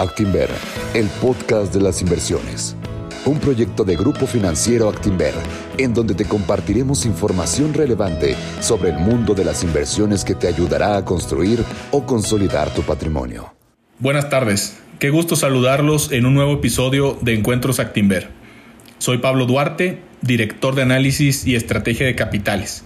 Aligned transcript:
Actinver, 0.00 0.48
el 0.94 1.08
podcast 1.20 1.74
de 1.74 1.82
las 1.82 2.00
inversiones. 2.00 2.74
Un 3.26 3.38
proyecto 3.38 3.84
de 3.84 3.96
Grupo 3.96 4.26
Financiero 4.26 4.88
Actinver, 4.88 5.34
en 5.76 5.92
donde 5.92 6.14
te 6.14 6.24
compartiremos 6.24 7.04
información 7.04 7.74
relevante 7.74 8.34
sobre 8.60 8.92
el 8.92 8.98
mundo 8.98 9.34
de 9.34 9.44
las 9.44 9.62
inversiones 9.62 10.24
que 10.24 10.34
te 10.34 10.48
ayudará 10.48 10.96
a 10.96 11.04
construir 11.04 11.62
o 11.90 12.06
consolidar 12.06 12.72
tu 12.72 12.80
patrimonio. 12.80 13.52
Buenas 13.98 14.30
tardes, 14.30 14.80
qué 14.98 15.10
gusto 15.10 15.36
saludarlos 15.36 16.12
en 16.12 16.24
un 16.24 16.32
nuevo 16.32 16.54
episodio 16.54 17.18
de 17.20 17.34
Encuentros 17.34 17.78
Actinver. 17.78 18.30
Soy 18.96 19.18
Pablo 19.18 19.44
Duarte, 19.44 20.00
director 20.22 20.74
de 20.76 20.80
análisis 20.80 21.46
y 21.46 21.56
estrategia 21.56 22.06
de 22.06 22.14
capitales. 22.14 22.84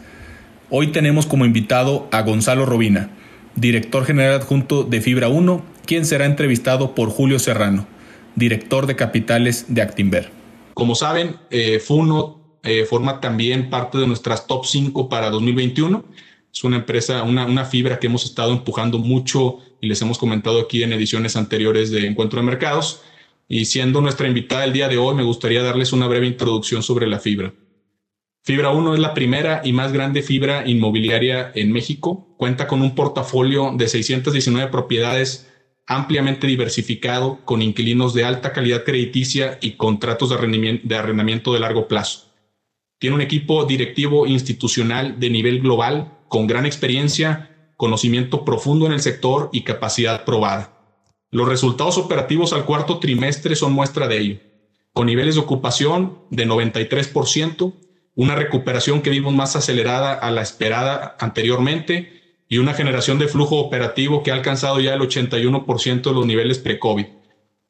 Hoy 0.68 0.88
tenemos 0.88 1.26
como 1.26 1.44
invitado 1.44 2.08
a 2.10 2.22
Gonzalo 2.22 2.66
Robina, 2.66 3.10
director 3.54 4.04
general 4.04 4.40
adjunto 4.40 4.82
de 4.82 5.00
Fibra 5.00 5.28
1 5.28 5.73
quien 5.86 6.04
será 6.04 6.26
entrevistado 6.26 6.94
por 6.94 7.10
Julio 7.10 7.38
Serrano, 7.38 7.86
director 8.34 8.86
de 8.86 8.96
capitales 8.96 9.66
de 9.68 9.82
Actinver. 9.82 10.30
Como 10.74 10.94
saben, 10.94 11.36
eh, 11.50 11.78
Funo 11.78 12.58
eh, 12.62 12.84
forma 12.84 13.20
también 13.20 13.70
parte 13.70 13.98
de 13.98 14.06
nuestras 14.06 14.46
top 14.46 14.64
5 14.64 15.08
para 15.08 15.30
2021. 15.30 16.04
Es 16.52 16.64
una 16.64 16.76
empresa, 16.76 17.22
una, 17.22 17.46
una 17.46 17.64
fibra 17.64 17.98
que 17.98 18.06
hemos 18.06 18.24
estado 18.24 18.52
empujando 18.52 18.98
mucho 18.98 19.58
y 19.80 19.86
les 19.86 20.00
hemos 20.02 20.18
comentado 20.18 20.60
aquí 20.60 20.82
en 20.82 20.92
ediciones 20.92 21.36
anteriores 21.36 21.90
de 21.90 22.06
Encuentro 22.06 22.40
de 22.40 22.46
Mercados. 22.46 23.02
Y 23.48 23.66
siendo 23.66 24.00
nuestra 24.00 24.26
invitada 24.26 24.64
el 24.64 24.72
día 24.72 24.88
de 24.88 24.96
hoy, 24.96 25.14
me 25.14 25.22
gustaría 25.22 25.62
darles 25.62 25.92
una 25.92 26.06
breve 26.06 26.26
introducción 26.26 26.82
sobre 26.82 27.06
la 27.06 27.18
fibra. 27.18 27.52
Fibra 28.42 28.70
1 28.70 28.94
es 28.94 29.00
la 29.00 29.14
primera 29.14 29.62
y 29.64 29.72
más 29.72 29.92
grande 29.92 30.22
fibra 30.22 30.66
inmobiliaria 30.66 31.52
en 31.54 31.72
México. 31.72 32.34
Cuenta 32.36 32.66
con 32.66 32.82
un 32.82 32.94
portafolio 32.94 33.72
de 33.76 33.88
619 33.88 34.70
propiedades 34.70 35.50
ampliamente 35.86 36.46
diversificado 36.46 37.44
con 37.44 37.62
inquilinos 37.62 38.14
de 38.14 38.24
alta 38.24 38.52
calidad 38.52 38.84
crediticia 38.84 39.58
y 39.60 39.72
contratos 39.72 40.30
de 40.30 40.96
arrendamiento 40.96 41.52
de 41.52 41.60
largo 41.60 41.88
plazo. 41.88 42.32
Tiene 42.98 43.16
un 43.16 43.22
equipo 43.22 43.64
directivo 43.64 44.26
institucional 44.26 45.20
de 45.20 45.30
nivel 45.30 45.60
global 45.60 46.18
con 46.28 46.46
gran 46.46 46.64
experiencia, 46.64 47.72
conocimiento 47.76 48.44
profundo 48.44 48.86
en 48.86 48.92
el 48.92 49.00
sector 49.00 49.50
y 49.52 49.62
capacidad 49.62 50.24
probada. 50.24 50.70
Los 51.30 51.48
resultados 51.48 51.98
operativos 51.98 52.52
al 52.52 52.64
cuarto 52.64 52.98
trimestre 53.00 53.56
son 53.56 53.72
muestra 53.72 54.08
de 54.08 54.18
ello, 54.18 54.38
con 54.92 55.06
niveles 55.06 55.34
de 55.34 55.42
ocupación 55.42 56.20
de 56.30 56.46
93%, 56.46 57.74
una 58.14 58.36
recuperación 58.36 59.02
que 59.02 59.10
vimos 59.10 59.34
más 59.34 59.56
acelerada 59.56 60.14
a 60.14 60.30
la 60.30 60.40
esperada 60.40 61.16
anteriormente 61.18 62.23
y 62.48 62.58
una 62.58 62.74
generación 62.74 63.18
de 63.18 63.28
flujo 63.28 63.56
operativo 63.56 64.22
que 64.22 64.30
ha 64.30 64.34
alcanzado 64.34 64.80
ya 64.80 64.94
el 64.94 65.00
81% 65.00 66.02
de 66.02 66.12
los 66.12 66.26
niveles 66.26 66.58
pre-COVID. 66.58 67.06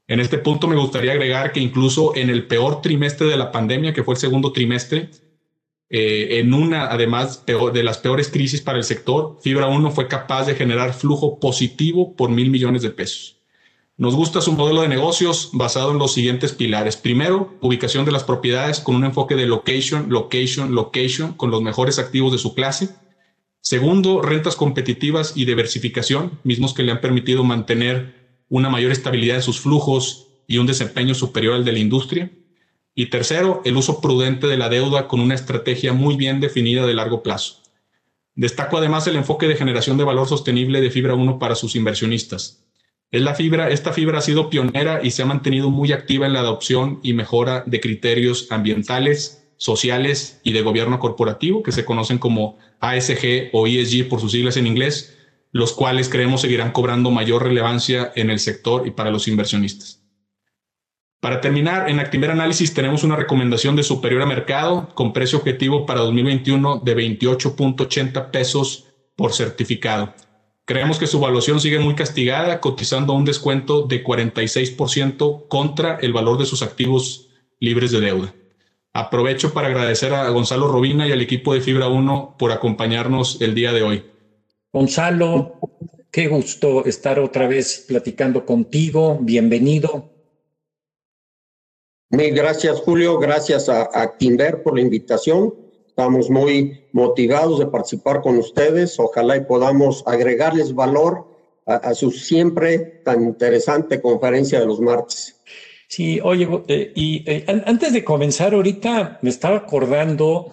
En 0.07 0.21
este 0.21 0.39
punto 0.39 0.69
me 0.69 0.77
gustaría 0.77 1.13
agregar 1.13 1.53
que 1.53 1.61
incluso 1.61 2.15
en 2.15 2.29
el 2.29 2.47
peor 2.47 2.83
trimestre 2.83 3.27
de 3.27 3.37
la 3.37 3.51
pandemia, 3.53 3.95
que 3.95 4.03
fue 4.03 4.15
el 4.15 4.21
segundo 4.21 4.53
trimestre, 4.53 5.11
eh, 5.91 6.41
en 6.41 6.53
una, 6.53 6.87
además, 6.87 7.45
de 7.47 7.83
las 7.83 7.99
peores 7.99 8.29
crisis 8.29 8.61
para 8.61 8.79
el 8.79 8.85
sector, 8.85 9.39
Fibra 9.41 9.69
1 9.69 9.91
fue 9.93 10.09
capaz 10.09 10.47
de 10.47 10.55
generar 10.55 10.93
flujo 10.93 11.39
positivo 11.39 12.15
por 12.17 12.31
mil 12.31 12.51
millones 12.51 12.83
de 12.83 12.91
pesos. 12.91 13.39
Nos 13.97 14.17
gusta 14.17 14.41
su 14.41 14.53
modelo 14.53 14.83
de 14.83 14.89
negocios 14.89 15.51
basado 15.53 15.93
en 15.93 15.99
los 15.99 16.13
siguientes 16.13 16.53
pilares. 16.53 16.97
Primero, 16.97 17.55
ubicación 17.61 18.05
de 18.05 18.11
las 18.11 18.25
propiedades 18.25 18.81
con 18.81 18.97
un 18.97 19.05
enfoque 19.05 19.37
de 19.37 19.47
location, 19.47 20.07
location, 20.09 20.75
location, 20.75 21.35
con 21.35 21.53
los 21.53 21.63
mejores 21.63 22.01
activos 22.01 22.33
de 22.33 22.39
su 22.39 22.55
clase. 22.55 22.89
Segundo, 23.65 24.21
rentas 24.21 24.57
competitivas 24.57 25.33
y 25.37 25.47
diversificación, 25.47 26.39
mismos 26.45 26.75
que 26.75 26.83
le 26.83 26.93
han 26.93 27.01
permitido 27.01 27.45
mantener 27.45 28.45
una 28.51 28.69
mayor 28.69 28.93
estabilidad 28.93 29.37
de 29.37 29.43
sus 29.43 29.59
flujos 29.59 30.29
y 30.47 30.59
un 30.59 30.67
desempeño 30.67 31.15
superior 31.15 31.55
al 31.55 31.65
de 31.65 31.73
la 31.73 31.79
industria. 31.79 32.31
Y 32.95 33.07
tercero, 33.07 33.63
el 33.65 33.79
uso 33.79 34.03
prudente 34.03 34.49
de 34.49 34.59
la 34.59 34.69
deuda 34.69 35.09
con 35.09 35.19
una 35.21 35.35
estrategia 35.35 35.95
muy 35.95 36.15
bien 36.17 36.41
definida 36.41 36.85
de 36.85 36.93
largo 36.93 37.23
plazo. 37.23 37.63
Destaco 38.35 38.77
además 38.77 39.07
el 39.07 39.17
enfoque 39.17 39.49
de 39.49 39.57
generación 39.57 39.97
de 39.97 40.05
valor 40.05 40.29
sostenible 40.29 40.83
de 40.83 40.91
Fibra 40.91 41.15
1 41.15 41.39
para 41.39 41.55
sus 41.55 41.75
inversionistas. 41.75 42.67
Es 43.11 43.23
la 43.23 43.35
fibra, 43.35 43.71
esta 43.71 43.95
fibra 43.95 44.19
ha 44.19 44.23
sido 44.23 44.51
pionera 44.51 45.01
y 45.03 45.11
se 45.11 45.23
ha 45.23 45.27
mantenido 45.27 45.71
muy 45.71 45.93
activa 45.93 46.27
en 46.27 46.35
la 46.35 46.41
adopción 46.41 47.01
y 47.03 47.15
mejora 47.15 47.65
de 47.65 47.81
criterios 47.81 48.49
ambientales, 48.51 49.44
sociales 49.57 50.41
y 50.43 50.53
de 50.53 50.63
gobierno 50.63 50.99
corporativo, 50.99 51.63
que 51.63 51.73
se 51.73 51.85
conocen 51.85 52.19
como 52.19 52.59
ASG 52.81 53.51
o 53.53 53.67
ESG 53.67 54.09
por 54.09 54.21
sus 54.21 54.33
siglas 54.33 54.57
en 54.57 54.67
inglés, 54.67 55.17
los 55.53 55.73
cuales 55.73 56.09
creemos 56.09 56.41
seguirán 56.41 56.73
cobrando 56.73 57.11
mayor 57.11 57.45
relevancia 57.45 58.13
en 58.17 58.31
el 58.31 58.41
sector 58.41 58.87
y 58.87 58.91
para 58.91 59.11
los 59.11 59.29
inversionistas. 59.29 60.05
Para 61.21 61.41
terminar, 61.41 61.89
en 61.89 62.01
Activer 62.01 62.31
Análisis 62.31 62.75
tenemos 62.75 63.03
una 63.03 63.17
recomendación 63.17 63.77
de 63.77 63.83
superior 63.83 64.21
a 64.21 64.27
mercado 64.27 64.91
con 64.95 65.15
precio 65.15 65.39
objetivo 65.39 65.87
para 65.87 66.01
2021 66.01 66.83
de 66.85 66.97
28.80 66.97 68.31
pesos 68.31 68.89
por 69.17 69.33
certificado. 69.33 70.13
Creemos 70.67 70.99
que 70.99 71.07
su 71.07 71.19
evaluación 71.19 71.61
sigue 71.61 71.79
muy 71.79 71.95
castigada, 71.95 72.61
cotizando 72.61 73.13
un 73.13 73.25
descuento 73.25 73.83
de 73.87 74.05
46% 74.05 75.49
contra 75.49 75.97
el 75.97 76.13
valor 76.13 76.37
de 76.37 76.47
sus 76.47 76.63
activos 76.63 77.29
libres 77.59 77.91
de 77.91 78.01
deuda. 78.01 78.35
Aprovecho 78.97 79.53
para 79.53 79.67
agradecer 79.67 80.15
a 80.15 80.29
Gonzalo 80.29 80.69
Robina 80.69 81.09
y 81.09 81.11
al 81.11 81.21
equipo 81.21 81.53
de 81.53 81.61
Fibra 81.61 81.89
1 81.89 82.37
por 82.39 82.53
acompañarnos 82.53 83.41
el 83.41 83.53
día 83.53 83.73
de 83.73 83.83
hoy. 83.83 84.05
Gonzalo, 84.73 85.59
qué 86.13 86.29
gusto 86.29 86.85
estar 86.85 87.19
otra 87.19 87.49
vez 87.49 87.85
platicando 87.89 88.47
contigo. 88.47 89.19
Bienvenido. 89.21 90.11
Mil 92.11 92.33
gracias, 92.37 92.79
Julio. 92.83 93.19
Gracias 93.19 93.69
a, 93.69 93.83
a 93.93 94.17
por 94.63 94.77
la 94.77 94.83
invitación. 94.83 95.53
Estamos 95.89 96.31
muy 96.31 96.87
motivados 96.93 97.59
de 97.59 97.67
participar 97.67 98.21
con 98.21 98.39
ustedes. 98.39 99.01
Ojalá 99.01 99.37
y 99.37 99.41
podamos 99.41 100.05
agregarles 100.07 100.73
valor 100.73 101.27
a, 101.67 101.75
a 101.75 101.95
su 101.95 102.13
siempre 102.13 102.79
tan 103.05 103.25
interesante 103.25 104.01
conferencia 104.01 104.61
de 104.61 104.67
los 104.67 104.79
martes. 104.79 105.34
Sí, 105.95 106.19
oye, 106.21 106.49
eh, 106.67 106.93
y 106.97 107.23
eh, 107.25 107.45
antes 107.47 107.93
de 107.93 108.03
comenzar, 108.03 108.53
ahorita 108.53 109.21
me 109.23 109.31
estaba 109.31 109.59
acordando 109.59 110.53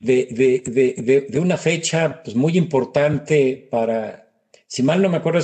de, 0.00 0.26
de, 0.66 1.26
de, 1.28 1.38
una 1.38 1.56
fecha 1.56 2.20
pues, 2.24 2.34
muy 2.34 2.58
importante 2.58 3.68
para, 3.70 4.28
si 4.66 4.82
mal 4.82 5.02
no 5.02 5.08
me 5.08 5.18
acuerdo, 5.18 5.40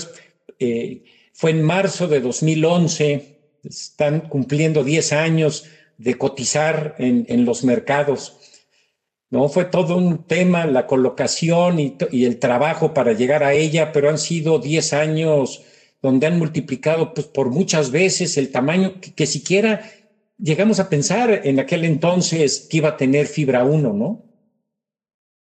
eh, 0.58 1.04
fue 1.32 1.52
en 1.52 1.62
marzo 1.62 2.08
de 2.08 2.18
2011, 2.18 3.60
están 3.62 4.22
cumpliendo 4.28 4.82
10 4.82 5.12
años 5.12 5.66
de 5.98 6.18
cotizar 6.18 6.96
en, 6.98 7.26
en 7.28 7.44
los 7.44 7.62
mercados. 7.62 8.38
¿no? 9.30 9.48
Fue 9.48 9.66
todo 9.66 9.96
un 9.96 10.26
tema, 10.26 10.66
la 10.66 10.88
colocación 10.88 11.78
y, 11.78 11.96
y, 12.10 12.24
el 12.24 12.40
trabajo 12.40 12.92
para 12.92 13.12
llegar 13.12 13.44
a 13.44 13.52
ella, 13.52 13.92
pero 13.92 14.10
han 14.10 14.18
sido 14.18 14.58
10 14.58 14.92
años 14.94 15.62
donde 16.06 16.28
han 16.28 16.38
multiplicado 16.38 17.12
pues, 17.12 17.26
por 17.26 17.50
muchas 17.50 17.90
veces 17.90 18.36
el 18.38 18.52
tamaño 18.52 18.94
que, 19.00 19.26
siquiera 19.26 19.82
llegamos 20.38 20.78
a 20.78 20.88
pensar 20.88 21.40
en 21.42 21.58
aquel 21.58 21.84
entonces 21.84 22.68
que 22.70 22.76
iba 22.76 22.90
a 22.90 22.96
tener 22.96 23.26
fibra 23.26 23.64
1, 23.64 23.92
¿no? 23.92 24.22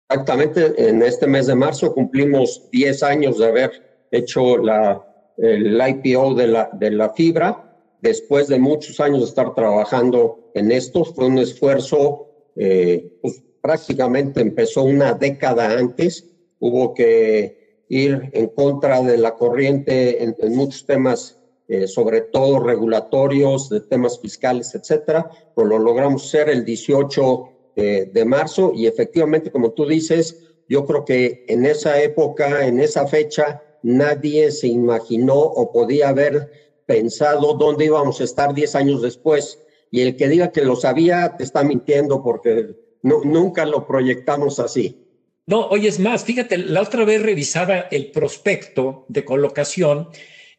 Exactamente, 0.09 0.89
en 0.89 1.03
este 1.03 1.27
mes 1.27 1.47
de 1.47 1.55
marzo 1.55 1.93
cumplimos 1.93 2.71
10 2.73 3.03
años 3.03 3.39
de 3.39 3.47
haber 3.47 3.71
hecho 4.11 4.57
la, 4.57 5.05
el 5.37 5.79
IPO 5.79 6.35
de 6.35 6.47
la, 6.47 6.71
de 6.73 6.91
la 6.91 7.11
fibra. 7.11 7.77
Después 8.01 8.49
de 8.49 8.59
muchos 8.59 8.99
años 9.01 9.21
de 9.21 9.27
estar 9.27 9.55
trabajando 9.55 10.53
en 10.55 10.73
esto, 10.73 11.05
fue 11.05 11.27
un 11.27 11.39
esfuerzo, 11.39 12.29
eh, 12.57 13.19
pues 13.21 13.43
prácticamente 13.61 14.41
empezó 14.41 14.85
una 14.85 15.13
década 15.13 15.79
antes. 15.79 16.25
Hubo 16.61 16.95
que 16.95 17.66
ir 17.89 18.31
en 18.33 18.49
contra 18.49 19.03
de 19.03 19.19
la 19.19 19.35
corriente 19.35 20.23
en, 20.23 20.57
muchos 20.57 20.87
temas, 20.87 21.39
eh, 21.69 21.87
sobre 21.87 22.23
todo 22.23 22.61
regulatorios, 22.61 23.69
de 23.69 23.81
temas 23.81 24.19
fiscales, 24.21 24.75
etcétera, 24.75 25.31
pues 25.55 25.69
lo 25.69 25.79
logramos 25.79 26.25
hacer 26.25 26.49
el 26.49 26.65
18 26.65 27.49
eh, 27.77 28.11
de 28.13 28.25
marzo 28.25 28.73
y 28.75 28.87
efectivamente, 28.87 29.51
como 29.51 29.73
tú 29.73 29.87
dices, 29.87 30.43
yo 30.69 30.85
creo 30.87 31.05
que 31.05 31.45
en 31.49 31.67
esa 31.67 32.01
época, 32.01 32.67
en 32.67 32.81
esa 32.81 33.07
fecha, 33.07 33.63
nadie 33.83 34.51
se 34.51 34.67
imaginó 34.67 35.37
o 35.39 35.71
podía 35.73 36.09
haber 36.09 36.51
pensado 36.87 37.55
dónde 37.55 37.85
íbamos 37.85 38.21
a 38.21 38.25
estar 38.25 38.55
10 38.55 38.75
años 38.75 39.03
después. 39.03 39.61
Y 39.91 40.01
el 40.01 40.17
que 40.17 40.29
diga 40.29 40.51
que 40.51 40.63
lo 40.63 40.75
sabía 40.75 41.37
te 41.37 41.45
está 41.45 41.63
mintiendo 41.63 42.23
porque 42.23 42.75
nunca 43.03 43.65
lo 43.65 43.87
proyectamos 43.87 44.59
así. 44.59 45.06
No, 45.49 45.67
hoy 45.69 45.87
es 45.87 46.01
más, 46.01 46.25
fíjate, 46.25 46.59
la 46.59 46.83
otra 46.83 47.05
vez 47.05 47.23
revisaba 47.23 47.87
el 47.93 48.11
prospecto 48.11 49.07
de 49.09 49.25
colocación 49.25 50.09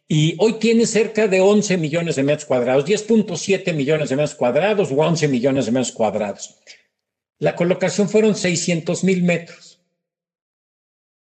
y 0.07 0.35
hoy 0.39 0.53
tiene 0.59 0.85
cerca 0.85 1.27
de 1.27 1.41
11 1.41 1.77
millones 1.77 2.15
de 2.15 2.23
metros 2.23 2.45
cuadrados, 2.45 2.85
10.7 2.85 3.73
millones 3.73 4.07
de 4.07 4.15
metros 4.15 4.35
cuadrados 4.35 4.89
o 4.89 4.95
11 4.95 5.27
millones 5.27 5.65
de 5.65 5.73
metros 5.73 5.91
cuadrados. 5.91 6.59
La 7.37 7.53
colocación 7.53 8.07
fueron 8.07 8.33
600 8.33 9.03
mil 9.03 9.23
metros. 9.23 9.66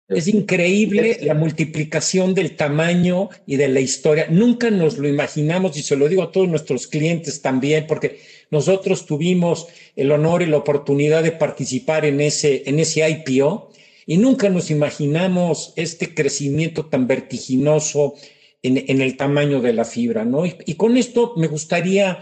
Es 0.09 0.29
increíble 0.29 1.19
la 1.21 1.33
multiplicación 1.33 2.33
del 2.33 2.55
tamaño 2.55 3.29
y 3.45 3.57
de 3.57 3.67
la 3.67 3.81
historia. 3.81 4.27
Nunca 4.29 4.71
nos 4.71 4.97
lo 4.97 5.09
imaginamos 5.09 5.75
y 5.75 5.83
se 5.83 5.97
lo 5.97 6.07
digo 6.07 6.23
a 6.23 6.31
todos 6.31 6.47
nuestros 6.47 6.87
clientes 6.87 7.41
también, 7.41 7.87
porque 7.87 8.19
nosotros 8.49 9.05
tuvimos 9.05 9.67
el 9.97 10.11
honor 10.13 10.43
y 10.43 10.45
la 10.45 10.57
oportunidad 10.57 11.23
de 11.23 11.33
participar 11.33 12.05
en 12.05 12.21
ese, 12.21 12.63
en 12.67 12.79
ese 12.79 13.07
IPO 13.09 13.73
y 14.05 14.17
nunca 14.17 14.47
nos 14.47 14.71
imaginamos 14.71 15.73
este 15.75 16.13
crecimiento 16.15 16.85
tan 16.85 17.05
vertiginoso 17.07 18.15
en, 18.63 19.01
el 19.01 19.17
tamaño 19.17 19.59
de 19.61 19.73
la 19.73 19.83
fibra, 19.83 20.23
¿no? 20.23 20.45
Y, 20.45 20.75
con 20.75 20.95
esto 20.95 21.33
me 21.35 21.47
gustaría 21.47 22.19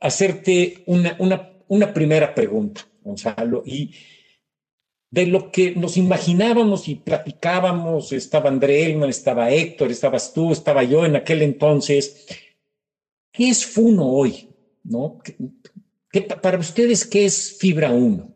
hacerte 0.00 0.82
una, 0.86 1.16
una, 1.18 1.52
una 1.68 1.92
primera 1.92 2.34
pregunta, 2.34 2.86
Gonzalo, 3.02 3.62
y 3.64 3.92
de 5.16 5.24
lo 5.24 5.50
que 5.50 5.74
nos 5.74 5.96
imaginábamos 5.96 6.88
y 6.88 6.96
platicábamos, 6.96 8.12
estaba 8.12 8.50
André 8.50 8.84
Elman, 8.84 9.08
estaba 9.08 9.50
Héctor, 9.50 9.90
estabas 9.90 10.34
tú, 10.34 10.52
estaba 10.52 10.84
yo 10.84 11.06
en 11.06 11.16
aquel 11.16 11.40
entonces. 11.40 12.26
¿Qué 13.32 13.48
es 13.48 13.64
Funo 13.64 14.10
hoy? 14.10 14.50
¿No? 14.84 15.18
para 16.42 16.58
ustedes, 16.58 17.06
¿qué 17.06 17.24
es 17.24 17.56
Fibra 17.58 17.92
1? 17.92 18.30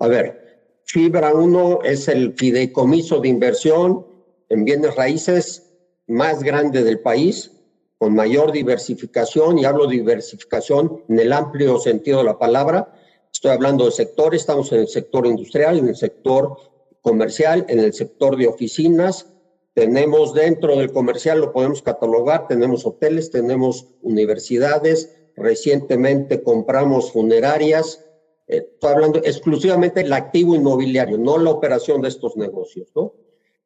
A 0.00 0.08
ver, 0.08 0.80
Fibra 0.82 1.32
1 1.32 1.82
es 1.84 2.08
el 2.08 2.34
fideicomiso 2.34 3.20
de 3.20 3.28
inversión 3.28 4.04
en 4.48 4.64
bienes 4.64 4.96
raíces 4.96 5.76
más 6.08 6.42
grande 6.42 6.82
del 6.82 6.98
país, 6.98 7.52
con 7.98 8.16
mayor 8.16 8.50
diversificación, 8.50 9.60
y 9.60 9.64
hablo 9.64 9.86
de 9.86 9.94
diversificación 9.94 11.04
en 11.08 11.20
el 11.20 11.32
amplio 11.32 11.78
sentido 11.78 12.18
de 12.18 12.24
la 12.24 12.38
palabra, 12.38 12.92
Estoy 13.34 13.50
hablando 13.50 13.84
de 13.84 13.90
sectores, 13.90 14.42
estamos 14.42 14.72
en 14.72 14.80
el 14.80 14.88
sector 14.88 15.26
industrial, 15.26 15.78
en 15.78 15.88
el 15.88 15.96
sector 15.96 16.56
comercial, 17.02 17.66
en 17.68 17.80
el 17.80 17.92
sector 17.92 18.36
de 18.36 18.46
oficinas. 18.46 19.26
Tenemos 19.74 20.32
dentro 20.32 20.76
del 20.76 20.92
comercial, 20.92 21.40
lo 21.40 21.52
podemos 21.52 21.82
catalogar, 21.82 22.46
tenemos 22.46 22.86
hoteles, 22.86 23.30
tenemos 23.32 23.88
universidades, 24.02 25.14
recientemente 25.36 26.42
compramos 26.42 27.10
funerarias. 27.10 28.04
Eh, 28.46 28.68
estoy 28.72 28.92
hablando 28.92 29.18
exclusivamente 29.18 30.02
del 30.02 30.12
activo 30.12 30.54
inmobiliario, 30.54 31.18
no 31.18 31.36
la 31.36 31.50
operación 31.50 32.00
de 32.02 32.08
estos 32.08 32.36
negocios, 32.36 32.88
¿no? 32.94 33.14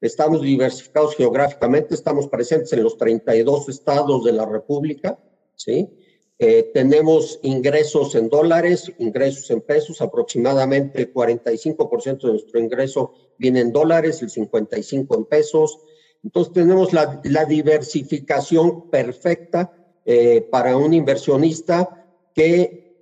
Estamos 0.00 0.40
diversificados 0.40 1.14
geográficamente, 1.14 1.94
estamos 1.94 2.26
presentes 2.26 2.72
en 2.72 2.82
los 2.84 2.96
32 2.96 3.68
estados 3.68 4.24
de 4.24 4.32
la 4.32 4.46
República, 4.46 5.18
¿sí? 5.54 5.90
Eh, 6.40 6.70
tenemos 6.72 7.40
ingresos 7.42 8.14
en 8.14 8.28
dólares, 8.28 8.92
ingresos 8.98 9.50
en 9.50 9.60
pesos, 9.60 10.00
aproximadamente 10.00 11.00
el 11.00 11.12
45% 11.12 12.20
de 12.20 12.32
nuestro 12.32 12.60
ingreso 12.60 13.12
viene 13.38 13.60
en 13.60 13.72
dólares, 13.72 14.22
el 14.22 14.30
55% 14.30 15.16
en 15.16 15.24
pesos. 15.24 15.80
Entonces 16.22 16.52
tenemos 16.52 16.92
la, 16.92 17.44
diversificación 17.48 18.88
perfecta 18.88 19.72
eh, 20.04 20.46
para 20.48 20.76
un 20.76 20.94
inversionista 20.94 22.06
que, 22.32 22.96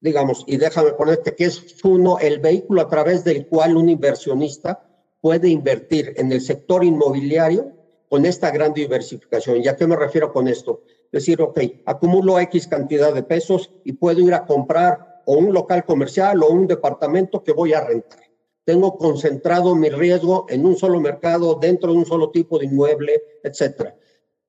digamos, 0.00 0.44
y 0.46 0.56
déjame 0.56 0.92
ponerte 0.92 1.34
que 1.34 1.44
es 1.44 1.84
uno, 1.84 2.18
el 2.18 2.38
vehículo 2.38 2.80
a 2.80 2.88
través 2.88 3.24
del 3.24 3.46
cual 3.46 3.76
un 3.76 3.90
inversionista 3.90 4.88
puede 5.20 5.48
invertir 5.48 6.14
en 6.16 6.32
el 6.32 6.40
sector 6.40 6.82
inmobiliario 6.82 7.72
con 8.08 8.24
esta 8.24 8.50
gran 8.50 8.72
diversificación. 8.72 9.58
¿Y 9.62 9.68
a 9.68 9.76
qué 9.76 9.86
me 9.86 9.96
refiero 9.96 10.32
con 10.32 10.48
esto? 10.48 10.82
Decir, 11.14 11.40
ok, 11.40 11.60
acumulo 11.86 12.40
X 12.40 12.66
cantidad 12.66 13.14
de 13.14 13.22
pesos 13.22 13.70
y 13.84 13.92
puedo 13.92 14.20
ir 14.20 14.34
a 14.34 14.44
comprar 14.44 15.22
o 15.26 15.34
un 15.34 15.52
local 15.54 15.84
comercial 15.84 16.42
o 16.42 16.50
un 16.50 16.66
departamento 16.66 17.44
que 17.44 17.52
voy 17.52 17.72
a 17.72 17.82
rentar. 17.82 18.20
Tengo 18.64 18.98
concentrado 18.98 19.76
mi 19.76 19.90
riesgo 19.90 20.46
en 20.48 20.66
un 20.66 20.76
solo 20.76 20.98
mercado, 21.00 21.54
dentro 21.54 21.92
de 21.92 21.98
un 21.98 22.04
solo 22.04 22.30
tipo 22.30 22.58
de 22.58 22.66
inmueble, 22.66 23.22
etcétera. 23.44 23.94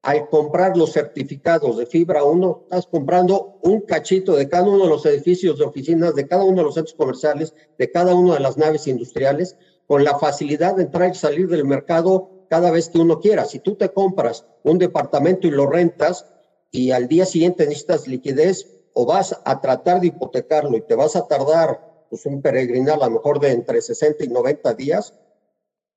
Al 0.01 0.27
comprar 0.27 0.75
los 0.75 0.91
certificados 0.91 1.77
de 1.77 1.85
fibra 1.85 2.23
1, 2.23 2.61
estás 2.63 2.87
comprando 2.87 3.59
un 3.61 3.81
cachito 3.81 4.35
de 4.35 4.49
cada 4.49 4.67
uno 4.67 4.85
de 4.85 4.89
los 4.89 5.05
edificios 5.05 5.59
de 5.59 5.65
oficinas, 5.65 6.15
de 6.15 6.27
cada 6.27 6.43
uno 6.43 6.57
de 6.57 6.63
los 6.63 6.73
centros 6.73 6.95
comerciales, 6.95 7.53
de 7.77 7.91
cada 7.91 8.15
una 8.15 8.33
de 8.33 8.39
las 8.39 8.57
naves 8.57 8.87
industriales, 8.87 9.55
con 9.85 10.03
la 10.03 10.17
facilidad 10.17 10.75
de 10.75 10.83
entrar 10.83 11.11
y 11.11 11.15
salir 11.15 11.47
del 11.47 11.65
mercado 11.65 12.47
cada 12.49 12.71
vez 12.71 12.89
que 12.89 12.97
uno 12.97 13.19
quiera. 13.19 13.45
Si 13.45 13.59
tú 13.59 13.75
te 13.75 13.89
compras 13.89 14.47
un 14.63 14.79
departamento 14.79 15.45
y 15.45 15.51
lo 15.51 15.67
rentas, 15.67 16.25
y 16.75 16.91
al 16.91 17.07
día 17.07 17.25
siguiente 17.25 17.65
necesitas 17.65 18.05
liquidez 18.07 18.67
o 18.93 19.05
vas 19.05 19.39
a 19.45 19.61
tratar 19.61 20.01
de 20.01 20.07
hipotecarlo 20.07 20.75
y 20.75 20.81
te 20.81 20.95
vas 20.95 21.15
a 21.15 21.25
tardar 21.25 22.05
pues 22.09 22.25
un 22.25 22.41
peregrinal 22.41 23.01
a 23.01 23.07
lo 23.07 23.13
mejor 23.13 23.39
de 23.39 23.51
entre 23.51 23.81
60 23.81 24.25
y 24.25 24.27
90 24.27 24.73
días, 24.73 25.13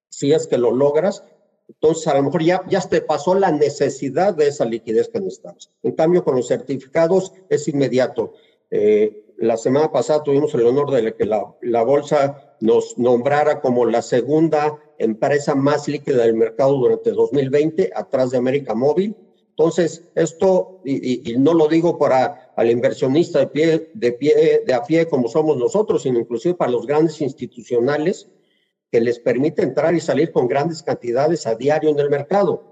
si 0.08 0.32
es 0.32 0.46
que 0.46 0.56
lo 0.56 0.70
logras, 0.70 1.24
entonces 1.68 2.06
a 2.06 2.14
lo 2.14 2.22
mejor 2.22 2.44
ya, 2.44 2.62
ya 2.68 2.80
te 2.80 3.00
pasó 3.00 3.34
la 3.34 3.50
necesidad 3.50 4.34
de 4.34 4.46
esa 4.46 4.64
liquidez 4.64 5.08
que 5.08 5.20
necesitas. 5.20 5.70
En 5.82 5.92
cambio, 5.92 6.24
con 6.24 6.36
los 6.36 6.46
certificados 6.46 7.32
es 7.50 7.66
inmediato. 7.68 8.34
Eh, 8.70 9.34
la 9.36 9.56
semana 9.56 9.92
pasada 9.92 10.22
tuvimos 10.22 10.54
el 10.54 10.66
honor 10.66 10.90
de 10.90 11.14
que 11.14 11.26
la, 11.26 11.54
la 11.60 11.82
bolsa 11.82 12.54
nos 12.60 12.96
nombrara 12.98 13.60
como 13.60 13.84
la 13.84 14.02
segunda 14.02 14.78
empresa 14.98 15.54
más 15.54 15.88
líquida 15.88 16.22
del 16.22 16.34
mercado 16.34 16.76
durante 16.76 17.10
2020, 17.10 17.90
atrás 17.94 18.30
de 18.30 18.38
América 18.38 18.74
Móvil 18.74 19.14
entonces, 19.58 20.04
esto, 20.14 20.80
y, 20.84 21.34
no 21.36 21.52
lo 21.52 21.66
digo 21.66 21.98
para 21.98 22.52
al 22.54 22.70
inversionista 22.70 23.40
de 23.40 23.48
pie, 23.48 23.90
de 23.92 24.12
pie, 24.12 24.62
de 24.64 24.72
a 24.72 24.84
pie 24.84 25.08
como 25.08 25.26
somos 25.26 25.56
nosotros, 25.56 26.04
sino 26.04 26.20
inclusive 26.20 26.54
para 26.54 26.70
los 26.70 26.86
grandes 26.86 27.20
institucionales 27.20 28.30
que 28.88 29.00
les 29.00 29.18
permite 29.18 29.62
entrar 29.62 29.96
y 29.96 30.00
salir 30.00 30.30
con 30.30 30.46
grandes 30.46 30.84
cantidades 30.84 31.44
a 31.48 31.56
diario 31.56 31.90
en 31.90 31.98
el 31.98 32.08
mercado. 32.08 32.62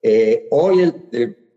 Eh, 0.00 0.48
hoy 0.50 0.94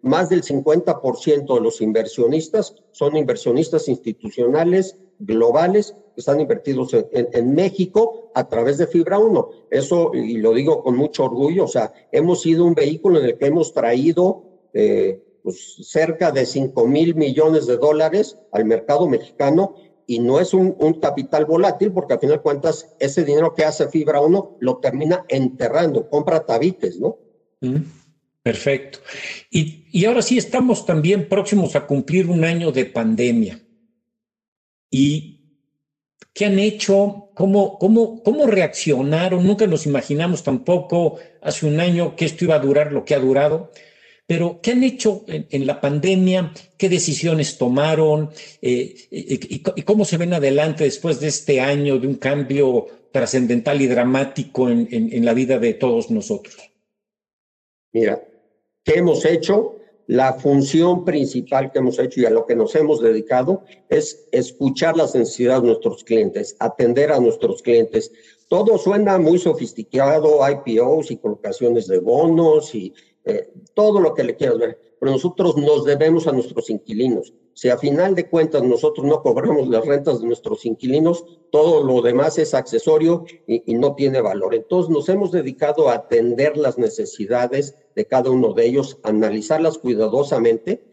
más 0.01 0.27
del 0.27 0.43
50% 0.43 1.55
de 1.55 1.61
los 1.61 1.79
inversionistas 1.79 2.75
son 2.91 3.15
inversionistas 3.15 3.87
institucionales 3.87 4.97
globales 5.19 5.95
que 6.15 6.19
están 6.19 6.41
invertidos 6.41 6.93
en, 6.93 7.29
en, 7.31 7.55
México 7.55 8.29
a 8.35 8.49
través 8.49 8.77
de 8.77 8.87
Fibra 8.87 9.19
1. 9.19 9.49
Eso, 9.71 10.11
y 10.13 10.37
lo 10.39 10.53
digo 10.53 10.83
con 10.83 10.97
mucho 10.97 11.23
orgullo, 11.23 11.63
o 11.63 11.69
sea, 11.69 11.93
hemos 12.11 12.41
sido 12.41 12.65
un 12.65 12.75
vehículo 12.75 13.19
en 13.19 13.25
el 13.27 13.37
que 13.37 13.45
hemos 13.45 13.73
traído 13.73 14.54
eh, 14.75 15.23
pues, 15.41 15.77
cerca 15.83 16.31
de 16.31 16.45
5 16.45 16.85
mil 16.87 17.15
millones 17.15 17.65
de 17.65 17.77
dólares 17.77 18.37
al 18.51 18.65
mercado 18.65 19.07
mexicano 19.07 19.75
y 20.05 20.19
no 20.19 20.39
es 20.39 20.53
un, 20.53 20.73
capital 21.01 21.45
volátil 21.45 21.93
porque 21.93 22.13
al 22.13 22.19
final 22.19 22.37
de 22.37 22.41
cuentas 22.41 22.93
ese 22.99 23.23
dinero 23.23 23.53
que 23.55 23.63
hace 23.63 23.87
Fibra 23.87 24.19
1 24.19 24.57
lo 24.59 24.77
termina 24.77 25.25
enterrando, 25.29 26.09
compra 26.09 26.45
tabiques, 26.45 26.99
¿no? 26.99 27.17
Perfecto. 28.43 28.99
Y, 29.49 29.85
y 29.91 30.05
ahora 30.05 30.21
sí 30.21 30.37
estamos 30.37 30.85
también 30.85 31.29
próximos 31.29 31.75
a 31.75 31.87
cumplir 31.87 32.29
un 32.29 32.43
año 32.43 32.71
de 32.71 32.85
pandemia. 32.85 33.61
¿Y 34.91 35.41
qué 36.33 36.45
han 36.45 36.59
hecho? 36.59 37.29
¿Cómo, 37.33 37.79
cómo, 37.79 38.21
cómo 38.23 38.45
reaccionaron? 38.45 39.47
Nunca 39.47 39.67
nos 39.67 39.85
imaginamos 39.85 40.43
tampoco 40.43 41.17
hace 41.41 41.65
un 41.65 41.79
año 41.79 42.15
que 42.15 42.25
esto 42.25 42.45
iba 42.45 42.55
a 42.55 42.59
durar 42.59 42.91
lo 42.91 43.05
que 43.05 43.15
ha 43.15 43.19
durado. 43.19 43.71
Pero, 44.27 44.59
¿qué 44.61 44.71
han 44.71 44.83
hecho 44.83 45.23
en, 45.27 45.67
la 45.67 45.79
pandemia? 45.79 46.51
¿Qué 46.77 46.89
decisiones 46.89 47.59
tomaron? 47.59 48.31
Eh, 48.61 48.95
y, 49.11 49.59
cómo 49.83 50.03
se 50.03 50.17
ven 50.17 50.33
adelante 50.33 50.83
después 50.83 51.19
de 51.19 51.27
este 51.27 51.61
año 51.61 51.99
de 51.99 52.07
un 52.07 52.15
cambio 52.15 52.87
trascendental 53.11 53.81
y 53.81 53.87
dramático 53.87 54.69
en, 54.69 54.87
en, 54.91 55.23
la 55.23 55.33
vida 55.33 55.59
de 55.59 55.75
todos 55.75 56.09
nosotros? 56.09 56.55
Mira, 57.93 58.27
¿qué 58.83 58.95
hemos 58.95 59.23
hecho? 59.25 59.75
La 60.07 60.33
función 60.33 61.05
principal 61.05 61.71
que 61.71 61.79
hemos 61.79 61.97
hecho 61.99 62.21
y 62.21 62.25
a 62.25 62.31
lo 62.31 62.45
que 62.45 62.55
nos 62.55 62.75
hemos 62.75 63.01
dedicado 63.01 63.63
es 63.89 64.27
escuchar 64.31 64.97
las 64.97 65.15
necesidades 65.15 65.61
de 65.61 65.67
nuestros 65.69 66.03
clientes, 66.03 66.55
atender 66.59 67.11
a 67.11 67.19
nuestros 67.19 67.61
clientes. 67.61 68.11
Todo 68.47 68.77
suena 68.77 69.17
muy 69.17 69.39
sofisticado, 69.39 70.39
IPOs 70.47 71.09
y 71.09 71.17
colocaciones 71.17 71.87
de 71.87 71.99
bonos 71.99 72.75
y 72.75 72.93
eh, 73.25 73.51
todo 73.73 73.99
lo 73.99 74.13
que 74.13 74.23
le 74.23 74.35
quieras 74.35 74.59
ver, 74.59 74.79
pero 74.99 75.11
nosotros 75.11 75.57
nos 75.57 75.83
debemos 75.83 76.27
a 76.27 76.31
nuestros 76.31 76.69
inquilinos. 76.69 77.33
Si 77.55 77.69
a 77.69 77.77
final 77.77 78.15
de 78.15 78.29
cuentas 78.29 78.63
nosotros 78.63 79.05
no 79.05 79.21
cobramos 79.23 79.69
las 79.69 79.85
rentas 79.85 80.19
de 80.19 80.27
nuestros 80.27 80.65
inquilinos, 80.65 81.23
todo 81.51 81.83
lo 81.83 82.01
demás 82.01 82.37
es 82.37 82.53
accesorio 82.53 83.23
y, 83.47 83.73
no 83.75 83.95
tiene 83.95 84.19
valor. 84.19 84.53
Entonces 84.53 84.91
nos 84.91 85.07
hemos 85.07 85.31
dedicado 85.31 85.89
a 85.89 85.93
atender 85.93 86.57
las 86.57 86.77
necesidades 86.77 87.75
de 87.95 88.05
cada 88.05 88.29
uno 88.29 88.53
de 88.53 88.65
ellos, 88.65 88.99
analizarlas 89.03 89.77
cuidadosamente, 89.77 90.85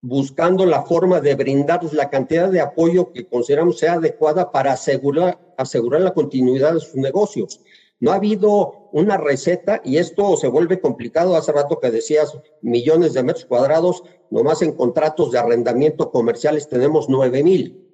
buscando 0.00 0.64
la 0.64 0.82
forma 0.82 1.20
de 1.20 1.34
brindarles 1.34 1.92
la 1.92 2.08
cantidad 2.10 2.50
de 2.50 2.60
apoyo 2.60 3.12
que 3.12 3.26
consideramos 3.26 3.78
sea 3.78 3.94
adecuada 3.94 4.50
para 4.50 4.72
asegurar, 4.72 5.38
asegurar 5.58 6.00
la 6.00 6.14
continuidad 6.14 6.74
de 6.74 6.80
sus 6.80 6.96
negocios. 6.96 7.60
No 8.00 8.12
ha 8.12 8.16
habido 8.16 8.88
una 8.92 9.16
receta 9.16 9.80
y 9.84 9.98
esto 9.98 10.36
se 10.36 10.48
vuelve 10.48 10.80
complicado. 10.80 11.36
Hace 11.36 11.52
rato 11.52 11.80
que 11.80 11.90
decías 11.90 12.36
millones 12.60 13.14
de 13.14 13.22
metros 13.22 13.46
cuadrados, 13.46 14.02
nomás 14.30 14.62
en 14.62 14.72
contratos 14.72 15.30
de 15.30 15.38
arrendamiento 15.38 16.10
comerciales 16.10 16.68
tenemos 16.68 17.08
nueve 17.08 17.42
mil. 17.42 17.88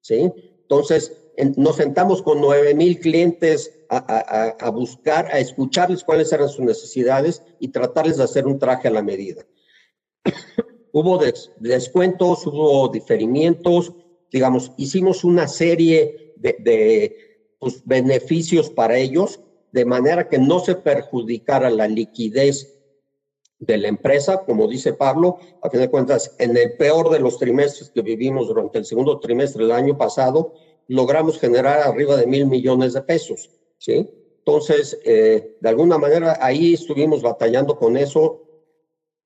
¿Sí? 0.00 0.32
Entonces, 0.62 1.12
nos 1.56 1.76
sentamos 1.76 2.22
con 2.22 2.40
nueve 2.40 2.74
mil 2.74 2.98
clientes 2.98 3.84
a, 3.88 4.70
buscar, 4.70 5.26
a 5.26 5.38
escucharles 5.38 6.02
cuáles 6.02 6.32
eran 6.32 6.48
sus 6.48 6.64
necesidades 6.64 7.42
y 7.58 7.68
tratarles 7.68 8.16
de 8.16 8.24
hacer 8.24 8.46
un 8.46 8.58
traje 8.58 8.88
a 8.88 8.92
la 8.92 9.02
medida. 9.02 9.46
hubo 10.92 11.18
descuentos, 11.58 12.46
hubo 12.46 12.88
diferimientos, 12.88 13.92
digamos, 14.30 14.72
hicimos 14.76 15.24
una 15.24 15.46
serie 15.46 16.34
de, 16.36 17.31
pues, 17.62 17.80
beneficios 17.84 18.70
para 18.70 18.98
ellos, 18.98 19.38
de 19.70 19.84
manera 19.84 20.28
que 20.28 20.36
no 20.36 20.58
se 20.58 20.74
perjudicara 20.74 21.70
la 21.70 21.86
liquidez 21.86 22.76
de 23.60 23.78
la 23.78 23.86
empresa, 23.86 24.42
como 24.44 24.66
dice 24.66 24.94
Pablo, 24.94 25.38
a 25.62 25.70
fin 25.70 25.78
de 25.78 25.88
cuentas, 25.88 26.34
en 26.40 26.56
el 26.56 26.76
peor 26.76 27.08
de 27.10 27.20
los 27.20 27.38
trimestres 27.38 27.90
que 27.90 28.02
vivimos 28.02 28.48
durante 28.48 28.78
el 28.78 28.84
segundo 28.84 29.20
trimestre 29.20 29.62
del 29.62 29.70
año 29.70 29.96
pasado, 29.96 30.54
logramos 30.88 31.38
generar 31.38 31.78
arriba 31.78 32.16
de 32.16 32.26
mil 32.26 32.46
millones 32.46 32.94
de 32.94 33.02
pesos, 33.02 33.48
¿sí? 33.78 34.10
Entonces, 34.38 34.98
eh, 35.04 35.56
de 35.60 35.68
alguna 35.68 35.98
manera, 35.98 36.38
ahí 36.40 36.74
estuvimos 36.74 37.22
batallando 37.22 37.78
con 37.78 37.96
eso. 37.96 38.42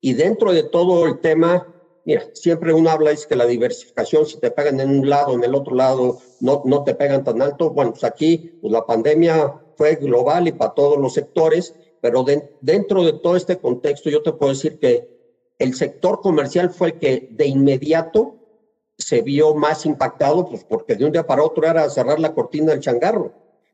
Y 0.03 0.13
dentro 0.13 0.53
de 0.53 0.65
todo 0.65 1.07
el 1.07 1.21
tema, 1.21 1.75
mira, 2.05 2.29
siempre 2.35 2.75
uno 2.75 2.91
habla, 2.91 3.13
es 3.13 3.27
que 3.27 3.35
la 3.35 3.47
diversificación, 3.47 4.27
si 4.27 4.39
te 4.39 4.51
pegan 4.51 4.79
en 4.81 4.91
un 4.91 5.09
lado, 5.09 5.33
en 5.33 5.43
el 5.43 5.55
otro 5.55 5.75
lado, 5.75 6.19
no, 6.41 6.63
no 6.65 6.85
te 6.85 6.95
pegan 6.95 7.25
tan 7.25 7.41
alto. 7.43 7.71
Bueno, 7.71 7.93
pues 7.93 8.05
aquí 8.05 8.59
pues 8.61 8.73
la 8.73 8.85
pandemia 8.85 9.55
fue 9.77 9.97
global 9.97 10.49
y 10.49 10.53
para 10.53 10.75
todos 10.75 10.99
los 10.99 11.15
sectores, 11.15 11.75
pero 12.01 12.25
dentro 12.61 13.05
de 13.05 13.15
todo 13.15 13.37
este 13.37 13.59
contexto, 13.59 14.11
yo 14.11 14.23
te 14.23 14.33
puedo 14.33 14.53
decir 14.53 14.79
que 14.79 15.09
el 15.59 15.75
sector 15.75 16.21
comercial 16.21 16.71
fue 16.71 16.89
el 16.89 16.99
que 16.99 17.29
de 17.31 17.47
inmediato 17.47 18.37
se 18.99 19.23
vio 19.23 19.55
más 19.55 19.85
impactado, 19.87 20.49
pues 20.49 20.65
porque 20.65 20.95
de 20.95 21.05
un 21.05 21.13
día 21.13 21.27
para 21.27 21.43
otro 21.43 21.67
era 21.67 21.89
cerrar 21.91 22.19
la 22.19 22.35
cortina 22.35 22.73
del 22.73 22.81
changarro. 22.81 23.33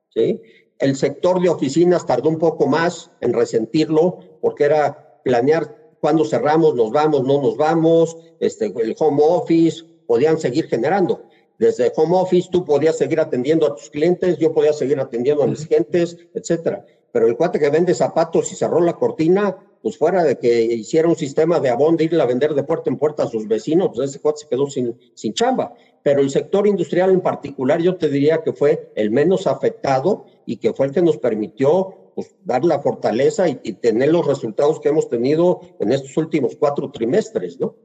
¿sí? 0.08 0.40
El 0.78 0.96
sector 0.96 1.40
de 1.40 1.48
oficinas 1.48 2.06
tardó 2.06 2.28
un 2.28 2.38
poco 2.38 2.66
más 2.66 3.10
en 3.20 3.32
resentirlo, 3.32 4.18
porque 4.40 4.64
era 4.64 5.20
planear 5.24 5.94
cuándo 6.00 6.24
cerramos, 6.24 6.74
nos 6.74 6.90
vamos, 6.90 7.22
no 7.22 7.40
nos 7.40 7.56
vamos, 7.56 8.16
este, 8.40 8.66
el 8.66 8.96
home 8.98 9.22
office, 9.24 9.84
podían 10.06 10.38
seguir 10.38 10.66
generando. 10.66 11.22
Desde 11.62 11.92
home 11.94 12.16
office 12.16 12.48
tú 12.50 12.64
podías 12.64 12.98
seguir 12.98 13.20
atendiendo 13.20 13.68
a 13.68 13.76
tus 13.76 13.88
clientes, 13.88 14.36
yo 14.36 14.52
podía 14.52 14.72
seguir 14.72 14.98
atendiendo 14.98 15.44
a 15.44 15.46
mis 15.46 15.64
gentes, 15.68 16.18
etcétera. 16.34 16.84
Pero 17.12 17.28
el 17.28 17.36
cuate 17.36 17.60
que 17.60 17.70
vende 17.70 17.94
zapatos 17.94 18.50
y 18.50 18.56
cerró 18.56 18.80
la 18.80 18.94
cortina, 18.94 19.56
pues 19.80 19.96
fuera 19.96 20.24
de 20.24 20.38
que 20.38 20.60
hiciera 20.60 21.06
un 21.06 21.14
sistema 21.14 21.60
de 21.60 21.68
abón 21.68 21.96
de 21.96 22.02
irle 22.02 22.20
a 22.20 22.26
vender 22.26 22.54
de 22.54 22.64
puerta 22.64 22.90
en 22.90 22.96
puerta 22.96 23.22
a 23.22 23.28
sus 23.28 23.46
vecinos, 23.46 23.90
pues 23.94 24.10
ese 24.10 24.18
cuate 24.18 24.40
se 24.40 24.48
quedó 24.48 24.68
sin, 24.68 24.98
sin 25.14 25.34
chamba. 25.34 25.72
Pero 26.02 26.20
el 26.20 26.30
sector 26.30 26.66
industrial 26.66 27.12
en 27.12 27.20
particular 27.20 27.80
yo 27.80 27.94
te 27.94 28.08
diría 28.08 28.42
que 28.42 28.52
fue 28.52 28.90
el 28.96 29.12
menos 29.12 29.46
afectado 29.46 30.26
y 30.44 30.56
que 30.56 30.72
fue 30.72 30.86
el 30.86 30.92
que 30.92 31.02
nos 31.02 31.18
permitió 31.18 32.10
pues, 32.16 32.34
dar 32.44 32.64
la 32.64 32.80
fortaleza 32.80 33.48
y, 33.48 33.54
tener 33.74 34.10
los 34.10 34.26
resultados 34.26 34.80
que 34.80 34.88
hemos 34.88 35.08
tenido 35.08 35.60
en 35.78 35.92
estos 35.92 36.16
últimos 36.16 36.56
cuatro 36.56 36.90
trimestres, 36.90 37.60
¿no? 37.60 37.76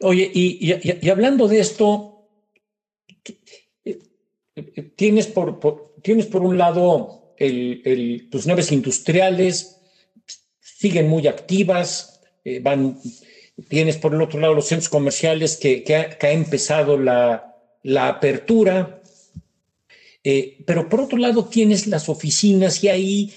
Oye, 0.00 0.30
y, 0.32 0.74
y, 0.82 1.10
hablando 1.10 1.46
de 1.46 1.60
esto, 1.60 2.09
tienes 4.96 5.26
por, 5.26 5.60
tienes 6.02 6.26
por 6.26 6.42
un 6.42 6.58
lado 6.58 7.34
tus 8.30 8.46
naves 8.46 8.70
industriales, 8.72 9.80
siguen 10.60 11.08
muy 11.08 11.26
activas, 11.26 12.20
eh, 12.44 12.60
van, 12.60 12.98
tienes 13.68 13.96
por 13.96 14.14
el 14.14 14.22
otro 14.22 14.40
lado 14.40 14.54
los 14.54 14.66
centros 14.66 14.88
comerciales 14.88 15.56
que, 15.56 15.82
que, 15.84 15.94
ha, 15.94 16.32
empezado 16.32 16.98
la, 16.98 17.56
la 17.82 18.08
apertura, 18.08 19.02
eh, 20.22 20.58
pero 20.66 20.88
por 20.88 21.02
otro 21.02 21.18
lado 21.18 21.46
tienes 21.46 21.86
las 21.86 22.08
oficinas 22.08 22.82
y 22.84 22.88
ahí 22.88 23.32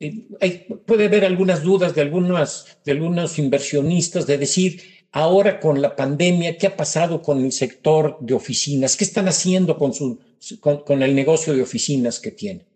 eh, 0.00 0.66
puede 0.86 1.06
haber 1.06 1.24
algunas 1.24 1.62
dudas 1.62 1.94
de, 1.94 2.02
algunas, 2.02 2.78
de 2.84 2.92
algunos 2.92 3.38
inversionistas 3.38 4.26
de 4.26 4.38
decir, 4.38 4.82
ahora 5.14 5.58
con 5.58 5.82
la 5.82 5.96
pandemia, 5.96 6.58
¿qué 6.58 6.68
ha 6.68 6.76
pasado 6.76 7.22
con 7.22 7.44
el 7.44 7.50
sector 7.50 8.18
de 8.20 8.34
oficinas? 8.34 8.96
¿Qué 8.96 9.04
están 9.04 9.26
haciendo 9.26 9.76
con, 9.76 9.92
su, 9.92 10.20
con, 10.60 10.84
con 10.84 11.02
el 11.02 11.14
negocio 11.14 11.52
de 11.54 11.62
oficinas 11.62 12.20
que 12.20 12.30
tienen? 12.30 12.66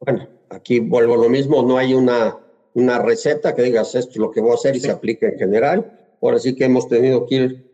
Bueno, 0.00 0.28
aquí 0.48 0.80
vuelvo 0.80 1.14
a 1.14 1.18
lo 1.18 1.28
mismo, 1.28 1.62
no 1.62 1.78
hay 1.78 1.94
una 1.94 2.38
una 2.74 2.98
receta 2.98 3.54
que 3.54 3.62
digas 3.62 3.94
esto 3.94 4.12
es 4.12 4.16
lo 4.16 4.30
que 4.30 4.40
voy 4.40 4.52
a 4.52 4.54
hacer 4.54 4.76
y 4.76 4.80
se 4.80 4.90
aplica 4.90 5.28
en 5.28 5.38
general. 5.38 6.16
Ahora 6.20 6.38
sí 6.38 6.54
que 6.54 6.64
hemos 6.64 6.88
tenido 6.88 7.26
que 7.26 7.34
ir 7.34 7.72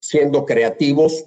siendo 0.00 0.44
creativos 0.44 1.26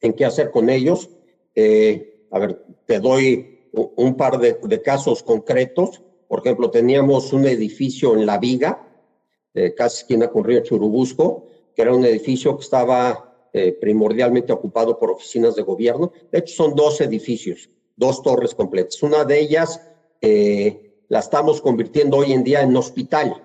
en 0.00 0.12
qué 0.12 0.24
hacer 0.24 0.50
con 0.50 0.70
ellos. 0.70 1.10
Eh, 1.54 2.26
a 2.30 2.38
ver, 2.38 2.64
te 2.86 3.00
doy 3.00 3.70
un 3.72 4.16
par 4.16 4.38
de, 4.38 4.82
casos 4.82 5.22
concretos. 5.22 6.02
Por 6.28 6.40
ejemplo, 6.40 6.70
teníamos 6.70 7.32
un 7.32 7.46
edificio 7.46 8.14
en 8.14 8.26
La 8.26 8.38
Viga, 8.38 8.85
eh, 9.56 9.74
casi 9.74 10.02
esquina 10.02 10.28
con 10.28 10.44
Río 10.44 10.60
Churubusco, 10.60 11.46
que 11.74 11.80
era 11.80 11.94
un 11.94 12.04
edificio 12.04 12.56
que 12.56 12.62
estaba 12.62 13.48
eh, 13.54 13.72
primordialmente 13.72 14.52
ocupado 14.52 14.98
por 14.98 15.10
oficinas 15.10 15.56
de 15.56 15.62
gobierno. 15.62 16.12
De 16.30 16.40
hecho, 16.40 16.54
son 16.54 16.74
dos 16.74 17.00
edificios, 17.00 17.70
dos 17.96 18.22
torres 18.22 18.54
completas. 18.54 19.02
Una 19.02 19.24
de 19.24 19.40
ellas 19.40 19.80
eh, 20.20 21.00
la 21.08 21.20
estamos 21.20 21.62
convirtiendo 21.62 22.18
hoy 22.18 22.34
en 22.34 22.44
día 22.44 22.60
en 22.60 22.76
hospital, 22.76 23.42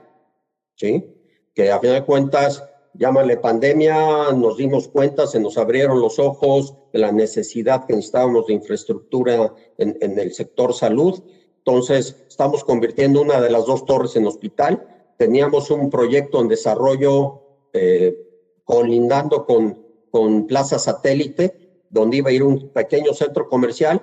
¿sí? 0.75 1.15
Que 1.56 1.72
a 1.72 1.80
fin 1.80 1.94
de 1.94 2.03
cuentas, 2.03 2.62
llámale 2.94 3.38
pandemia, 3.38 4.34
nos 4.34 4.58
dimos 4.58 4.89
cuenta, 4.89 5.27
se 5.27 5.39
nos 5.39 5.58
abrieron 5.58 6.01
los 6.01 6.20
ojos 6.20 6.75
de 6.91 7.00
la 7.00 7.13
necesidad 7.13 7.86
que 7.86 7.94
necesitábamos 7.94 8.48
de 8.48 8.53
infraestructura 8.53 9.53
en 9.77 10.20
el 10.20 10.34
sector 10.34 10.74
salud. 10.74 11.24
Entonces, 11.60 12.18
estamos 12.27 12.65
convirtiendo 12.65 13.22
una 13.22 13.39
de 13.39 13.50
las 13.50 13.65
dos 13.65 13.86
torres 13.86 14.18
en 14.18 14.27
hospital. 14.27 14.90
Teníamos 15.21 15.69
un 15.69 15.91
proyecto 15.91 16.41
en 16.41 16.47
desarrollo 16.47 17.43
eh, 17.73 18.17
colindando 18.63 19.45
con, 19.45 19.85
con 20.09 20.47
Plaza 20.47 20.79
Satélite, 20.79 21.83
donde 21.91 22.17
iba 22.17 22.31
a 22.31 22.33
ir 22.33 22.41
un 22.41 22.69
pequeño 22.69 23.13
centro 23.13 23.47
comercial, 23.47 24.01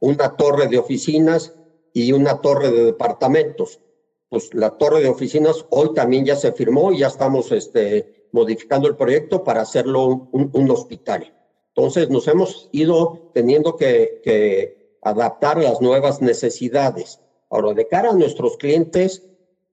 una 0.00 0.36
torre 0.36 0.68
de 0.68 0.76
oficinas 0.76 1.54
y 1.94 2.12
una 2.12 2.42
torre 2.42 2.70
de 2.70 2.84
departamentos. 2.84 3.80
Pues 4.28 4.52
la 4.52 4.76
torre 4.76 5.00
de 5.00 5.08
oficinas 5.08 5.64
hoy 5.70 5.94
también 5.94 6.26
ya 6.26 6.36
se 6.36 6.52
firmó 6.52 6.92
y 6.92 6.98
ya 6.98 7.06
estamos 7.06 7.50
este, 7.50 8.28
modificando 8.32 8.88
el 8.88 8.96
proyecto 8.96 9.44
para 9.44 9.62
hacerlo 9.62 10.28
un, 10.32 10.70
hospital. 10.70 11.32
Entonces 11.68 12.10
nos 12.10 12.28
hemos 12.28 12.68
ido 12.72 13.30
teniendo 13.32 13.74
que, 13.76 14.20
que, 14.22 14.98
adaptar 15.00 15.56
las 15.56 15.80
nuevas 15.80 16.20
necesidades. 16.20 17.20
Ahora, 17.48 17.72
de 17.72 17.88
cara 17.88 18.10
a 18.10 18.12
nuestros 18.12 18.58
clientes, 18.58 19.27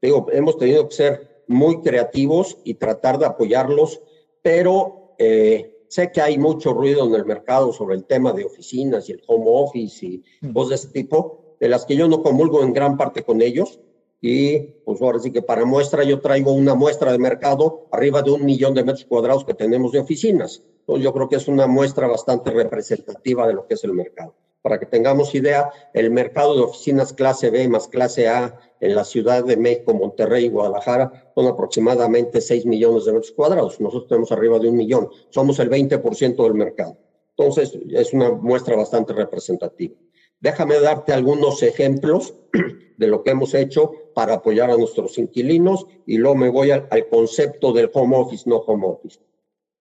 digo, 0.06 0.28
hemos 0.32 0.58
tenido 0.58 0.88
que 0.88 0.96
ser 0.96 1.44
muy 1.48 1.82
creativos 1.82 2.58
y 2.64 2.76
tratar 2.76 3.20
de 3.20 3.26
apoyarlos, 3.26 4.02
pero 4.42 5.16
eh, 5.18 5.86
sé 5.88 6.12
que 6.12 6.22
hay 6.22 6.38
mucho 6.38 6.74
ruido 6.74 7.06
en 7.06 7.14
el 7.14 7.26
mercado 7.26 7.72
sobre 7.72 7.96
el 7.96 8.06
tema 8.06 8.34
de 8.34 8.46
oficinas 8.46 9.08
y 9.10 9.14
el 9.14 9.22
home 9.28 9.46
office 9.48 10.06
y 10.06 10.24
mm. 10.42 10.54
cosas 10.54 10.70
de 10.70 10.76
ese 10.76 10.88
tipo 10.90 11.56
de 11.60 11.70
las 11.70 11.86
que 11.86 11.96
yo 11.96 12.08
no 12.08 12.22
comulgo 12.22 12.64
en 12.64 12.74
gran 12.74 12.98
parte 12.98 13.24
con 13.24 13.42
ellos. 13.42 13.80
Y 14.22 14.60
pues 14.86 15.02
ahora 15.02 15.20
sí 15.20 15.32
que 15.32 15.42
para 15.42 15.66
muestra 15.66 16.04
yo 16.04 16.20
traigo 16.20 16.52
una 16.52 16.74
muestra 16.74 17.12
de 17.12 17.20
mercado 17.20 17.88
arriba 17.92 18.22
de 18.24 18.32
un 18.32 18.44
millón 18.44 18.74
de 18.74 18.84
metros 18.84 19.06
cuadrados 19.06 19.46
que 19.46 19.54
tenemos 19.54 19.92
de 19.92 20.00
oficinas. 20.00 20.64
Entonces 20.80 21.04
yo 21.04 21.14
creo 21.14 21.30
que 21.30 21.36
es 21.36 21.48
una 21.48 21.68
muestra 21.68 22.08
bastante 22.08 22.50
representativa 22.50 23.48
de 23.48 23.54
lo 23.54 23.68
que 23.68 23.76
es 23.76 23.84
el 23.84 23.94
mercado. 23.94 24.34
Para 24.66 24.80
que 24.80 24.88
tengamos 24.88 25.36
idea, 25.36 25.70
el 25.94 26.10
mercado 26.10 26.56
de 26.56 26.64
oficinas 26.64 27.14
clase 27.14 27.52
B 27.52 27.70
más 27.70 27.88
clase 27.88 28.28
A 28.28 28.60
en 28.80 28.96
la 28.96 29.04
Ciudad 29.04 29.44
de 29.44 29.58
México, 29.58 29.94
Monterrey 29.94 30.46
y 30.46 30.50
Guadalajara 30.50 31.32
son 31.36 31.46
aproximadamente 31.46 32.42
6 32.42 32.66
millones 32.66 33.06
de 33.06 33.14
metros 33.14 33.32
cuadrados. 33.34 33.80
Nosotros 33.80 34.08
tenemos 34.08 34.32
arriba 34.32 34.58
de 34.58 34.70
un 34.70 34.78
millón. 34.78 35.10
Somos 35.30 35.60
el 35.60 35.70
20% 35.70 36.44
del 36.44 36.56
mercado. 36.56 36.98
Entonces 37.38 37.78
es 37.92 38.12
una 38.12 38.32
muestra 38.32 38.76
bastante 38.76 39.14
representativa. 39.14 39.94
Déjame 40.40 40.80
darte 40.80 41.14
algunos 41.14 41.62
ejemplos 41.62 42.34
de 42.98 43.08
lo 43.08 43.24
que 43.24 43.30
hemos 43.30 43.54
hecho 43.54 43.92
para 44.16 44.34
apoyar 44.34 44.72
a 44.72 44.78
nuestros 44.78 45.20
inquilinos 45.20 45.86
y 46.08 46.18
luego 46.18 46.38
me 46.38 46.50
voy 46.50 46.72
al, 46.72 46.90
concepto 47.12 47.72
del 47.72 47.92
home 47.94 48.18
office, 48.18 48.50
no 48.50 48.56
home 48.58 48.88
office. 48.88 49.20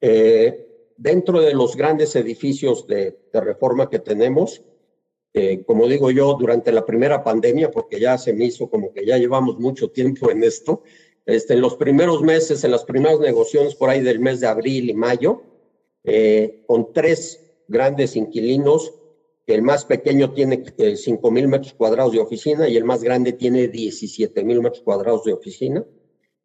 Eh, 0.02 0.92
dentro 0.96 1.40
de 1.40 1.54
los 1.54 1.76
grandes 1.76 2.14
edificios 2.16 2.86
de, 2.86 3.18
reforma 3.32 3.90
que 3.90 3.98
tenemos, 3.98 4.62
eh, 5.34 5.64
como 5.66 5.88
digo 5.88 6.10
yo, 6.10 6.36
durante 6.38 6.72
la 6.72 6.86
primera 6.86 7.24
pandemia, 7.24 7.70
porque 7.70 8.00
ya 8.00 8.16
se 8.16 8.32
me 8.32 8.46
hizo 8.46 8.70
como 8.70 8.92
que 8.92 9.04
ya 9.04 9.18
llevamos 9.18 9.58
mucho 9.58 9.90
tiempo 9.90 10.30
en 10.30 10.44
esto, 10.44 10.82
este, 11.26 11.54
en 11.54 11.60
los 11.60 11.76
primeros 11.76 12.22
meses, 12.22 12.62
en 12.64 12.70
las 12.70 12.84
primeras 12.84 13.18
negociaciones 13.18 13.74
por 13.74 13.90
ahí 13.90 14.00
del 14.00 14.20
mes 14.20 14.40
de 14.40 14.46
abril 14.46 14.90
y 14.90 14.94
mayo, 14.94 15.42
eh, 16.04 16.62
con 16.66 16.92
tres 16.92 17.40
grandes 17.66 18.14
inquilinos, 18.14 18.92
el 19.46 19.62
más 19.62 19.84
pequeño 19.84 20.32
tiene 20.32 20.64
5 20.96 21.28
eh, 21.28 21.30
mil 21.30 21.48
metros 21.48 21.74
cuadrados 21.74 22.12
de 22.12 22.20
oficina 22.20 22.68
y 22.68 22.76
el 22.76 22.84
más 22.84 23.02
grande 23.02 23.32
tiene 23.32 23.68
17 23.68 24.42
mil 24.44 24.60
metros 24.62 24.82
cuadrados 24.82 25.24
de 25.24 25.32
oficina. 25.32 25.84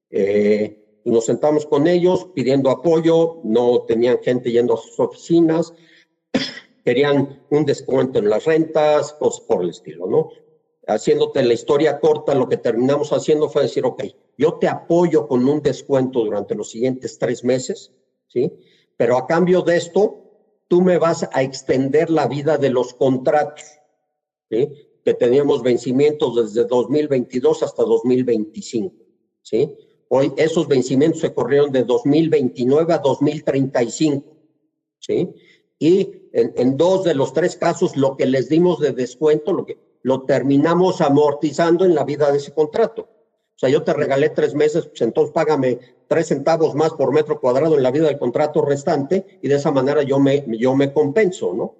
Eh, 0.10 1.00
nos 1.06 1.26
sentamos 1.26 1.66
con 1.66 1.88
ellos 1.88 2.28
pidiendo 2.36 2.70
apoyo, 2.70 3.40
no 3.44 3.84
tenían 3.84 4.20
gente 4.22 4.52
yendo 4.52 4.74
a 4.74 4.78
sus 4.78 5.00
oficinas, 5.00 5.74
querían 6.90 7.46
un 7.52 7.66
descuento 7.66 8.18
en 8.18 8.32
las 8.32 8.46
rentas, 8.46 9.14
cosas 9.14 9.42
por 9.42 9.62
el 9.62 9.70
estilo, 9.70 10.08
¿no? 10.08 10.32
Haciéndote 10.88 11.44
la 11.44 11.54
historia 11.54 12.00
corta, 12.00 12.34
lo 12.34 12.50
que 12.50 12.58
terminamos 12.58 13.14
haciendo 13.14 13.48
fue 13.48 13.62
decir, 13.62 13.86
ok, 13.86 14.06
yo 14.40 14.56
te 14.56 14.68
apoyo 14.68 15.28
con 15.28 15.48
un 15.48 15.62
descuento 15.62 16.26
durante 16.26 16.56
los 16.56 16.72
siguientes 16.72 17.20
tres 17.20 17.44
meses, 17.44 17.92
¿sí? 18.28 18.52
Pero 18.98 19.18
a 19.18 19.28
cambio 19.28 19.62
de 19.62 19.78
esto, 19.78 20.18
tú 20.68 20.82
me 20.82 20.98
vas 20.98 21.30
a 21.32 21.44
extender 21.44 22.10
la 22.10 22.26
vida 22.26 22.58
de 22.58 22.72
los 22.72 22.96
contratos, 22.96 23.66
¿sí? 24.50 24.72
que 25.06 25.14
teníamos 25.14 25.62
vencimientos 25.62 26.56
desde 26.56 26.68
2022 26.68 27.62
hasta 27.62 27.84
2025. 27.84 28.96
¿sí? 29.44 29.76
Hoy 30.08 30.34
esos 30.38 30.68
vencimientos 30.68 31.22
se 31.22 31.36
corrieron 31.36 31.72
de 31.72 31.84
2029 31.84 32.94
a 32.94 32.98
2035. 32.98 34.26
¿sí? 34.98 35.30
Y 35.78 36.19
en, 36.34 36.54
en, 36.56 36.78
dos 36.78 37.04
de 37.04 37.16
los 37.16 37.34
tres 37.34 37.56
casos, 37.56 37.96
lo 37.98 38.16
que 38.18 38.26
les 38.26 38.50
dimos 38.50 38.80
de 38.80 38.92
descuento, 38.92 39.54
lo, 39.54 39.66
que, 39.66 39.78
lo 40.04 40.24
terminamos 40.24 41.02
amortizando 41.02 41.86
en 41.86 41.96
la 41.96 42.04
vida 42.04 42.32
de 42.32 42.38
ese 42.38 42.54
contrato. 42.54 43.04
O 43.04 43.60
sea, 43.60 43.70
yo 43.70 43.84
te 43.84 43.94
regalé 43.94 44.30
tres 44.30 44.56
meses, 44.56 44.88
pues 44.88 45.02
entonces 45.02 45.34
págame 45.34 45.80
tres 46.08 46.28
centavos 46.28 46.76
más 46.76 46.94
por 46.94 47.14
metro 47.14 47.40
cuadrado 47.40 47.76
en 47.76 47.84
la 47.84 47.92
vida 47.92 48.08
del 48.08 48.18
contrato 48.18 48.62
restante 48.62 49.40
y 49.42 49.48
de 49.48 49.56
esa 49.56 49.72
manera 49.72 50.02
yo 50.02 50.18
me, 50.20 50.46
yo 50.58 50.76
me 50.76 50.94
compenso, 50.94 51.54
¿no? 51.54 51.76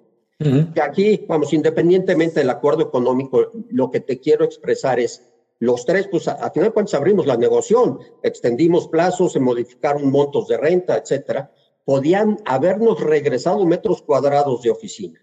Que 0.74 0.80
aquí, 0.80 1.26
vamos, 1.28 1.52
independientemente 1.52 2.40
del 2.40 2.48
acuerdo 2.48 2.82
económico, 2.82 3.50
lo 3.68 3.90
que 3.90 4.00
te 4.00 4.20
quiero 4.20 4.46
expresar 4.46 4.98
es, 4.98 5.30
los 5.58 5.84
tres, 5.84 6.08
pues 6.10 6.28
a, 6.28 6.50
final 6.50 6.70
de 6.70 6.72
cuentas 6.72 6.94
abrimos 6.94 7.26
la 7.26 7.36
negociación, 7.36 7.98
extendimos 8.22 8.88
plazos, 8.88 9.34
se 9.34 9.40
modificaron 9.40 10.10
montos 10.10 10.48
de 10.48 10.56
renta, 10.56 10.96
etcétera. 10.96 11.52
Podían 11.90 12.38
habernos 12.44 13.00
regresado 13.00 13.66
metros 13.66 14.00
cuadrados 14.02 14.62
de 14.62 14.70
oficina. 14.70 15.20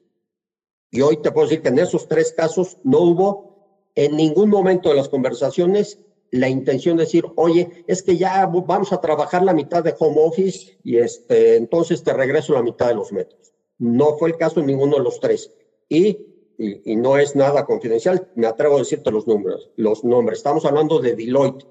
Y 0.91 1.00
hoy 1.00 1.21
te 1.21 1.31
puedo 1.31 1.47
decir 1.47 1.62
que 1.62 1.69
en 1.69 1.79
esos 1.79 2.09
tres 2.09 2.33
casos 2.33 2.77
no 2.83 3.00
hubo 3.00 3.89
en 3.95 4.17
ningún 4.17 4.50
momento 4.50 4.89
de 4.89 4.95
las 4.95 5.07
conversaciones 5.07 5.97
la 6.29 6.50
intención 6.50 6.97
de 6.97 7.05
decir, 7.05 7.24
oye, 7.38 7.86
es 7.88 8.03
que 8.03 8.17
ya 8.17 8.45
vamos 8.47 8.91
a 8.91 9.00
trabajar 9.00 9.43
la 9.43 9.53
mitad 9.53 9.81
de 9.81 9.95
home 9.97 10.17
office 10.19 10.77
y 10.83 10.97
este, 10.97 11.55
entonces 11.55 12.03
te 12.03 12.12
regreso 12.12 12.51
la 12.51 12.63
mitad 12.63 12.89
de 12.89 12.95
los 12.95 13.13
metros. 13.13 13.53
No 13.77 14.17
fue 14.17 14.27
el 14.27 14.36
caso 14.36 14.59
en 14.59 14.65
ninguno 14.65 14.97
de 14.97 15.03
los 15.03 15.21
tres. 15.21 15.50
Y, 15.88 16.19
y, 16.57 16.97
no 16.97 17.17
es 17.17 17.33
nada 17.33 17.65
confidencial, 17.65 18.29
me 18.36 18.45
atrevo 18.45 18.75
a 18.75 18.79
decirte 18.79 19.09
los 19.09 19.25
números, 19.25 19.71
los 19.77 20.03
nombres. 20.03 20.39
Estamos 20.39 20.65
hablando 20.65 21.00
de 21.00 21.15
Deloitte, 21.15 21.65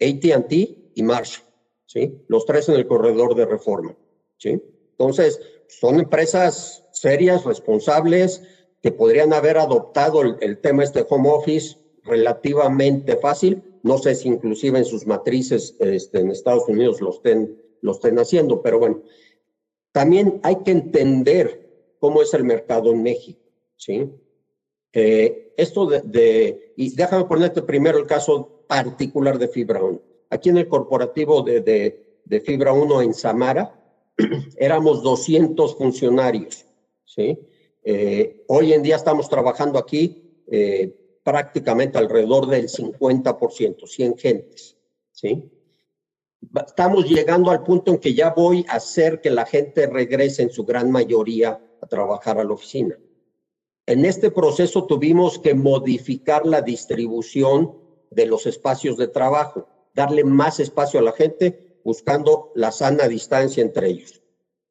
ATT 0.00 0.52
y 0.96 1.02
Marsh, 1.04 1.38
¿sí? 1.86 2.24
Los 2.26 2.46
tres 2.46 2.68
en 2.68 2.74
el 2.74 2.88
corredor 2.88 3.36
de 3.36 3.46
reforma, 3.46 3.96
¿sí? 4.38 4.60
Entonces, 4.90 5.40
son 5.68 5.98
empresas 5.98 6.84
serias, 6.92 7.44
responsables, 7.44 8.42
que 8.82 8.92
podrían 8.92 9.32
haber 9.32 9.58
adoptado 9.58 10.22
el, 10.22 10.36
el 10.40 10.58
tema 10.58 10.84
este 10.84 11.04
home 11.08 11.30
office 11.30 11.78
relativamente 12.04 13.16
fácil, 13.16 13.62
no 13.82 13.98
sé 13.98 14.14
si 14.14 14.28
inclusive 14.28 14.78
en 14.78 14.84
sus 14.84 15.06
matrices 15.06 15.76
este, 15.78 16.20
en 16.20 16.30
Estados 16.30 16.68
Unidos 16.68 17.00
lo 17.00 17.10
estén, 17.10 17.62
lo 17.82 17.92
estén 17.92 18.18
haciendo, 18.18 18.62
pero 18.62 18.78
bueno, 18.78 19.02
también 19.92 20.40
hay 20.42 20.56
que 20.64 20.70
entender 20.70 21.94
cómo 21.98 22.22
es 22.22 22.32
el 22.34 22.44
mercado 22.44 22.90
en 22.92 23.02
México, 23.02 23.40
¿sí? 23.76 24.10
Eh, 24.92 25.52
esto 25.56 25.86
de, 25.86 26.72
y 26.76 26.94
déjame 26.94 27.24
ponerte 27.24 27.60
primero 27.62 27.98
el 27.98 28.06
caso 28.06 28.64
particular 28.66 29.38
de 29.38 29.48
Fibra 29.48 29.82
1. 29.82 30.00
Aquí 30.30 30.48
en 30.48 30.56
el 30.56 30.68
corporativo 30.68 31.42
de, 31.42 31.60
de, 31.60 32.20
de 32.24 32.40
Fibra 32.40 32.72
1 32.72 33.02
en 33.02 33.12
Samara, 33.12 33.83
éramos 34.56 35.02
200 35.02 35.76
funcionarios, 35.76 36.64
¿sí? 37.04 37.38
Eh, 37.82 38.44
hoy 38.48 38.72
en 38.72 38.82
día 38.82 38.96
estamos 38.96 39.28
trabajando 39.28 39.78
aquí 39.78 40.42
eh, 40.46 41.18
prácticamente 41.22 41.98
alrededor 41.98 42.46
del 42.46 42.68
50%, 42.68 43.86
100 43.86 44.18
gentes, 44.18 44.76
¿sí? 45.12 45.50
Estamos 46.66 47.08
llegando 47.08 47.50
al 47.50 47.62
punto 47.62 47.90
en 47.90 47.98
que 47.98 48.14
ya 48.14 48.30
voy 48.30 48.64
a 48.68 48.76
hacer 48.76 49.20
que 49.20 49.30
la 49.30 49.46
gente 49.46 49.86
regrese 49.86 50.42
en 50.42 50.50
su 50.50 50.64
gran 50.64 50.90
mayoría 50.90 51.60
a 51.80 51.86
trabajar 51.86 52.38
a 52.38 52.44
la 52.44 52.52
oficina. 52.52 52.98
En 53.86 54.04
este 54.04 54.30
proceso 54.30 54.86
tuvimos 54.86 55.38
que 55.38 55.54
modificar 55.54 56.46
la 56.46 56.60
distribución 56.60 57.78
de 58.10 58.26
los 58.26 58.46
espacios 58.46 58.96
de 58.96 59.08
trabajo, 59.08 59.68
darle 59.94 60.24
más 60.24 60.60
espacio 60.60 61.00
a 61.00 61.02
la 61.02 61.12
gente 61.12 61.73
buscando 61.84 62.50
la 62.54 62.72
sana 62.72 63.06
distancia 63.06 63.62
entre 63.62 63.88
ellos. 63.88 64.22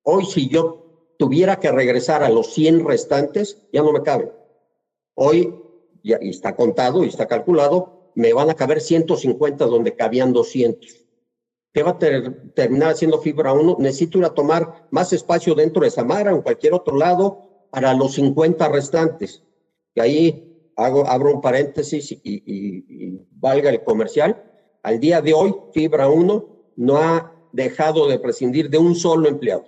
Hoy 0.02 0.26
si 0.26 0.50
yo 0.50 1.14
tuviera 1.18 1.60
que 1.60 1.72
regresar 1.72 2.24
a 2.24 2.30
los 2.30 2.54
100 2.54 2.86
restantes, 2.86 3.62
ya 3.72 3.82
no 3.82 3.94
me 3.94 4.02
cabe. 4.02 4.32
Hoy 5.14 5.56
y, 6.02 6.14
está 6.30 6.56
contado 6.56 7.04
y 7.04 7.08
está 7.08 7.28
calculado, 7.28 8.12
me 8.16 8.34
van 8.34 8.50
a 8.50 8.56
caber 8.56 8.82
150 8.82 9.66
donde 9.66 9.96
cabían 9.96 10.34
200. 10.34 11.06
¿Qué 11.72 11.82
va 11.82 11.92
a 11.92 12.00
terminar 12.00 12.92
haciendo 12.92 13.20
fibra 13.20 13.54
1? 13.54 13.78
Necesito 13.80 14.20
ir 14.20 14.26
a 14.26 14.34
tomar 14.34 14.88
más 14.92 15.14
espacio 15.14 15.56
dentro 15.56 15.84
de 15.84 15.90
Samara 15.90 16.34
o 16.34 16.36
en 16.36 16.42
cualquier 16.44 16.74
otro 16.74 16.96
lado 16.98 17.68
para 17.72 17.94
los 17.94 18.14
50 18.14 18.68
restantes. 18.70 19.44
Y 19.96 20.02
ahí 20.02 20.72
hago, 20.76 21.08
abro 21.08 21.34
un 21.34 21.42
paréntesis 21.42 22.12
y, 22.12 22.20
y 22.24 23.28
valga 23.32 23.72
el 23.72 23.84
comercial. 23.84 24.44
Al 24.84 25.00
día 25.00 25.22
de 25.22 25.34
hoy, 25.34 25.56
Fibra 25.74 26.10
1 26.10 26.53
no 26.76 26.98
ha 26.98 27.34
dejado 27.52 28.08
de 28.08 28.20
prescindir 28.20 28.70
de 28.70 28.78
un 28.78 28.96
solo 28.96 29.28
empleado. 29.28 29.66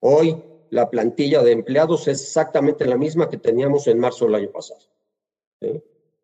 Hoy 0.00 0.42
la 0.70 0.90
plantilla 0.90 1.42
de 1.42 1.52
empleados 1.52 2.08
es 2.08 2.20
exactamente 2.20 2.84
la 2.84 2.96
misma 2.96 3.30
que 3.30 3.38
teníamos 3.38 3.86
en 3.86 3.98
marzo 3.98 4.24
del 4.24 4.34
año 4.34 4.50
pasado. 4.50 4.80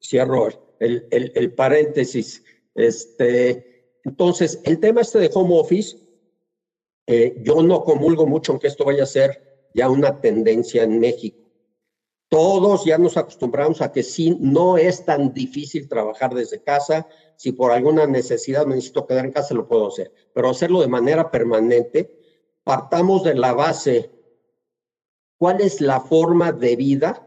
Cierro 0.02 0.48
el, 0.78 1.06
el, 1.10 1.32
el, 1.34 1.52
paréntesis. 1.54 2.42
Este, 2.74 3.98
entonces, 4.04 4.60
el 4.64 4.80
tema 4.80 5.02
este 5.02 5.18
de 5.18 5.30
home 5.32 5.58
office, 5.58 5.96
eh, 7.06 7.36
yo 7.42 7.62
no 7.62 7.84
comulgo 7.84 8.26
mucho 8.26 8.52
en 8.52 8.58
que 8.58 8.66
esto 8.66 8.84
vaya 8.84 9.04
a 9.04 9.06
ser 9.06 9.68
ya 9.74 9.88
una 9.88 10.20
tendencia 10.20 10.82
en 10.82 10.98
México. 10.98 11.39
Todos 12.30 12.84
ya 12.84 12.96
nos 12.96 13.16
acostumbramos 13.18 13.82
a 13.82 13.92
que 13.92 14.02
sí, 14.02 14.36
no 14.40 14.78
es 14.78 15.04
tan 15.04 15.34
difícil 15.34 15.88
trabajar 15.88 16.32
desde 16.32 16.62
casa. 16.62 17.06
Si 17.36 17.52
por 17.52 17.72
alguna 17.72 18.06
necesidad 18.06 18.64
me 18.64 18.76
necesito 18.76 19.06
quedar 19.06 19.26
en 19.26 19.32
casa, 19.32 19.52
lo 19.52 19.68
puedo 19.68 19.88
hacer. 19.88 20.12
Pero 20.32 20.48
hacerlo 20.48 20.80
de 20.80 20.88
manera 20.88 21.30
permanente, 21.30 22.18
partamos 22.64 23.24
de 23.24 23.34
la 23.34 23.52
base, 23.52 24.10
¿cuál 25.36 25.60
es 25.60 25.82
la 25.82 26.00
forma 26.00 26.52
de 26.52 26.76
vida 26.76 27.26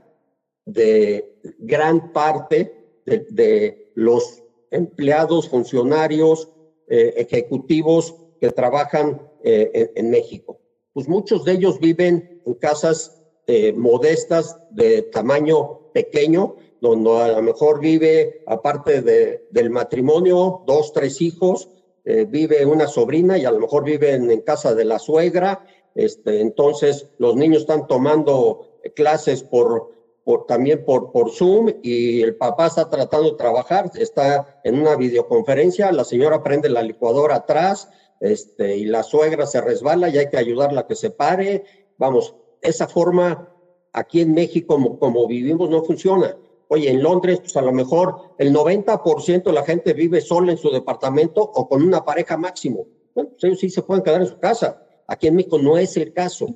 de 0.65 1.39
gran 1.59 2.13
parte 2.13 3.01
de, 3.05 3.91
los 3.95 4.41
empleados, 4.71 5.49
funcionarios, 5.49 6.49
eh, 6.87 7.13
ejecutivos 7.17 8.15
que 8.39 8.49
trabajan 8.49 9.21
eh, 9.43 9.91
en, 9.95 10.09
México. 10.09 10.59
Pues 10.93 11.07
muchos 11.07 11.43
de 11.43 11.53
ellos 11.53 11.79
viven 11.79 12.41
en 12.45 12.53
casas 12.55 13.22
eh, 13.47 13.73
modestas 13.73 14.57
de 14.71 15.03
tamaño 15.03 15.91
pequeño, 15.93 16.55
donde 16.81 17.11
a 17.11 17.27
lo 17.29 17.41
mejor 17.41 17.79
vive, 17.79 18.43
aparte 18.47 19.01
de, 19.01 19.47
del 19.51 19.69
matrimonio, 19.69 20.63
dos, 20.65 20.91
tres 20.93 21.21
hijos, 21.21 21.69
vive 22.05 22.65
una 22.65 22.87
sobrina 22.87 23.37
y 23.37 23.45
a 23.45 23.51
lo 23.51 23.61
mejor 23.61 23.85
viven 23.85 24.29
en 24.29 24.41
casa 24.41 24.75
de 24.75 24.83
la 24.83 24.99
suegra. 24.99 25.65
Este, 25.95 26.41
entonces, 26.41 27.07
los 27.17 27.37
niños 27.37 27.61
están 27.61 27.87
tomando 27.87 28.79
clases 28.93 29.41
por 29.41 29.93
por, 30.23 30.45
también 30.45 30.85
por, 30.85 31.11
por 31.11 31.31
Zoom 31.31 31.69
y 31.81 32.21
el 32.21 32.35
papá 32.35 32.67
está 32.67 32.89
tratando 32.89 33.31
de 33.31 33.37
trabajar, 33.37 33.91
está 33.95 34.59
en 34.63 34.79
una 34.79 34.95
videoconferencia, 34.95 35.91
la 35.91 36.03
señora 36.03 36.43
prende 36.43 36.69
la 36.69 36.81
licuadora 36.81 37.35
atrás 37.35 37.89
este, 38.19 38.77
y 38.77 38.85
la 38.85 39.03
suegra 39.03 39.45
se 39.45 39.61
resbala 39.61 40.09
y 40.09 40.17
hay 40.17 40.29
que 40.29 40.37
ayudarla 40.37 40.81
a 40.81 40.87
que 40.87 40.95
se 40.95 41.09
pare. 41.09 41.65
Vamos, 41.97 42.35
esa 42.63 42.87
forma 42.87 43.49
aquí 43.91 44.21
en 44.21 44.33
México 44.33 44.97
como, 44.99 45.27
vivimos 45.27 45.69
no 45.69 45.83
funciona. 45.83 46.35
Oye, 46.67 46.89
en 46.89 47.03
Londres, 47.03 47.39
pues 47.39 47.55
a 47.55 47.61
lo 47.61 47.71
mejor 47.71 48.33
el 48.39 48.53
90% 48.53 49.43
de 49.43 49.53
la 49.53 49.63
gente 49.63 49.93
vive 49.93 50.21
sola 50.21 50.51
en 50.51 50.57
su 50.57 50.71
departamento 50.71 51.41
o 51.41 51.69
con 51.69 51.83
una 51.83 52.03
pareja 52.03 52.35
máximo. 52.35 52.87
Bueno, 53.13 53.29
pues 53.31 53.43
ellos 53.43 53.59
sí 53.59 53.69
se 53.69 53.83
pueden 53.83 54.03
quedar 54.03 54.21
en 54.21 54.27
su 54.27 54.39
casa. 54.39 54.81
Aquí 55.07 55.27
en 55.27 55.35
México 55.35 55.59
no 55.59 55.77
es 55.77 55.95
el 55.97 56.13
caso. 56.13 56.47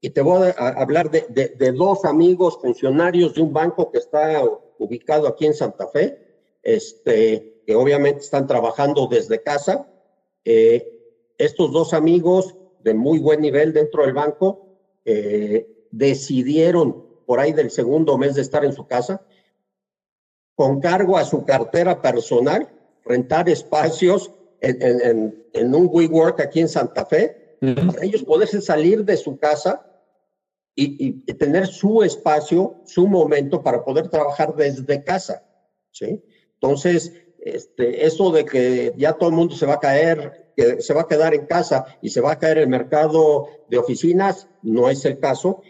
Y 0.00 0.10
te 0.10 0.22
voy 0.22 0.50
a 0.56 0.68
hablar 0.68 1.10
de, 1.10 1.22
de, 1.58 1.72
dos 1.72 2.04
amigos 2.04 2.58
funcionarios 2.60 3.34
de 3.34 3.42
un 3.42 3.52
banco 3.52 3.90
que 3.90 3.98
está 3.98 4.40
ubicado 4.78 5.26
aquí 5.26 5.46
en 5.46 5.54
Santa 5.54 5.88
Fe, 5.88 6.24
este, 6.62 7.62
que 7.66 7.74
obviamente 7.74 8.20
están 8.20 8.46
trabajando 8.46 9.08
desde 9.08 9.42
casa. 9.42 9.90
Eh, 10.44 11.34
estos 11.36 11.72
dos 11.72 11.94
amigos 11.94 12.54
de 12.84 12.94
muy 12.94 13.18
buen 13.18 13.40
nivel 13.40 13.72
dentro 13.72 14.04
del 14.04 14.14
banco 14.14 14.67
eh, 15.10 15.86
decidieron 15.90 17.06
por 17.24 17.40
ahí 17.40 17.52
del 17.52 17.70
segundo 17.70 18.18
mes 18.18 18.34
de 18.34 18.42
estar 18.42 18.62
en 18.62 18.74
su 18.74 18.86
casa, 18.86 19.22
con 20.54 20.80
cargo 20.80 21.16
a 21.16 21.24
su 21.24 21.46
cartera 21.46 22.02
personal, 22.02 22.68
rentar 23.04 23.48
espacios 23.48 24.30
en, 24.60 24.82
en, 24.82 25.44
en 25.54 25.74
un 25.74 25.88
WeWork 25.90 26.40
aquí 26.40 26.60
en 26.60 26.68
Santa 26.68 27.06
Fe, 27.06 27.56
para 27.60 28.04
ellos 28.04 28.22
poderse 28.22 28.60
salir 28.60 29.02
de 29.04 29.16
su 29.16 29.38
casa 29.38 29.84
y, 30.74 31.12
tener 31.34 31.66
su 31.66 32.02
espacio, 32.02 32.82
su 32.84 33.06
momento 33.06 33.62
para 33.62 33.82
poder 33.82 34.08
trabajar 34.08 34.54
desde 34.54 35.02
casa. 35.02 35.42
¿sí? 35.90 36.22
Entonces, 36.54 37.12
este, 37.54 38.06
eso 38.06 38.30
de 38.30 38.44
que 38.44 38.92
ya 38.96 39.14
todo 39.14 39.28
el 39.30 39.34
mundo 39.34 39.54
se 39.54 39.66
va 39.66 39.74
a 39.74 39.80
caer, 39.80 40.52
que 40.56 40.80
se 40.80 40.94
va 40.94 41.02
a 41.02 41.06
quedar 41.06 41.34
en 41.34 41.46
casa 41.46 41.86
y 42.02 42.10
se 42.10 42.20
va 42.20 42.32
a 42.32 42.38
caer 42.38 42.58
el 42.58 42.68
mercado 42.68 43.48
de 43.68 43.78
oficinas, 43.78 44.48
no 44.62 44.88
es 44.90 45.04
el 45.04 45.18
caso. 45.18 45.62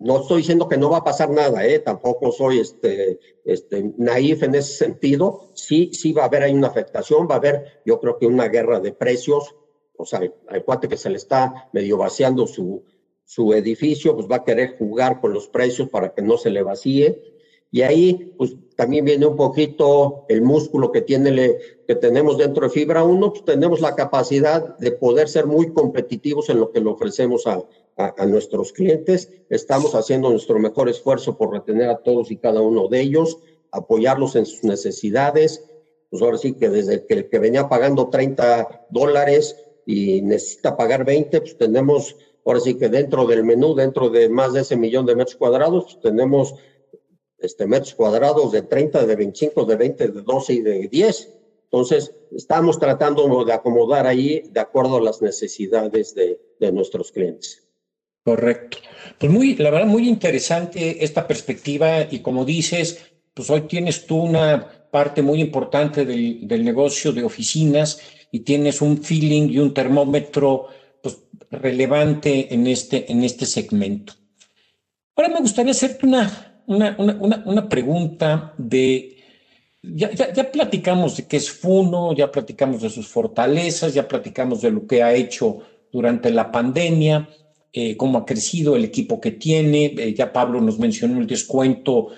No 0.00 0.20
estoy 0.20 0.38
diciendo 0.38 0.68
que 0.68 0.76
no 0.76 0.90
va 0.90 0.98
a 0.98 1.04
pasar 1.04 1.30
nada, 1.30 1.66
¿eh? 1.66 1.80
tampoco 1.80 2.30
soy 2.30 2.60
este, 2.60 3.18
este, 3.44 3.92
naif 3.96 4.44
en 4.44 4.54
ese 4.54 4.72
sentido. 4.74 5.50
Sí, 5.54 5.90
sí 5.92 6.12
va 6.12 6.22
a 6.22 6.26
haber 6.26 6.44
ahí 6.44 6.52
una 6.52 6.68
afectación, 6.68 7.26
va 7.28 7.34
a 7.34 7.38
haber, 7.38 7.80
yo 7.84 7.98
creo 8.00 8.18
que 8.18 8.26
una 8.26 8.48
guerra 8.48 8.78
de 8.78 8.92
precios. 8.92 9.56
O 9.96 10.04
sea, 10.04 10.20
al 10.48 10.64
cuate 10.64 10.86
que 10.86 10.96
se 10.96 11.10
le 11.10 11.16
está 11.16 11.68
medio 11.72 11.96
vaciando 11.96 12.46
su, 12.46 12.84
su 13.24 13.52
edificio, 13.52 14.14
pues 14.14 14.26
va 14.26 14.36
a 14.36 14.44
querer 14.44 14.78
jugar 14.78 15.20
con 15.20 15.32
los 15.32 15.48
precios 15.48 15.88
para 15.88 16.14
que 16.14 16.22
no 16.22 16.38
se 16.38 16.50
le 16.50 16.62
vacíe. 16.62 17.37
Y 17.70 17.82
ahí, 17.82 18.32
pues 18.38 18.56
también 18.76 19.04
viene 19.04 19.26
un 19.26 19.36
poquito 19.36 20.24
el 20.28 20.42
músculo 20.42 20.90
que, 20.90 21.02
tiene, 21.02 21.58
que 21.86 21.94
tenemos 21.96 22.38
dentro 22.38 22.64
de 22.64 22.70
Fibra 22.70 23.04
1, 23.04 23.30
pues 23.32 23.44
tenemos 23.44 23.80
la 23.80 23.94
capacidad 23.94 24.78
de 24.78 24.92
poder 24.92 25.28
ser 25.28 25.46
muy 25.46 25.72
competitivos 25.72 26.48
en 26.48 26.60
lo 26.60 26.70
que 26.70 26.80
le 26.80 26.88
ofrecemos 26.88 27.46
a, 27.46 27.62
a, 27.98 28.24
nuestros 28.26 28.72
clientes. 28.72 29.30
Estamos 29.50 29.94
haciendo 29.94 30.30
nuestro 30.30 30.58
mejor 30.58 30.88
esfuerzo 30.88 31.36
por 31.36 31.52
retener 31.52 31.90
a 31.90 31.98
todos 31.98 32.30
y 32.30 32.36
cada 32.36 32.60
uno 32.60 32.88
de 32.88 33.00
ellos, 33.00 33.38
apoyarlos 33.72 34.36
en 34.36 34.46
sus 34.46 34.62
necesidades. 34.64 35.64
Pues 36.08 36.22
ahora 36.22 36.38
sí 36.38 36.54
que 36.54 36.70
desde 36.70 37.04
que 37.04 37.14
el 37.14 37.28
que 37.28 37.38
venía 37.38 37.68
pagando 37.68 38.08
30 38.08 38.86
dólares 38.90 39.56
y 39.84 40.22
necesita 40.22 40.76
pagar 40.76 41.04
20, 41.04 41.40
pues 41.40 41.58
tenemos, 41.58 42.16
ahora 42.46 42.60
sí 42.60 42.74
que 42.74 42.88
dentro 42.88 43.26
del 43.26 43.44
menú, 43.44 43.74
dentro 43.74 44.08
de 44.08 44.28
más 44.28 44.52
de 44.52 44.60
ese 44.60 44.76
millón 44.76 45.04
de 45.04 45.16
metros 45.16 45.36
cuadrados, 45.36 45.84
pues 45.84 46.00
tenemos 46.00 46.54
este, 47.38 47.66
metros 47.66 47.94
cuadrados 47.94 48.52
de 48.52 48.62
30, 48.62 49.06
de 49.06 49.16
25, 49.16 49.64
de 49.64 49.76
20, 49.76 50.08
de 50.08 50.22
12 50.22 50.52
y 50.54 50.60
de 50.60 50.88
10. 50.88 51.34
Entonces, 51.64 52.12
estamos 52.34 52.78
tratando 52.78 53.44
de 53.44 53.52
acomodar 53.52 54.06
ahí 54.06 54.44
de 54.50 54.60
acuerdo 54.60 54.96
a 54.96 55.02
las 55.02 55.20
necesidades 55.22 56.14
de, 56.14 56.40
de 56.58 56.72
nuestros 56.72 57.12
clientes. 57.12 57.68
Correcto. 58.24 58.78
Pues 59.18 59.32
muy, 59.32 59.56
la 59.56 59.70
verdad, 59.70 59.86
muy 59.86 60.08
interesante 60.08 61.04
esta 61.04 61.26
perspectiva 61.26 62.02
y 62.10 62.20
como 62.20 62.44
dices, 62.44 62.98
pues 63.34 63.48
hoy 63.50 63.62
tienes 63.62 64.06
tú 64.06 64.16
una 64.16 64.90
parte 64.90 65.22
muy 65.22 65.40
importante 65.40 66.04
del, 66.04 66.46
del 66.46 66.64
negocio 66.64 67.12
de 67.12 67.24
oficinas 67.24 68.00
y 68.30 68.40
tienes 68.40 68.82
un 68.82 69.02
feeling 69.02 69.48
y 69.48 69.58
un 69.58 69.72
termómetro 69.72 70.66
pues, 71.02 71.18
relevante 71.50 72.52
en 72.52 72.66
este, 72.66 73.10
en 73.10 73.24
este 73.24 73.46
segmento. 73.46 74.14
Ahora 75.16 75.30
me 75.30 75.40
gustaría 75.40 75.72
hacerte 75.72 76.06
una, 76.06 76.47
una, 76.68 76.94
una, 76.98 77.42
una 77.46 77.68
pregunta 77.68 78.54
de, 78.58 79.16
ya, 79.82 80.12
ya, 80.12 80.32
ya, 80.32 80.52
platicamos 80.52 81.16
de 81.16 81.26
qué 81.26 81.38
es 81.38 81.50
Funo, 81.50 82.14
ya 82.14 82.30
platicamos 82.30 82.82
de 82.82 82.90
sus 82.90 83.08
fortalezas, 83.08 83.94
ya 83.94 84.06
platicamos 84.06 84.60
de 84.60 84.70
lo 84.70 84.86
que 84.86 85.02
ha 85.02 85.14
hecho 85.14 85.60
durante 85.90 86.30
la 86.30 86.52
pandemia, 86.52 87.26
eh, 87.72 87.96
cómo 87.96 88.18
ha 88.18 88.26
crecido 88.26 88.76
el 88.76 88.84
equipo 88.84 89.18
que 89.18 89.30
tiene. 89.30 89.86
Eh, 89.96 90.14
ya 90.14 90.30
Pablo 90.30 90.60
nos 90.60 90.78
mencionó 90.78 91.18
el 91.18 91.26
descuento 91.26 92.08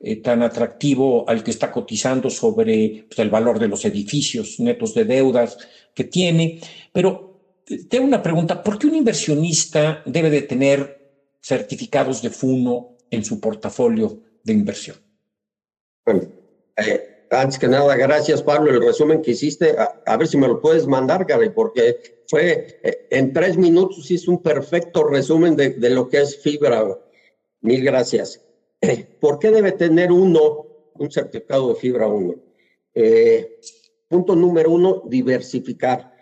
eh, 0.00 0.16
tan 0.16 0.42
atractivo 0.42 1.28
al 1.28 1.44
que 1.44 1.50
está 1.50 1.70
cotizando 1.70 2.30
sobre 2.30 3.04
pues, 3.08 3.18
el 3.18 3.28
valor 3.28 3.58
de 3.58 3.68
los 3.68 3.84
edificios 3.84 4.58
netos 4.58 4.94
de 4.94 5.04
deudas 5.04 5.58
que 5.92 6.04
tiene. 6.04 6.60
Pero 6.92 7.42
tengo 7.90 8.06
una 8.06 8.22
pregunta, 8.22 8.62
¿por 8.62 8.78
qué 8.78 8.86
un 8.86 8.94
inversionista 8.94 10.02
debe 10.06 10.30
de 10.30 10.42
tener 10.42 10.96
certificados 11.42 12.22
de 12.22 12.30
FUNO 12.30 12.97
en 13.10 13.24
su 13.24 13.40
portafolio 13.40 14.20
de 14.44 14.52
inversión? 14.52 14.96
Bueno, 16.04 16.22
antes 17.30 17.58
que 17.58 17.68
nada, 17.68 17.96
gracias 17.96 18.42
Pablo, 18.42 18.70
el 18.70 18.82
resumen 18.82 19.20
que 19.22 19.32
hiciste, 19.32 19.76
a, 19.78 20.16
ver 20.16 20.26
si 20.28 20.36
me 20.36 20.48
lo 20.48 20.60
puedes 20.60 20.86
mandar, 20.86 21.24
Gary, 21.24 21.50
porque 21.50 22.22
fue 22.26 22.80
eh, 22.82 23.06
en 23.10 23.32
tres 23.32 23.56
minutos 23.56 24.10
hice 24.10 24.30
un 24.30 24.42
perfecto 24.42 25.04
resumen 25.04 25.56
de, 25.56 25.76
lo 25.90 26.08
que 26.08 26.18
es 26.18 26.40
fibra. 26.40 26.86
Mil 27.60 27.84
gracias. 27.84 28.42
¿Por 29.20 29.38
qué 29.38 29.50
debe 29.50 29.72
tener 29.72 30.12
uno 30.12 30.66
un 30.94 31.10
certificado 31.10 31.68
de 31.68 31.74
fibra 31.74 32.06
1? 32.06 32.34
Eh, 32.94 33.60
punto 34.08 34.34
número 34.34 34.70
uno, 34.70 35.02
diversificar. 35.06 36.12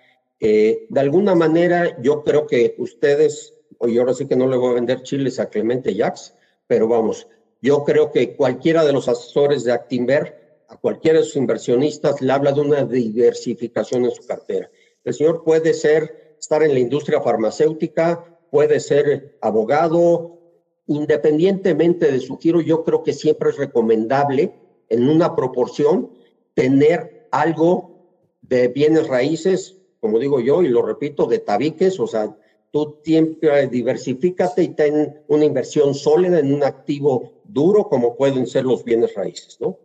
Eh, 0.40 0.87
de 0.88 1.01
alguna 1.01 1.35
manera, 1.35 2.01
yo 2.03 2.22
creo 2.22 2.46
que 2.46 2.75
ustedes, 2.79 3.55
hoy 3.79 3.99
ahora 3.99 4.14
sí 4.14 4.27
que 4.27 4.37
no 4.37 4.49
le 4.49 4.57
voy 4.57 4.72
a 4.72 4.75
vender 4.75 5.03
chiles 5.03 5.38
a 5.38 5.49
Clemente 5.49 5.94
Jax, 5.94 6.35
pero 6.66 6.88
vamos, 6.88 7.29
yo 7.62 7.85
creo 7.85 8.12
que 8.12 8.37
cualquiera 8.37 8.85
de 8.85 8.92
los 8.92 9.09
asesores 9.09 9.64
de 9.64 9.72
Actinver 9.72 10.64
a 10.68 10.76
cualquiera 10.76 11.18
de 11.18 11.24
sus 11.24 11.37
inversionistas 11.37 12.20
le 12.20 12.33
habla 12.33 12.52
de 12.52 12.61
una 12.61 12.85
diversificación 12.85 14.05
en 14.05 14.11
su 14.11 14.26
cartera. 14.26 14.70
El 15.05 15.14
señor 15.14 15.44
puede 15.44 15.72
ser, 15.74 16.37
estar 16.38 16.62
en 16.62 16.74
la 16.74 16.81
industria 16.81 17.20
farmacéutica, 17.20 18.38
puede 18.50 18.81
ser 18.81 19.38
abogado, 19.40 20.38
independientemente 20.87 22.11
de 22.11 22.20
su 22.20 22.38
giro, 22.38 22.61
yo 22.61 22.85
creo 22.85 23.02
que 23.02 23.12
siempre 23.12 23.50
es 23.50 23.57
recomendable 23.57 24.55
en 24.88 25.09
una 25.09 25.35
proporción 25.35 26.11
tener 26.55 27.29
algo 27.31 27.96
de 28.42 28.68
bienes 28.68 29.09
raíces, 29.09 29.76
como 30.00 30.18
digo 30.18 30.40
yo, 30.40 30.62
y 30.62 30.68
lo 30.68 30.83
repito, 30.83 31.26
de 31.26 31.38
tabiques, 31.40 31.98
o 31.98 32.07
sea, 32.07 32.37
tú 32.70 32.98
siempre 33.02 33.66
diversifícate 33.68 34.62
y 34.62 34.68
ten 34.68 35.22
una 35.29 35.44
inversión 35.44 35.94
sólida 35.94 36.38
en 36.38 36.52
un 36.52 36.64
activo 36.64 37.33
duro 37.44 37.88
como 37.88 38.16
pueden 38.16 38.46
ser 38.46 38.64
los 38.64 38.85
bienes 38.85 39.14
raíces, 39.14 39.59
¿no? 39.61 39.79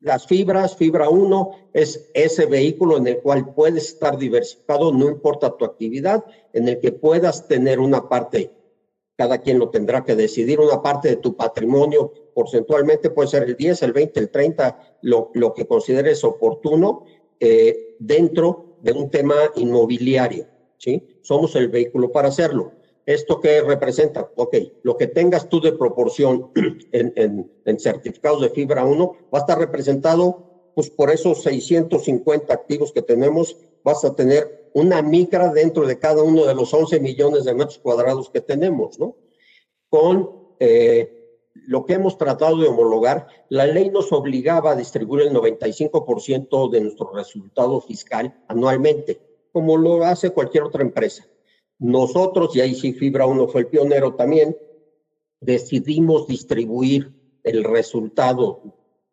Las 0.00 0.26
fibras, 0.26 0.76
fibra 0.76 1.08
1, 1.08 1.50
es 1.72 2.10
ese 2.12 2.44
vehículo 2.44 2.98
en 2.98 3.06
el 3.06 3.20
cual 3.20 3.54
puedes 3.54 3.88
estar 3.88 4.18
diversificado, 4.18 4.92
no 4.92 5.08
importa 5.08 5.56
tu 5.56 5.64
actividad, 5.64 6.22
en 6.52 6.68
el 6.68 6.78
que 6.78 6.92
puedas 6.92 7.48
tener 7.48 7.80
una 7.80 8.06
parte, 8.06 8.50
cada 9.16 9.38
quien 9.38 9.58
lo 9.58 9.70
tendrá 9.70 10.04
que 10.04 10.14
decidir, 10.14 10.60
una 10.60 10.82
parte 10.82 11.08
de 11.08 11.16
tu 11.16 11.34
patrimonio, 11.34 12.12
porcentualmente 12.34 13.08
puede 13.08 13.28
ser 13.28 13.44
el 13.44 13.56
10, 13.56 13.82
el 13.82 13.92
20, 13.94 14.20
el 14.20 14.30
30, 14.30 14.98
lo, 15.00 15.30
lo 15.32 15.54
que 15.54 15.66
consideres 15.66 16.22
oportuno, 16.22 17.06
eh, 17.40 17.96
dentro 17.98 18.76
de 18.82 18.92
un 18.92 19.08
tema 19.08 19.36
inmobiliario. 19.56 20.46
¿Sí? 20.78 21.18
Somos 21.22 21.54
el 21.56 21.68
vehículo 21.68 22.10
para 22.12 22.28
hacerlo. 22.28 22.72
¿Esto 23.06 23.40
qué 23.40 23.60
representa? 23.60 24.30
Ok, 24.36 24.56
lo 24.82 24.96
que 24.96 25.06
tengas 25.06 25.48
tú 25.48 25.60
de 25.60 25.72
proporción 25.72 26.50
en, 26.92 27.50
en, 27.64 27.78
certificados 27.78 28.40
de 28.40 28.50
fibra 28.50 28.84
1 28.84 29.16
va 29.32 29.38
a 29.38 29.42
estar 29.42 29.58
representado 29.58 30.70
pues, 30.74 30.90
por 30.90 31.10
esos 31.10 31.42
650 31.42 32.52
activos 32.52 32.92
que 32.92 33.02
tenemos. 33.02 33.56
Vas 33.82 34.04
a 34.04 34.14
tener 34.14 34.70
una 34.72 35.02
micra 35.02 35.52
dentro 35.52 35.86
de 35.86 35.98
cada 35.98 36.22
uno 36.22 36.46
de 36.46 36.54
los 36.54 36.72
11 36.72 36.98
millones 37.00 37.44
de 37.44 37.54
metros 37.54 37.78
cuadrados 37.78 38.30
que 38.30 38.40
tenemos, 38.40 38.98
¿no? 38.98 39.16
Con 39.88 40.44
eh, 40.58 41.24
lo 41.54 41.84
que 41.86 41.94
hemos 41.94 42.18
tratado 42.18 42.58
de 42.58 42.68
homologar, 42.68 43.28
la 43.48 43.66
ley 43.66 43.90
nos 43.90 44.12
obligaba 44.12 44.72
a 44.72 44.76
distribuir 44.76 45.26
el 45.26 45.34
95% 45.34 46.70
de 46.70 46.80
nuestro 46.80 47.12
resultado 47.12 47.80
fiscal 47.80 48.42
anualmente, 48.48 49.20
como 49.54 49.76
lo 49.76 50.04
hace 50.04 50.30
cualquier 50.30 50.64
otra 50.64 50.82
empresa. 50.82 51.28
Nosotros, 51.78 52.56
y 52.56 52.60
ahí 52.60 52.74
sí 52.74 52.92
Fibra 52.92 53.24
1 53.24 53.46
fue 53.46 53.60
el 53.60 53.68
pionero 53.68 54.16
también, 54.16 54.56
decidimos 55.40 56.26
distribuir 56.26 57.12
el 57.44 57.62
resultado 57.62 58.62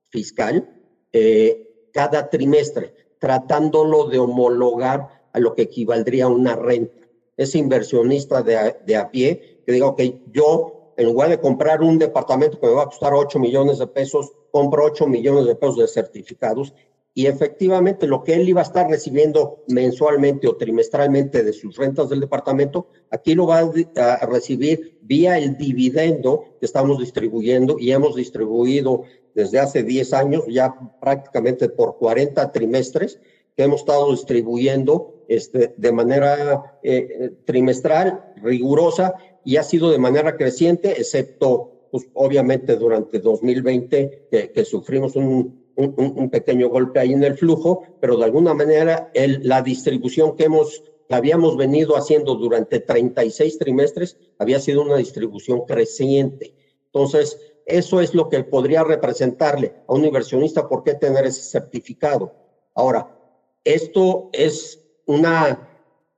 fiscal 0.10 0.67
eh, 1.13 1.89
cada 1.93 2.27
trimestre, 2.32 2.95
tratándolo 3.19 4.10
de 4.10 4.17
homologar 4.17 5.30
a 5.32 5.39
lo 5.39 5.54
que 5.54 5.62
equivaldría 5.62 6.25
a 6.25 6.30
una 6.30 6.56
renta. 6.56 7.08
Ese 7.38 7.60
inversionista 7.60 8.41
de 8.41 8.77
de 8.84 8.95
a 8.95 9.12
pie 9.12 9.62
que 9.63 9.71
diga, 9.71 9.89
ok, 9.89 10.01
yo 10.32 10.93
en 10.97 11.06
lugar 11.06 11.30
de 11.30 11.39
comprar 11.39 11.84
un 11.84 11.99
departamento 11.99 12.60
que 12.60 12.65
me 12.65 12.73
va 12.73 12.84
a 12.84 12.88
costar 12.88 13.13
8 13.13 13.38
millones 13.38 13.77
de 13.77 13.86
pesos, 13.86 14.32
compro 14.49 14.86
8 14.86 15.06
millones 15.06 15.45
de 15.45 15.56
pesos 15.56 15.77
de 15.77 15.88
certificados 15.88 16.73
y 17.13 17.26
efectivamente 17.26 18.08
lo 18.08 18.24
que 18.24 18.36
él 18.36 18.47
iba 18.47 18.62
a 18.62 18.63
estar 18.63 18.89
recibiendo 18.89 19.63
mensualmente 19.67 20.47
o 20.47 20.56
trimestralmente 20.56 21.43
de 21.43 21.52
sus 21.52 21.76
rentas 21.76 22.08
del 22.08 22.21
departamento, 22.21 22.88
aquí 23.10 23.36
lo 23.36 23.47
va 23.47 23.60
a 23.60 24.26
recibir 24.26 24.97
vía 25.02 25.38
el 25.38 25.58
dividendo 25.58 26.45
que 26.60 26.65
estamos 26.65 27.00
distribuyendo 27.00 27.78
y 27.78 27.91
hemos 27.91 28.15
distribuido 28.15 29.04
desde 29.36 29.60
hace 29.60 29.84
10 29.84 30.13
años, 30.13 30.43
ya 30.47 30.74
prácticamente 31.02 31.67
por 31.67 31.97
40 31.97 32.50
trimestres, 32.52 33.19
que 33.58 33.63
hemos 33.63 33.82
estado 33.82 34.12
distribuyendo 34.12 35.26
este, 35.28 35.74
de 35.76 35.91
manera 35.91 36.80
eh, 36.82 37.34
trimestral, 37.43 38.34
rigurosa, 38.38 39.15
y 39.43 39.58
ha 39.58 39.63
sido 39.63 39.91
de 39.91 39.97
manera 39.97 40.38
creciente, 40.38 40.91
excepto, 40.91 41.88
pues, 41.91 42.08
obviamente, 42.13 42.78
durante 42.78 43.19
2020, 43.19 44.28
que 44.54 44.65
sufrimos 44.65 45.15
un 45.15 45.61
un, 45.75 46.29
pequeño 46.29 46.69
golpe 46.69 46.99
ahí 46.99 47.13
en 47.13 47.23
el 47.23 47.38
flujo, 47.38 47.84
pero 47.99 48.17
de 48.17 48.25
alguna 48.25 48.53
manera 48.53 49.12
la 49.13 49.62
distribución 49.62 50.36
que 50.36 50.45
hemos 50.45 50.84
que 51.12 51.15
habíamos 51.15 51.57
venido 51.57 51.97
haciendo 51.97 52.36
durante 52.36 52.79
36 52.79 53.57
trimestres 53.57 54.17
había 54.39 54.62
sido 54.62 54.81
una 54.81 54.95
distribución 54.95 55.65
creciente. 55.65 56.55
Entonces, 56.86 57.38
eso 57.65 57.99
es 57.99 58.13
lo 58.13 58.29
que 58.29 58.43
podría 58.45 58.86
representarle 58.86 59.73
a 59.88 59.93
un 59.93 60.05
inversionista 60.05 60.69
por 60.69 60.84
qué 60.84 60.93
tener 60.93 61.25
ese 61.25 61.41
certificado. 61.41 62.34
Ahora, 62.73 63.17
esto 63.63 64.29
es 64.31 64.81
una, 65.05 65.69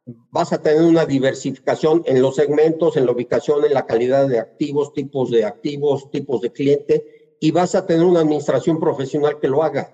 vas 0.06 0.54
a 0.54 0.62
tener 0.62 0.84
una 0.84 1.06
diversificación 1.06 2.04
en 2.06 2.22
los 2.22 2.36
segmentos, 2.36 2.96
en 2.96 3.06
la 3.06 3.14
ubicación, 3.14 3.66
en 3.66 3.74
la 3.74 3.88
calidad 3.88 4.28
de 4.28 4.40
activos, 4.40 4.94
tipos 4.94 5.32
de 5.32 5.44
activos, 5.44 6.12
tipos 6.12 6.42
de 6.42 6.52
cliente, 6.52 7.23
y 7.44 7.52
vas 7.52 7.76
a 7.76 7.86
tener 7.86 8.06
una 8.06 8.22
administración 8.22 8.80
profesional 8.80 9.38
que 9.38 9.50
lo 9.50 9.64
haga. 9.64 9.94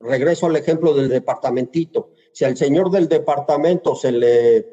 Regreso 0.00 0.46
al 0.46 0.56
ejemplo 0.56 0.92
del 0.92 1.08
departamentito. 1.08 2.10
Si 2.32 2.44
al 2.44 2.56
señor 2.56 2.90
del 2.90 3.06
departamento 3.06 3.94
se 3.94 4.10
le 4.10 4.66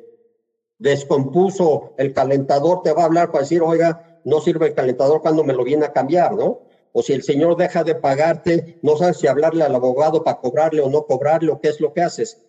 descompuso 0.79 1.93
el 1.99 2.13
calentador, 2.13 2.81
te 2.81 2.91
va 2.91 3.03
a 3.03 3.05
hablar 3.05 3.31
para 3.31 3.43
decir, 3.43 3.61
oiga, 3.61 4.19
no 4.25 4.41
sirve 4.41 4.65
el 4.65 4.73
calentador 4.73 5.21
cuando 5.21 5.43
me 5.43 5.53
lo 5.53 5.63
viene 5.63 5.85
a 5.85 5.93
cambiar, 5.93 6.33
¿no? 6.33 6.61
O 6.91 7.03
si 7.03 7.13
el 7.13 7.21
señor 7.21 7.55
deja 7.55 7.83
de 7.83 7.93
pagarte, 7.93 8.79
no 8.81 8.97
sabes 8.97 9.17
si 9.17 9.27
hablarle 9.27 9.63
al 9.63 9.75
abogado 9.75 10.23
para 10.23 10.39
cobrarle 10.39 10.81
o 10.81 10.89
no 10.89 11.05
cobrarle 11.05 11.51
o 11.51 11.61
qué 11.61 11.69
es 11.69 11.79
lo 11.79 11.93
que 11.93 12.01
haces. 12.01 12.43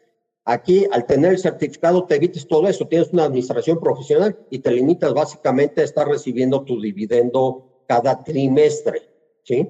Aquí, 0.46 0.86
al 0.90 1.04
tener 1.04 1.32
el 1.32 1.38
certificado, 1.38 2.06
te 2.06 2.14
evites 2.14 2.48
todo 2.48 2.68
eso. 2.68 2.88
Tienes 2.88 3.12
una 3.12 3.24
administración 3.24 3.78
profesional 3.80 4.34
y 4.48 4.60
te 4.60 4.70
limitas 4.70 5.12
básicamente 5.12 5.82
a 5.82 5.84
estar 5.84 6.08
recibiendo 6.08 6.64
tu 6.64 6.80
dividendo 6.80 7.84
cada 7.86 8.24
trimestre, 8.24 9.07
¿sí? 9.48 9.66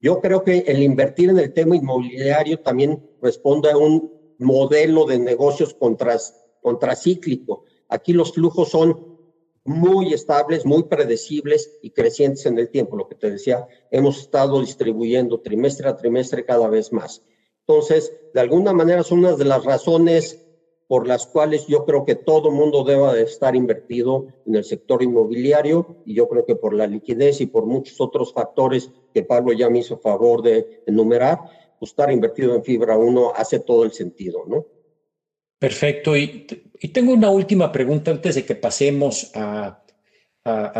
Yo 0.00 0.20
creo 0.20 0.42
que 0.42 0.64
el 0.66 0.82
invertir 0.82 1.28
en 1.28 1.38
el 1.38 1.52
tema 1.52 1.76
inmobiliario 1.76 2.58
también 2.60 3.08
responde 3.20 3.70
a 3.70 3.76
un 3.76 4.10
modelo 4.38 5.04
de 5.04 5.18
negocios 5.18 5.76
contracíclico. 6.60 7.64
Aquí 7.88 8.12
los 8.12 8.32
flujos 8.32 8.70
son 8.70 9.12
muy 9.64 10.12
estables, 10.12 10.64
muy 10.64 10.84
predecibles 10.84 11.78
y 11.82 11.90
crecientes 11.90 12.46
en 12.46 12.58
el 12.58 12.70
tiempo. 12.70 12.96
Lo 12.96 13.06
que 13.06 13.14
te 13.14 13.30
decía, 13.30 13.64
hemos 13.90 14.18
estado 14.18 14.60
distribuyendo 14.60 15.40
trimestre 15.40 15.88
a 15.88 15.96
trimestre 15.96 16.44
cada 16.44 16.68
vez 16.68 16.92
más. 16.92 17.22
Entonces, 17.60 18.12
de 18.34 18.40
alguna 18.40 18.72
manera 18.72 19.04
son 19.04 19.20
unas 19.20 19.38
de 19.38 19.44
las 19.44 19.62
razones 19.64 20.41
por 20.92 21.08
las 21.08 21.26
cuales 21.26 21.66
yo 21.68 21.86
creo 21.86 22.04
que 22.04 22.16
todo 22.16 22.50
mundo 22.50 22.84
deba 22.84 23.14
de 23.14 23.22
estar 23.22 23.56
invertido 23.56 24.26
en 24.44 24.56
el 24.56 24.62
sector 24.62 25.02
inmobiliario 25.02 26.02
y 26.04 26.12
yo 26.12 26.28
creo 26.28 26.44
que 26.44 26.54
por 26.54 26.74
la 26.74 26.86
liquidez 26.86 27.40
y 27.40 27.46
por 27.46 27.64
muchos 27.64 27.98
otros 27.98 28.34
factores 28.34 28.90
que 29.14 29.22
Pablo 29.22 29.54
ya 29.54 29.70
me 29.70 29.78
hizo 29.78 29.96
favor 29.96 30.42
de 30.42 30.82
enumerar, 30.86 31.38
pues 31.80 31.92
estar 31.92 32.12
invertido 32.12 32.54
en 32.54 32.62
fibra 32.62 32.98
1 32.98 33.32
hace 33.34 33.60
todo 33.60 33.84
el 33.84 33.92
sentido, 33.92 34.44
¿no? 34.46 34.66
Perfecto. 35.58 36.14
Y, 36.14 36.46
tengo 36.92 37.14
una 37.14 37.30
última 37.30 37.72
pregunta 37.72 38.10
antes 38.10 38.34
de 38.34 38.44
que 38.44 38.54
pasemos 38.54 39.30
a 39.34 39.82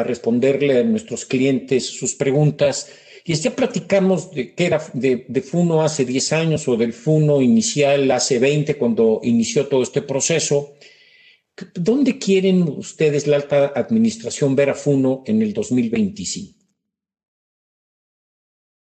responderle 0.04 0.80
a 0.80 0.84
nuestros 0.84 1.24
clientes 1.24 1.86
sus 1.86 2.14
preguntas. 2.16 2.92
Y 3.24 3.34
ya 3.34 3.54
platicamos 3.54 4.32
de 4.32 4.54
qué 4.54 4.66
era 4.66 4.82
de, 4.94 5.42
Funo 5.42 5.82
hace 5.82 6.04
10 6.04 6.32
años 6.32 6.66
o 6.66 6.76
del 6.76 6.92
Funo 6.92 7.40
inicial 7.40 8.10
hace 8.10 8.38
20 8.38 8.76
cuando 8.78 9.20
inició 9.22 9.68
todo 9.68 9.82
este 9.82 10.02
proceso. 10.02 10.74
¿Dónde 11.74 12.18
quieren 12.18 12.62
ustedes, 12.62 13.26
la 13.26 13.36
alta 13.36 13.72
administración, 13.76 14.56
ver 14.56 14.70
a 14.70 14.74
Funo 14.74 15.22
en 15.26 15.40
el 15.42 15.52
2025? 15.52 16.58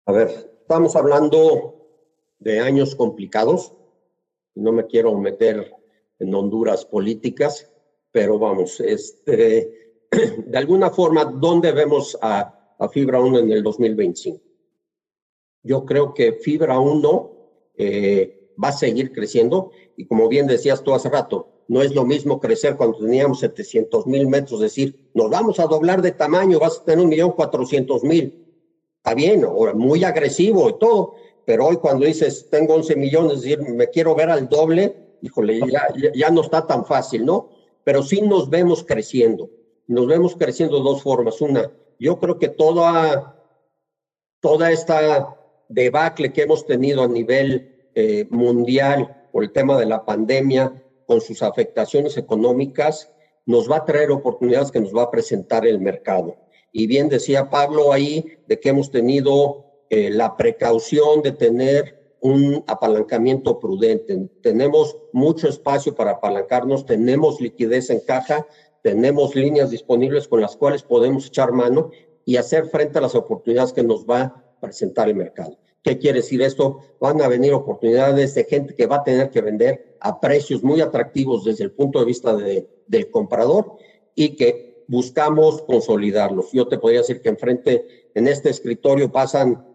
A 0.06 0.12
ver, 0.12 0.28
estamos 0.62 0.96
hablando 0.96 1.86
de 2.40 2.60
años 2.60 2.96
complicados. 2.96 3.72
No 4.56 4.72
me 4.72 4.86
quiero 4.86 5.16
meter 5.16 5.72
en 6.18 6.34
Honduras 6.34 6.84
políticas, 6.84 7.70
pero 8.10 8.38
vamos, 8.38 8.80
este, 8.80 10.06
de 10.46 10.58
alguna 10.58 10.90
forma, 10.90 11.24
¿dónde 11.24 11.70
vemos 11.72 12.18
a, 12.20 12.63
a 12.78 12.88
Fibra 12.88 13.20
1 13.20 13.38
en 13.40 13.52
el 13.52 13.62
2025. 13.62 14.40
Yo 15.62 15.84
creo 15.84 16.12
que 16.12 16.32
Fibra 16.34 16.78
1 16.78 17.32
eh, 17.76 18.50
va 18.62 18.68
a 18.68 18.72
seguir 18.72 19.12
creciendo 19.12 19.70
y 19.96 20.06
como 20.06 20.28
bien 20.28 20.46
decías 20.46 20.82
tú 20.82 20.94
hace 20.94 21.08
rato, 21.08 21.48
no 21.68 21.82
es 21.82 21.94
lo 21.94 22.04
mismo 22.04 22.40
crecer 22.40 22.76
cuando 22.76 22.98
teníamos 22.98 23.40
700 23.40 24.06
mil 24.06 24.28
metros, 24.28 24.60
decir, 24.60 25.10
nos 25.14 25.30
vamos 25.30 25.58
a 25.60 25.66
doblar 25.66 26.02
de 26.02 26.12
tamaño, 26.12 26.58
vas 26.58 26.78
a 26.78 26.84
tener 26.84 27.02
un 27.02 27.10
millón 27.10 27.32
cuatrocientos 27.32 28.04
mil. 28.04 28.44
Está 28.98 29.14
bien, 29.14 29.46
muy 29.74 30.04
agresivo 30.04 30.68
y 30.68 30.78
todo, 30.78 31.14
pero 31.44 31.66
hoy 31.66 31.76
cuando 31.76 32.06
dices, 32.06 32.48
tengo 32.50 32.74
11 32.74 32.96
millones, 32.96 33.32
es 33.34 33.42
decir, 33.42 33.60
me 33.60 33.88
quiero 33.88 34.14
ver 34.14 34.30
al 34.30 34.48
doble, 34.48 35.16
híjole, 35.22 35.60
ya, 35.70 35.88
ya 36.14 36.30
no 36.30 36.42
está 36.42 36.66
tan 36.66 36.84
fácil, 36.84 37.24
¿no? 37.24 37.50
Pero 37.82 38.02
sí 38.02 38.22
nos 38.22 38.48
vemos 38.48 38.82
creciendo. 38.82 39.50
Nos 39.86 40.06
vemos 40.06 40.36
creciendo 40.36 40.78
de 40.78 40.84
dos 40.84 41.02
formas. 41.02 41.40
Una, 41.42 41.70
yo 41.98 42.18
creo 42.18 42.38
que 42.38 42.48
toda, 42.48 43.36
toda 44.40 44.70
esta 44.72 45.36
debacle 45.68 46.32
que 46.32 46.42
hemos 46.42 46.66
tenido 46.66 47.02
a 47.02 47.08
nivel 47.08 47.90
eh, 47.94 48.26
mundial 48.30 49.28
por 49.32 49.44
el 49.44 49.52
tema 49.52 49.78
de 49.78 49.86
la 49.86 50.04
pandemia, 50.04 50.82
con 51.06 51.20
sus 51.20 51.42
afectaciones 51.42 52.16
económicas, 52.16 53.10
nos 53.46 53.70
va 53.70 53.78
a 53.78 53.84
traer 53.84 54.10
oportunidades 54.10 54.70
que 54.70 54.80
nos 54.80 54.94
va 54.94 55.02
a 55.02 55.10
presentar 55.10 55.66
el 55.66 55.80
mercado. 55.80 56.36
Y 56.72 56.86
bien 56.86 57.08
decía 57.08 57.50
Pablo 57.50 57.92
ahí 57.92 58.38
de 58.46 58.58
que 58.58 58.70
hemos 58.70 58.90
tenido 58.90 59.64
eh, 59.90 60.10
la 60.10 60.36
precaución 60.36 61.22
de 61.22 61.32
tener 61.32 62.16
un 62.20 62.64
apalancamiento 62.66 63.60
prudente. 63.60 64.30
Tenemos 64.42 64.96
mucho 65.12 65.46
espacio 65.46 65.94
para 65.94 66.12
apalancarnos, 66.12 66.86
tenemos 66.86 67.40
liquidez 67.40 67.90
en 67.90 68.00
caja 68.00 68.46
tenemos 68.84 69.34
líneas 69.34 69.70
disponibles 69.70 70.28
con 70.28 70.42
las 70.42 70.56
cuales 70.56 70.82
podemos 70.82 71.28
echar 71.28 71.52
mano 71.52 71.90
y 72.26 72.36
hacer 72.36 72.66
frente 72.66 72.98
a 72.98 73.00
las 73.00 73.14
oportunidades 73.14 73.72
que 73.72 73.82
nos 73.82 74.04
va 74.04 74.20
a 74.20 74.60
presentar 74.60 75.08
el 75.08 75.14
mercado. 75.14 75.56
¿Qué 75.82 75.96
quiere 75.96 76.18
decir 76.18 76.42
esto? 76.42 76.80
Van 77.00 77.22
a 77.22 77.28
venir 77.28 77.54
oportunidades 77.54 78.34
de 78.34 78.44
gente 78.44 78.74
que 78.74 78.86
va 78.86 78.96
a 78.96 79.02
tener 79.02 79.30
que 79.30 79.40
vender 79.40 79.96
a 80.00 80.20
precios 80.20 80.62
muy 80.62 80.82
atractivos 80.82 81.46
desde 81.46 81.64
el 81.64 81.70
punto 81.70 81.98
de 81.98 82.04
vista 82.04 82.36
de, 82.36 82.68
del 82.86 83.10
comprador 83.10 83.78
y 84.14 84.36
que 84.36 84.84
buscamos 84.86 85.62
consolidarlos. 85.62 86.52
Yo 86.52 86.68
te 86.68 86.76
podría 86.76 87.00
decir 87.00 87.22
que 87.22 87.30
enfrente, 87.30 88.10
en 88.14 88.28
este 88.28 88.50
escritorio 88.50 89.10
pasan, 89.10 89.66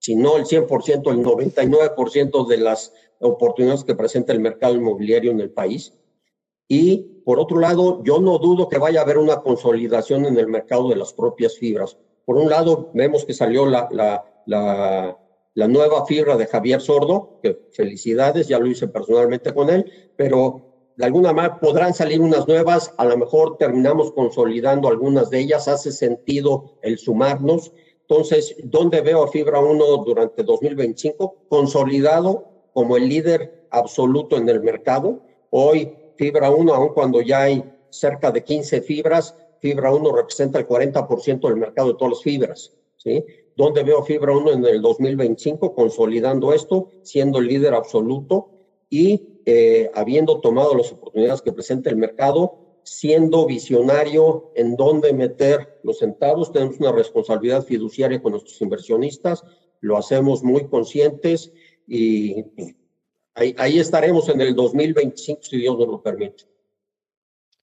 si 0.00 0.16
no 0.16 0.36
el 0.36 0.44
100%, 0.44 1.08
el 1.12 1.24
99% 1.24 2.48
de 2.48 2.56
las 2.58 2.92
oportunidades 3.20 3.84
que 3.84 3.94
presenta 3.94 4.32
el 4.32 4.40
mercado 4.40 4.74
inmobiliario 4.74 5.30
en 5.30 5.38
el 5.38 5.50
país 5.50 5.99
y 6.70 7.22
por 7.24 7.40
otro 7.40 7.58
lado, 7.58 8.00
yo 8.04 8.20
no 8.20 8.38
dudo 8.38 8.68
que 8.68 8.78
vaya 8.78 9.00
a 9.00 9.02
haber 9.02 9.18
una 9.18 9.40
consolidación 9.42 10.24
en 10.24 10.38
el 10.38 10.46
mercado 10.46 10.88
de 10.88 10.94
las 10.94 11.12
propias 11.12 11.58
fibras. 11.58 11.98
Por 12.24 12.36
un 12.36 12.48
lado, 12.48 12.90
vemos 12.94 13.24
que 13.24 13.34
salió 13.34 13.66
la, 13.66 13.88
la, 13.90 14.24
la, 14.46 15.68
nueva 15.68 16.06
fibra 16.06 16.36
de 16.36 16.46
Javier 16.46 16.80
Sordo, 16.80 17.40
que 17.42 17.58
felicidades, 17.72 18.46
ya 18.46 18.60
lo 18.60 18.68
hice 18.68 18.86
personalmente 18.86 19.52
con 19.52 19.68
él, 19.68 20.12
pero 20.16 20.92
de 20.96 21.06
alguna 21.06 21.32
manera 21.32 21.58
podrán 21.58 21.92
salir 21.92 22.20
unas 22.20 22.46
nuevas, 22.46 22.94
a 22.98 23.04
lo 23.04 23.18
mejor 23.18 23.56
terminamos 23.58 24.12
consolidando 24.12 24.86
algunas 24.86 25.28
de 25.28 25.40
ellas, 25.40 25.66
hace 25.66 25.90
sentido 25.90 26.78
el 26.82 26.98
sumarnos. 26.98 27.72
Entonces, 28.02 28.54
¿dónde 28.62 29.00
veo 29.00 29.24
a 29.24 29.28
Fibra 29.28 29.58
1 29.58 30.04
durante 30.04 30.44
2025? 30.44 31.46
Consolidado 31.48 32.44
como 32.72 32.96
el 32.96 33.08
líder 33.08 33.66
absoluto 33.70 34.36
en 34.36 34.48
el 34.48 34.60
mercado. 34.60 35.20
Hoy 35.50 35.96
Fibra 36.20 36.50
1, 36.50 36.74
aun 36.74 36.92
cuando 36.92 37.22
ya 37.22 37.44
hay 37.44 37.64
cerca 37.88 38.30
de 38.30 38.44
15 38.44 38.82
fibras, 38.82 39.34
Fibra 39.58 39.90
1 39.90 40.12
representa 40.14 40.58
el 40.58 40.68
40% 40.68 41.48
del 41.48 41.56
mercado 41.56 41.88
de 41.88 41.94
todas 41.94 42.10
las 42.10 42.22
fibras. 42.22 42.76
¿sí? 42.98 43.24
¿Dónde 43.56 43.82
veo 43.84 44.02
Fibra 44.02 44.36
1 44.36 44.52
en 44.52 44.66
el 44.66 44.82
2025? 44.82 45.74
Consolidando 45.74 46.52
esto, 46.52 46.90
siendo 47.00 47.38
el 47.38 47.46
líder 47.46 47.72
absoluto 47.72 48.50
y 48.90 49.40
eh, 49.46 49.90
habiendo 49.94 50.42
tomado 50.42 50.74
las 50.74 50.92
oportunidades 50.92 51.40
que 51.40 51.54
presenta 51.54 51.88
el 51.88 51.96
mercado, 51.96 52.80
siendo 52.82 53.46
visionario 53.46 54.52
en 54.56 54.76
dónde 54.76 55.14
meter 55.14 55.80
los 55.84 56.00
centavos. 56.00 56.52
Tenemos 56.52 56.78
una 56.80 56.92
responsabilidad 56.92 57.64
fiduciaria 57.64 58.20
con 58.20 58.32
nuestros 58.32 58.60
inversionistas, 58.60 59.42
lo 59.80 59.96
hacemos 59.96 60.42
muy 60.42 60.68
conscientes 60.68 61.50
y 61.88 62.44
Ahí, 63.34 63.54
ahí, 63.58 63.78
estaremos 63.78 64.28
en 64.28 64.40
el 64.40 64.54
2025, 64.54 65.40
si 65.42 65.58
Dios 65.58 65.78
nos 65.78 65.88
lo 65.88 66.02
permite. 66.02 66.44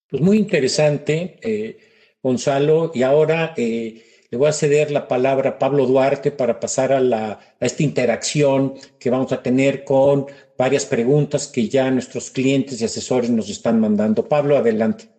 Pues 0.10 0.22
muy 0.22 0.38
interesante, 0.38 1.40
eh, 1.42 1.78
Gonzalo. 2.24 2.92
Y 2.94 3.04
ahora 3.04 3.54
eh, 3.58 4.26
le 4.30 4.38
voy 4.38 4.48
a 4.48 4.54
ceder 4.54 4.92
la 4.92 5.08
palabra 5.08 5.52
a 5.52 5.60
Pablo 5.60 5.86
Duarte 5.86 6.32
para 6.32 6.60
pasar 6.60 6.94
a, 6.94 7.00
la, 7.00 7.32
a 7.60 7.66
esta 7.66 7.84
interacción 7.84 8.76
que 9.00 9.10
vamos 9.10 9.32
a 9.32 9.44
tener 9.44 9.84
con 9.84 10.28
varias 10.58 10.86
preguntas 10.86 11.48
que 11.48 11.68
ya 11.68 11.92
nuestros 11.92 12.32
clientes 12.32 12.82
y 12.82 12.86
asesores 12.86 13.30
nos 13.30 13.50
están 13.50 13.80
mandando. 13.80 14.28
Pablo, 14.28 14.58
adelante. 14.58 15.10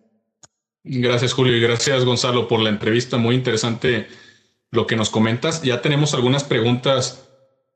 Gracias, 0.83 1.33
Julio, 1.33 1.55
y 1.55 1.61
gracias, 1.61 2.03
Gonzalo, 2.05 2.47
por 2.47 2.59
la 2.59 2.69
entrevista. 2.69 3.17
Muy 3.17 3.35
interesante 3.35 4.07
lo 4.71 4.87
que 4.87 4.95
nos 4.95 5.09
comentas. 5.09 5.61
Ya 5.61 5.81
tenemos 5.81 6.13
algunas 6.13 6.43
preguntas 6.43 7.28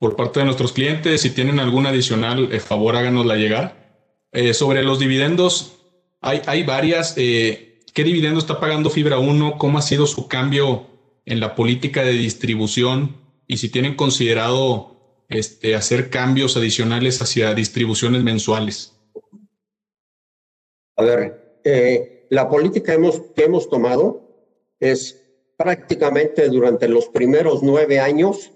por 0.04 0.18
parte 0.18 0.42
de 0.42 0.46
nuestros 0.46 0.74
clientes. 0.74 1.22
Si 1.22 1.30
tienen 1.30 1.62
alguna 1.62 1.88
adicional, 1.88 2.52
eh, 2.52 2.60
favor 2.60 2.98
háganosla 2.98 3.38
llegar. 3.38 4.04
Eh, 4.34 4.54
sobre 4.54 4.84
los 4.84 5.00
dividendos, 5.00 5.80
Hay, 6.20 6.42
hay 6.46 6.63
varias. 6.63 7.13
Eh, 7.16 7.80
¿Qué 7.94 8.04
dividendo 8.04 8.38
está 8.39 8.60
pagando 8.60 8.89
Fibra 8.89 9.18
1? 9.18 9.58
¿Cómo 9.58 9.78
ha 9.78 9.82
sido 9.82 10.06
su 10.06 10.28
cambio 10.28 10.88
en 11.26 11.39
la 11.39 11.56
política 11.56 12.04
de 12.04 12.12
distribución? 12.12 13.16
Y 13.48 13.58
si 13.58 13.70
tienen 13.70 13.96
considerado 13.96 15.24
este, 15.30 15.74
hacer 15.74 16.10
cambios 16.10 16.58
adicionales 16.58 17.22
hacia 17.22 17.54
distribuciones 17.54 18.24
mensuales. 18.24 18.92
A 20.98 21.04
ver, 21.04 21.60
eh, 21.63 22.28
la 22.30 22.50
política 22.50 22.94
hemos, 22.94 23.22
que 23.34 23.46
hemos 23.46 23.70
tomado 23.70 24.22
es 24.82 25.24
prácticamente 25.56 26.50
durante 26.50 26.89
los 26.89 27.08
primeros 27.08 27.63
nueve 27.63 28.02
años 28.02 28.53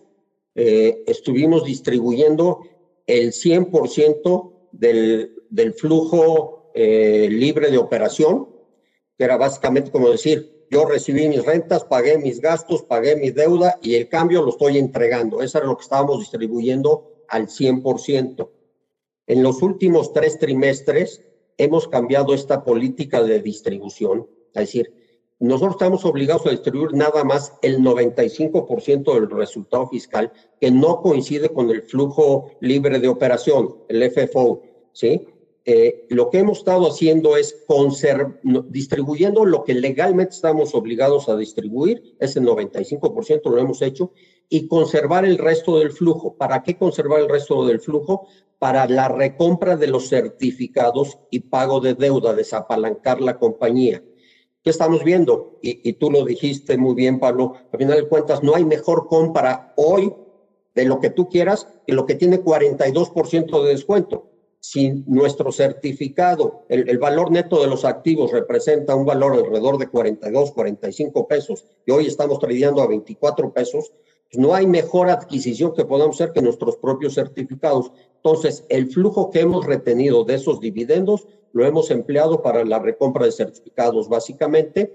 eh, 0.59 1.03
estuvimos 1.05 1.63
distribuyendo 1.63 2.61
el 3.05 3.31
100% 3.31 4.53
del, 4.71 5.35
del 5.51 5.73
flujo 5.73 6.71
eh, 6.73 7.29
libre 7.29 7.69
de 7.69 7.77
operación, 7.77 8.49
que 9.15 9.23
era 9.23 9.37
básicamente 9.37 9.91
como 9.91 10.09
decir, 10.09 10.65
yo 10.71 10.85
recibí 10.85 11.27
mis 11.27 11.45
rentas, 11.45 11.83
pagué 11.83 12.17
mis 12.17 12.41
gastos, 12.41 12.81
pagué 12.81 13.15
mi 13.15 13.29
deuda 13.29 13.77
y 13.83 13.93
el 13.95 14.09
cambio 14.09 14.41
lo 14.41 14.49
estoy 14.49 14.79
entregando. 14.79 15.43
Eso 15.43 15.59
era 15.59 15.67
lo 15.67 15.77
que 15.77 15.83
estábamos 15.83 16.21
distribuyendo 16.21 17.23
al 17.29 17.47
100%. 17.47 18.49
En 19.27 19.43
los 19.43 19.61
últimos 19.61 20.11
tres 20.11 20.39
trimestres 20.39 21.21
hemos 21.57 21.87
cambiado 21.87 22.33
esta 22.33 22.63
política 22.63 23.21
de 23.21 23.41
distribución, 23.43 24.27
es 24.55 24.61
decir, 24.61 24.96
nosotros 25.39 25.73
estamos 25.73 26.03
obligados 26.05 26.47
a 26.47 26.51
distribuir 26.51 26.93
nada 26.93 27.23
más 27.23 27.53
el 27.61 27.79
95% 27.79 29.13
del 29.13 29.29
resultado 29.29 29.87
fiscal 29.87 30.31
que 30.59 30.71
no 30.71 31.01
coincide 31.01 31.49
con 31.49 31.69
el 31.69 31.83
flujo 31.83 32.51
libre 32.59 32.99
de 32.99 33.07
operación, 33.07 33.75
el 33.87 34.09
FFO, 34.11 34.63
¿sí? 34.93 35.27
Eh, 35.69 36.05
lo 36.09 36.29
que 36.29 36.39
hemos 36.39 36.59
estado 36.59 36.87
haciendo 36.87 37.35
es 37.35 37.65
distribuyendo 38.69 39.43
lo 39.43 39.65
que 39.65 39.73
legalmente 39.73 40.33
estamos 40.33 40.73
obligados 40.73 41.27
a 41.27 41.35
distribuir, 41.35 42.15
ese 42.19 42.41
95% 42.41 43.51
lo 43.51 43.59
hemos 43.59 43.81
hecho, 43.81 44.13
y 44.47 44.67
conservar 44.67 45.25
el 45.25 45.37
resto 45.37 45.77
del 45.77 45.91
flujo. 45.91 46.35
¿Para 46.37 46.63
qué 46.63 46.77
conservar 46.77 47.19
el 47.19 47.27
resto 47.27 47.67
del 47.67 47.81
flujo? 47.81 48.27
Para 48.59 48.87
la 48.87 49.09
recompra 49.09 49.75
de 49.75 49.87
los 49.87 50.07
certificados 50.07 51.19
y 51.29 51.41
pago 51.41 51.81
de 51.81 51.95
deuda, 51.95 52.33
desapalancar 52.33 53.19
la 53.19 53.37
compañía. 53.37 54.01
¿Qué 54.67 54.71
estamos 54.71 55.01
viendo? 55.05 55.59
Y, 55.61 55.79
y 55.89 55.93
tú 55.93 56.11
lo 56.11 56.25
dijiste 56.25 56.77
muy 56.77 56.93
bien, 56.93 57.21
Pablo, 57.21 57.53
a 57.71 57.77
final 57.77 58.01
de 58.01 58.09
cuentas, 58.09 58.43
no 58.43 58.53
hay 58.53 58.65
mejor 58.65 59.07
compra 59.07 59.71
hoy 59.77 60.13
de 60.75 60.83
lo 60.83 60.99
que 60.99 61.09
tú 61.09 61.29
quieras 61.29 61.69
que 61.85 61.93
lo 61.93 62.05
que 62.05 62.15
tiene 62.15 62.43
42% 62.43 63.63
de 63.63 63.69
descuento 63.69 64.27
si 64.59 64.91
nuestro 65.07 65.53
certificado, 65.53 66.65
el, 66.67 66.97
valor 66.97 67.31
neto 67.31 67.61
de 67.61 67.69
los 67.69 67.85
activos 67.85 68.33
representa 68.33 68.93
un 68.93 69.05
valor 69.05 69.35
alrededor 69.35 69.77
de 69.77 69.87
42, 69.87 70.51
45 70.51 71.27
pesos 71.29 71.65
y 71.85 71.91
hoy 71.91 72.07
estamos 72.07 72.37
tradeando 72.37 72.81
a 72.81 72.87
24 72.87 73.53
pesos, 73.53 73.93
pues 74.29 74.37
no 74.37 74.53
hay 74.53 74.67
mejor 74.67 75.09
adquisición 75.09 75.73
que 75.73 75.85
podamos 75.85 76.19
hacer 76.19 76.33
que 76.33 76.41
nuestros 76.41 76.75
propios 76.75 77.13
certificados. 77.13 77.93
Entonces, 78.17 78.65
el 78.67 78.87
flujo 78.87 79.29
que 79.29 79.39
hemos 79.39 79.65
retenido 79.65 80.25
de 80.25 80.35
esos 80.35 80.59
dividendos 80.59 81.25
lo 81.57 81.65
hemos 81.65 81.89
empleado 81.89 82.43
para 82.43 82.63
la 82.63 82.77
recompra 82.77 83.25
de 83.25 83.31
certificados 83.31 84.07
básicamente 84.07 84.93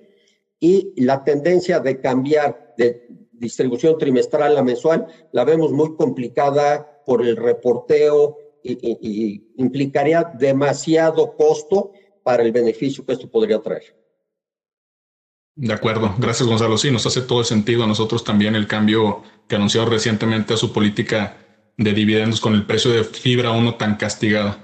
y 0.60 0.92
la 1.02 1.24
tendencia 1.24 1.80
de 1.80 2.00
cambiar 2.00 2.74
de 2.78 3.08
distribución 3.32 3.98
trimestral 3.98 4.56
a 4.56 4.62
mensual 4.62 5.08
la 5.32 5.44
vemos 5.44 5.72
muy 5.72 5.96
complicada 5.96 7.02
por 7.04 7.26
el 7.26 7.36
reporteo, 7.36 8.38
y, 8.62 9.54
implicaría 9.56 10.22
demasiado 10.38 11.36
costo 11.36 11.90
para 12.22 12.44
el 12.44 12.52
beneficio 12.52 13.04
que 13.04 13.14
esto 13.14 13.28
podría 13.28 13.60
traer. 13.60 13.96
De 15.56 15.72
acuerdo, 15.72 16.14
gracias 16.16 16.48
Gonzalo. 16.48 16.78
Sí, 16.78 16.92
nos 16.92 17.04
hace 17.06 17.22
todo 17.22 17.42
sentido 17.42 17.82
a 17.82 17.88
nosotros 17.88 18.22
también 18.22 18.54
el 18.54 18.68
cambio 18.68 19.24
que 19.48 19.56
anunció 19.56 19.84
recientemente 19.84 20.54
a 20.54 20.56
su 20.56 20.72
política 20.72 21.36
de 21.76 21.92
dividendos 21.92 22.40
con 22.40 22.54
el 22.54 22.64
precio 22.64 22.92
de 22.92 23.02
fibra 23.02 23.50
uno 23.50 23.74
tan 23.74 23.96
castigada. 23.96 24.58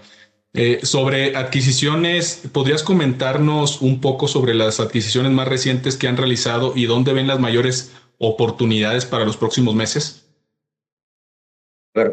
Eh, 0.54 0.80
sobre 0.82 1.36
adquisiciones, 1.36 2.42
¿podrías 2.52 2.82
comentarnos 2.82 3.82
un 3.82 4.00
poco 4.00 4.28
sobre 4.28 4.54
las 4.54 4.80
adquisiciones 4.80 5.30
más 5.30 5.46
recientes 5.46 5.96
que 5.96 6.08
han 6.08 6.16
realizado 6.16 6.72
y 6.74 6.86
dónde 6.86 7.12
ven 7.12 7.26
las 7.26 7.38
mayores 7.38 7.92
oportunidades 8.18 9.04
para 9.04 9.24
los 9.24 9.36
próximos 9.36 9.74
meses? 9.74 10.24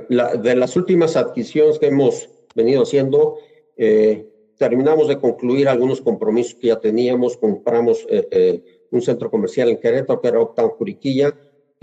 de 0.09 0.55
las 0.55 0.75
últimas 0.75 1.15
adquisiciones 1.15 1.77
que 1.77 1.87
hemos 1.87 2.27
venido 2.55 2.83
haciendo, 2.83 3.37
eh, 3.77 4.27
terminamos 4.57 5.07
de 5.07 5.19
concluir 5.19 5.67
algunos 5.67 6.01
compromisos 6.01 6.55
que 6.55 6.67
ya 6.67 6.79
teníamos. 6.79 7.37
Compramos 7.37 8.05
eh, 8.09 8.27
eh, 8.31 8.63
un 8.91 9.01
centro 9.01 9.29
comercial 9.29 9.69
en 9.69 9.77
Querétaro, 9.77 10.21
que 10.21 10.27
era 10.27 10.39
Octan 10.39 10.69
Juriquilla, 10.69 11.33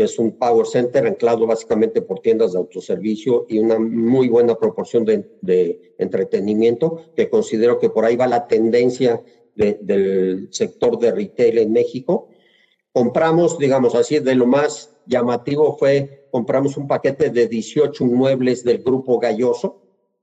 que 0.02 0.06
es 0.06 0.18
un 0.18 0.32
power 0.32 0.66
center 0.66 1.06
anclado 1.06 1.46
básicamente 1.46 2.02
por 2.02 2.18
tiendas 2.18 2.54
de 2.54 2.58
autoservicio 2.58 3.46
y 3.48 3.60
una 3.60 3.78
muy 3.78 4.28
buena 4.28 4.58
proporción 4.58 5.04
de, 5.04 5.94
entretenimiento, 5.96 7.12
que 7.14 7.30
considero 7.30 7.78
que 7.78 7.88
por 7.88 8.04
ahí 8.04 8.16
va 8.16 8.26
la 8.26 8.48
tendencia 8.48 9.22
del 9.54 10.48
sector 10.50 10.98
de 10.98 11.12
retail 11.12 11.58
en 11.58 11.70
México. 11.70 12.30
Compramos, 12.90 13.60
digamos 13.60 13.94
así, 13.94 14.18
de 14.18 14.34
lo 14.34 14.44
más 14.44 14.92
llamativo 15.06 15.76
fue 15.78 16.26
compramos 16.32 16.76
un 16.76 16.88
paquete 16.88 17.30
de 17.30 17.46
18 17.46 18.04
muebles 18.04 18.64
del 18.64 18.82
Grupo 18.82 19.20
Galloso, 19.20 19.82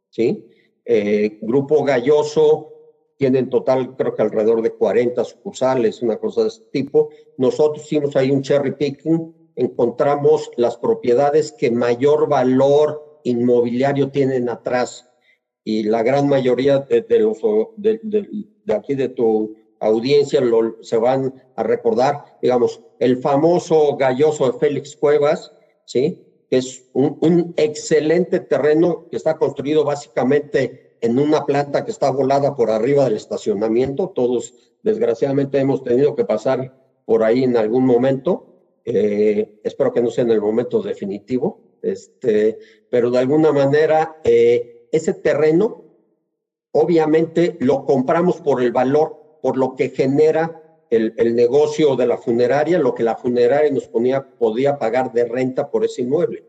¿sí? 0.10 0.46
Eh, 0.84 1.40
Grupo 1.42 1.86
Galloso 1.86 2.74
tiene 3.16 3.40
en 3.40 3.50
total 3.50 3.96
creo 3.96 4.14
que 4.14 4.24
alrededor 4.24 4.62
de 4.62 4.72
40 4.72 5.24
sucursales, 5.24 6.02
una 6.02 6.18
cosa 6.18 6.42
de 6.42 6.50
este 6.50 6.66
tipo. 6.66 7.12
Nosotros 7.38 7.86
hicimos 7.86 8.18
ahí 8.18 8.30
un 8.30 8.42
cherry 8.42 8.74
picking, 8.74 9.39
encontramos 9.60 10.50
las 10.56 10.78
propiedades 10.78 11.52
que 11.52 11.70
mayor 11.70 12.30
valor 12.30 13.20
inmobiliario 13.26 14.10
tienen 14.10 14.48
atrás 14.48 15.10
y 15.66 15.84
la 15.84 16.02
gran 16.02 16.30
mayoría 16.30 16.80
de, 16.80 17.20
los 17.20 17.40
de, 17.76 18.00
aquí 18.74 18.96
de 18.96 19.10
tu 19.10 19.58
audiencia 19.82 20.40
lo, 20.40 20.82
se 20.82 20.96
van 20.96 21.34
a 21.58 21.64
recordar, 21.64 22.38
digamos, 22.42 22.82
el 23.00 23.18
famoso 23.18 23.98
galloso 23.98 24.50
de 24.50 24.58
Félix 24.60 24.96
Cuevas, 24.96 25.52
¿sí? 25.84 26.26
Es 26.50 26.90
un, 26.94 27.54
excelente 27.58 28.40
terreno 28.40 29.08
que 29.12 29.18
está 29.18 29.38
construido 29.38 29.84
básicamente 29.84 30.98
en 31.02 31.20
una 31.20 31.46
planta 31.46 31.84
que 31.84 31.92
está 31.92 32.10
volada 32.12 32.56
por 32.56 32.72
arriba 32.72 33.04
del 33.04 33.18
estacionamiento. 33.18 34.10
Todos, 34.16 34.54
desgraciadamente, 34.84 35.60
hemos 35.60 35.84
tenido 35.84 36.16
que 36.16 36.24
pasar 36.24 36.76
por 37.06 37.24
ahí 37.24 37.44
en 37.44 37.58
algún 37.58 37.86
momento. 37.86 38.49
Eh, 38.92 39.60
espero 39.64 39.94
que 39.94 40.02
no 40.02 40.10
sea 40.10 40.24
en 40.24 40.32
el 40.32 40.42
momento 40.42 40.82
definitivo, 40.82 41.78
este, 41.84 42.58
pero 42.90 43.12
de 43.12 43.20
alguna 43.20 43.52
manera 43.52 44.20
eh, 44.24 44.88
ese 44.92 45.14
terreno, 45.14 45.84
obviamente, 46.72 47.56
lo 47.60 47.86
compramos 47.86 48.42
por 48.42 48.64
el 48.64 48.72
valor, 48.72 49.40
por 49.44 49.58
lo 49.58 49.76
que 49.76 49.90
genera 49.90 50.88
el, 50.90 51.36
negocio 51.36 51.96
de 51.96 52.08
la 52.08 52.18
funeraria, 52.18 52.80
lo 52.80 52.96
que 52.96 53.04
la 53.04 53.16
funeraria 53.16 53.72
nos 53.72 53.88
ponía, 53.88 54.28
podía 54.28 54.80
pagar 54.80 55.14
de 55.14 55.26
renta 55.26 55.70
por 55.70 55.86
ese 55.86 56.02
inmueble. 56.02 56.46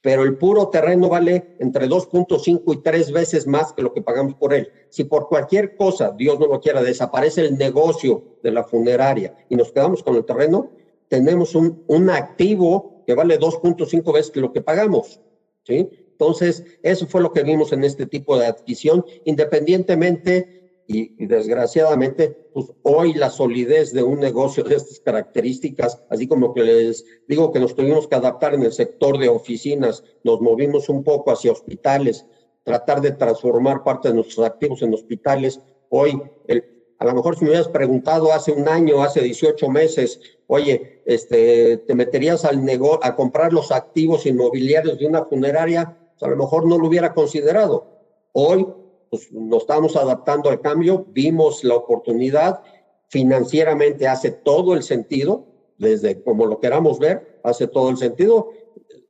Pero 0.00 0.22
el 0.22 0.38
puro 0.38 0.68
terreno 0.68 1.08
vale 1.08 1.56
entre 1.58 1.88
2.5 1.88 2.74
y 2.74 2.76
3 2.80 3.10
veces 3.10 3.48
más 3.48 3.72
que 3.72 3.82
lo 3.82 3.92
que 3.92 4.02
pagamos 4.02 4.36
por 4.36 4.54
él. 4.54 4.70
Si 4.88 5.02
por 5.02 5.28
cualquier 5.28 5.74
cosa, 5.74 6.12
Dios 6.16 6.38
no 6.38 6.46
lo 6.46 6.60
quiera, 6.60 6.80
desaparece 6.80 7.40
el 7.40 7.58
negocio 7.58 8.38
de 8.44 8.52
la 8.52 8.62
funeraria 8.62 9.34
y 9.48 9.56
nos 9.56 9.72
quedamos 9.72 10.04
con 10.04 10.14
el 10.14 10.24
terreno, 10.24 10.70
tenemos 11.08 11.54
un, 11.54 11.84
un 11.86 12.10
activo 12.10 13.04
que 13.06 13.14
vale 13.14 13.38
2.5 13.38 14.12
veces 14.12 14.36
lo 14.36 14.52
que 14.52 14.62
pagamos. 14.62 15.20
¿sí? 15.62 15.88
Entonces, 16.12 16.64
eso 16.82 17.06
fue 17.06 17.20
lo 17.20 17.32
que 17.32 17.42
vimos 17.42 17.72
en 17.72 17.84
este 17.84 18.06
tipo 18.06 18.38
de 18.38 18.46
adquisición, 18.46 19.04
independientemente 19.24 20.56
y, 20.88 21.26
desgraciadamente, 21.26 22.48
pues 22.54 22.72
hoy 22.82 23.12
la 23.14 23.28
solidez 23.28 23.92
de 23.92 24.02
un 24.02 24.20
negocio 24.20 24.62
de 24.64 24.76
estas 24.76 25.00
características, 25.00 26.02
así 26.08 26.26
como 26.26 26.54
que 26.54 26.62
les 26.62 27.04
digo 27.28 27.52
que 27.52 27.60
nos 27.60 27.74
tuvimos 27.74 28.06
que 28.08 28.14
adaptar 28.14 28.54
en 28.54 28.62
el 28.62 28.72
sector 28.72 29.18
de 29.18 29.28
oficinas, 29.28 30.04
nos 30.22 30.40
movimos 30.40 30.88
un 30.88 31.02
poco 31.02 31.32
hacia 31.32 31.52
hospitales, 31.52 32.24
tratar 32.62 33.00
de 33.00 33.12
transformar 33.12 33.82
parte 33.82 34.08
de 34.08 34.14
nuestros 34.14 34.46
activos 34.46 34.82
en 34.82 34.94
hospitales. 34.94 35.60
Hoy, 35.88 36.20
el, 36.46 36.75
a 36.98 37.04
lo 37.04 37.14
mejor 37.14 37.36
si 37.36 37.44
me 37.44 37.50
hubieras 37.50 37.68
preguntado 37.68 38.32
hace 38.32 38.52
un 38.52 38.68
año, 38.68 39.02
hace 39.02 39.20
18 39.20 39.68
meses, 39.68 40.20
oye, 40.46 41.02
este, 41.04 41.78
¿te 41.78 41.94
meterías 41.94 42.44
al 42.44 42.64
negocio 42.64 43.00
a 43.02 43.14
comprar 43.14 43.52
los 43.52 43.70
activos 43.70 44.24
inmobiliarios 44.24 44.98
de 44.98 45.06
una 45.06 45.24
funeraria? 45.24 45.96
Pues 46.12 46.22
a 46.22 46.28
lo 46.28 46.36
mejor 46.36 46.66
no 46.66 46.78
lo 46.78 46.88
hubiera 46.88 47.12
considerado. 47.12 47.86
Hoy 48.32 48.66
pues, 49.10 49.30
nos 49.32 49.62
estamos 49.62 49.96
adaptando 49.96 50.48
al 50.48 50.60
cambio, 50.60 51.06
vimos 51.08 51.64
la 51.64 51.74
oportunidad, 51.74 52.62
financieramente 53.08 54.08
hace 54.08 54.30
todo 54.30 54.74
el 54.74 54.82
sentido, 54.82 55.46
desde 55.78 56.22
como 56.22 56.46
lo 56.46 56.60
queramos 56.60 56.98
ver, 56.98 57.40
hace 57.42 57.66
todo 57.66 57.90
el 57.90 57.98
sentido. 57.98 58.50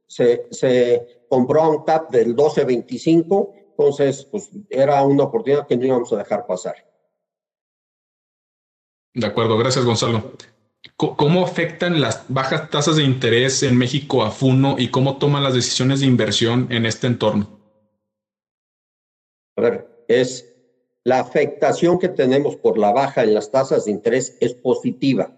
Se, 0.07 0.47
compró 1.28 1.70
un 1.70 1.84
TAP 1.84 2.11
del 2.11 2.37
12.25, 2.37 3.51
entonces 3.70 4.24
pues 4.30 4.51
era 4.70 5.05
una 5.05 5.24
oportunidad 5.24 5.66
que 5.66 5.76
no 5.76 5.87
íbamos 5.87 6.12
a 6.12 6.18
dejar 6.18 6.47
pasar. 6.47 6.76
De 9.17 9.27
acuerdo, 9.27 9.57
gracias 9.57 9.83
Gonzalo. 9.83 10.33
¿Cómo 10.99 11.43
afectan 11.43 12.03
las 12.03 12.27
bajas 12.29 12.69
tasas 12.69 12.97
de 12.97 13.03
interés 13.03 13.62
en 13.62 13.75
México 13.75 14.23
a 14.23 14.31
FUNO 14.31 14.77
y 14.79 14.91
cómo 14.91 15.17
toman 15.17 15.43
las 15.43 15.55
decisiones 15.55 16.01
de 16.01 16.07
inversión 16.07 16.69
en 16.71 16.85
este 16.85 17.07
entorno? 17.07 17.59
A 19.57 19.62
ver, 19.62 20.05
es 20.07 20.55
la 21.03 21.21
afectación 21.21 21.99
que 21.99 22.11
tenemos 22.11 22.57
por 22.57 22.77
la 22.77 22.93
baja 22.93 23.23
en 23.23 23.33
las 23.33 23.51
tasas 23.51 23.87
de 23.87 23.93
interés 23.93 24.37
es 24.39 24.53
positiva. 24.53 25.35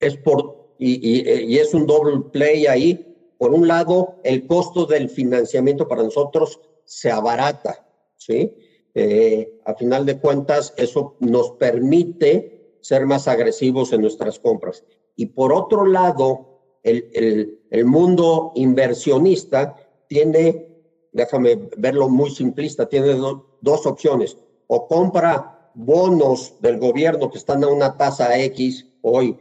Es 0.00 0.16
por, 0.16 0.74
y, 0.80 1.56
es 1.58 1.72
un 1.74 1.86
doble 1.86 2.24
play 2.32 2.66
ahí. 2.66 3.34
Por 3.38 3.54
un 3.54 3.68
lado, 3.68 4.20
el 4.24 4.48
costo 4.48 4.84
del 4.84 5.08
financiamiento 5.08 5.86
para 5.86 6.02
nosotros 6.02 6.60
se 6.84 7.08
abarata, 7.08 7.86
¿sí? 8.16 8.52
Eh, 8.94 9.60
a 9.64 9.74
final 9.74 10.04
de 10.04 10.18
cuentas, 10.18 10.74
eso 10.76 11.16
nos 11.20 11.52
permite 11.52 12.76
ser 12.80 13.06
más 13.06 13.28
agresivos 13.28 13.92
en 13.92 14.02
nuestras 14.02 14.38
compras. 14.38 14.84
Y 15.16 15.26
por 15.26 15.52
otro 15.52 15.86
lado, 15.86 16.60
el, 16.82 17.58
mundo 17.84 18.52
inversionista 18.54 19.76
tiene 20.08 20.72
déjame 21.12 21.68
verlo 21.76 22.08
muy 22.08 22.30
simplista, 22.30 22.88
tiene 22.88 23.14
dos 23.60 23.86
opciones. 23.86 24.36
O 24.66 24.88
compra 24.88 25.70
bonos 25.74 26.54
del 26.60 26.78
gobierno 26.78 27.30
que 27.30 27.38
están 27.38 27.62
a 27.64 27.68
una 27.68 27.96
tasa 27.96 28.38
X, 28.38 28.86
hoy 29.02 29.38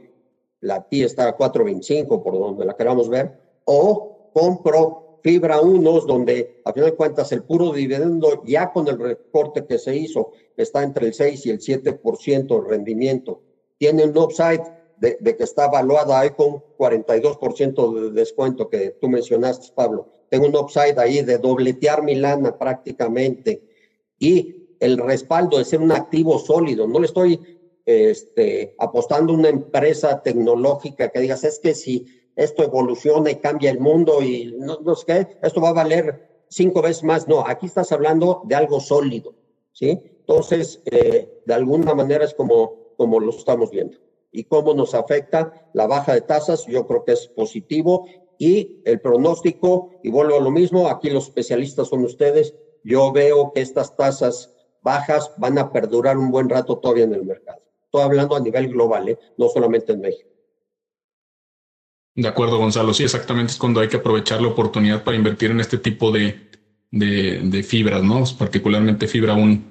la 0.59 0.87
TI 0.87 1.03
está 1.03 1.27
a 1.27 1.37
4.25, 1.37 2.21
por 2.21 2.37
donde 2.37 2.65
la 2.65 2.75
queramos 2.75 3.09
ver, 3.09 3.39
o 3.65 4.31
compro 4.33 5.00
fibra 5.21 5.61
unos 5.61 6.05
donde 6.07 6.61
a 6.65 6.73
final 6.73 6.91
de 6.91 6.95
cuentas 6.95 7.31
el 7.31 7.43
puro 7.43 7.71
dividendo 7.71 8.43
ya 8.45 8.71
con 8.71 8.87
el 8.87 8.99
recorte 8.99 9.65
que 9.65 9.77
se 9.77 9.95
hizo 9.95 10.31
está 10.57 10.83
entre 10.83 11.07
el 11.07 11.13
6 11.13 11.45
y 11.45 11.49
el 11.49 11.59
7% 11.59 12.63
de 12.63 12.69
rendimiento. 12.69 13.41
Tiene 13.77 14.05
un 14.05 14.17
upside 14.17 14.61
de, 14.97 15.17
que 15.17 15.43
está 15.43 15.65
evaluada 15.65 16.19
ahí 16.19 16.31
con 16.31 16.63
42% 16.77 17.93
de 17.93 18.11
descuento 18.11 18.69
que 18.69 18.97
tú 19.01 19.09
mencionaste, 19.09 19.71
Pablo 19.73 20.07
tengo 20.31 20.47
un 20.47 20.55
upside 20.55 20.97
ahí 20.97 21.21
de 21.23 21.37
dobletear 21.37 22.01
mi 22.03 22.15
lana 22.15 22.57
prácticamente 22.57 23.61
y 24.17 24.77
el 24.79 24.97
respaldo 24.97 25.57
de 25.57 25.65
ser 25.65 25.81
un 25.81 25.91
activo 25.91 26.39
sólido. 26.39 26.87
No 26.87 27.01
le 27.01 27.07
estoy 27.07 27.37
este, 27.85 28.73
apostando 28.79 29.33
una 29.33 29.49
empresa 29.49 30.21
tecnológica 30.23 31.09
que 31.09 31.19
digas, 31.19 31.43
es 31.43 31.59
que 31.59 31.75
si 31.75 32.07
esto 32.35 32.63
evoluciona 32.63 33.31
y 33.31 33.35
cambia 33.35 33.71
el 33.71 33.79
mundo 33.79 34.21
y 34.21 34.55
no, 34.57 34.79
no 34.81 34.95
sé 34.95 35.05
qué, 35.05 35.37
esto 35.41 35.61
va 35.61 35.69
a 35.69 35.73
valer 35.73 36.43
cinco 36.49 36.81
veces 36.81 37.03
más. 37.03 37.27
No, 37.27 37.45
aquí 37.45 37.65
estás 37.65 37.91
hablando 37.91 38.41
de 38.45 38.55
algo 38.55 38.79
sólido, 38.79 39.33
¿sí? 39.71 39.99
Entonces, 40.19 40.81
eh, 40.85 41.41
de 41.45 41.53
alguna 41.53 41.93
manera 41.93 42.25
es 42.25 42.33
como, 42.33 42.93
como 42.97 43.19
lo 43.19 43.31
estamos 43.31 43.71
viendo. 43.71 43.97
¿Y 44.31 44.45
cómo 44.45 44.73
nos 44.73 44.93
afecta 44.93 45.69
la 45.73 45.87
baja 45.87 46.13
de 46.13 46.21
tasas? 46.21 46.65
Yo 46.65 46.87
creo 46.87 47.03
que 47.03 47.13
es 47.13 47.27
positivo 47.27 48.05
y 48.37 48.81
el 48.85 49.01
pronóstico, 49.01 49.89
y 50.03 50.09
vuelvo 50.09 50.37
a 50.37 50.41
lo 50.41 50.51
mismo, 50.51 50.87
aquí 50.87 51.09
los 51.09 51.25
especialistas 51.25 51.89
son 51.89 52.03
ustedes, 52.03 52.55
yo 52.83 53.11
veo 53.11 53.51
que 53.53 53.61
estas 53.61 53.95
tasas 53.95 54.55
bajas 54.81 55.31
van 55.37 55.59
a 55.59 55.71
perdurar 55.71 56.17
un 56.17 56.31
buen 56.31 56.49
rato 56.49 56.79
todavía 56.79 57.03
en 57.03 57.13
el 57.13 57.23
mercado. 57.23 57.61
Estoy 57.83 58.01
hablando 58.01 58.35
a 58.35 58.39
nivel 58.39 58.69
global, 58.69 59.09
¿eh? 59.09 59.19
no 59.37 59.47
solamente 59.49 59.91
en 59.93 60.01
México. 60.01 60.30
De 62.15 62.27
acuerdo, 62.27 62.57
Gonzalo. 62.57 62.93
Sí, 62.93 63.03
exactamente 63.03 63.53
es 63.53 63.57
cuando 63.57 63.79
hay 63.79 63.87
que 63.87 63.97
aprovechar 63.97 64.41
la 64.41 64.49
oportunidad 64.49 65.03
para 65.03 65.17
invertir 65.17 65.51
en 65.51 65.61
este 65.61 65.77
tipo 65.77 66.11
de, 66.11 66.51
de, 66.91 67.63
fibras, 67.63 68.03
¿no? 68.03 68.23
Particularmente 68.37 69.07
fibra 69.07 69.33
1. 69.33 69.63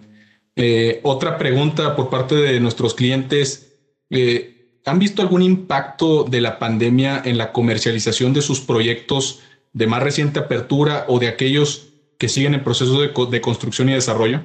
Eh, 0.57 1.01
otra 1.03 1.39
pregunta 1.39 1.95
por 1.97 2.09
parte 2.09 2.35
de 2.35 2.61
nuestros 2.61 2.95
clientes. 2.95 3.79
Eh, 4.09 4.81
¿Han 4.87 4.99
visto 4.99 5.21
algún 5.21 5.43
impacto 5.43 6.25
de 6.25 6.41
la 6.41 6.59
pandemia 6.59 7.23
en 7.25 7.37
la 7.37 7.53
comercialización 7.53 8.33
de 8.33 8.41
sus 8.41 8.61
proyectos 8.61 9.43
de 9.73 9.87
más 9.87 10.03
reciente 10.03 10.41
apertura 10.41 11.05
o 11.09 11.19
de 11.19 11.29
aquellos 11.29 11.93
que 12.19 12.29
siguen 12.29 12.55
en 12.55 12.65
proceso 12.65 13.01
de, 13.01 13.41
construcción 13.41 13.91
y 13.91 13.93
desarrollo? 13.93 14.41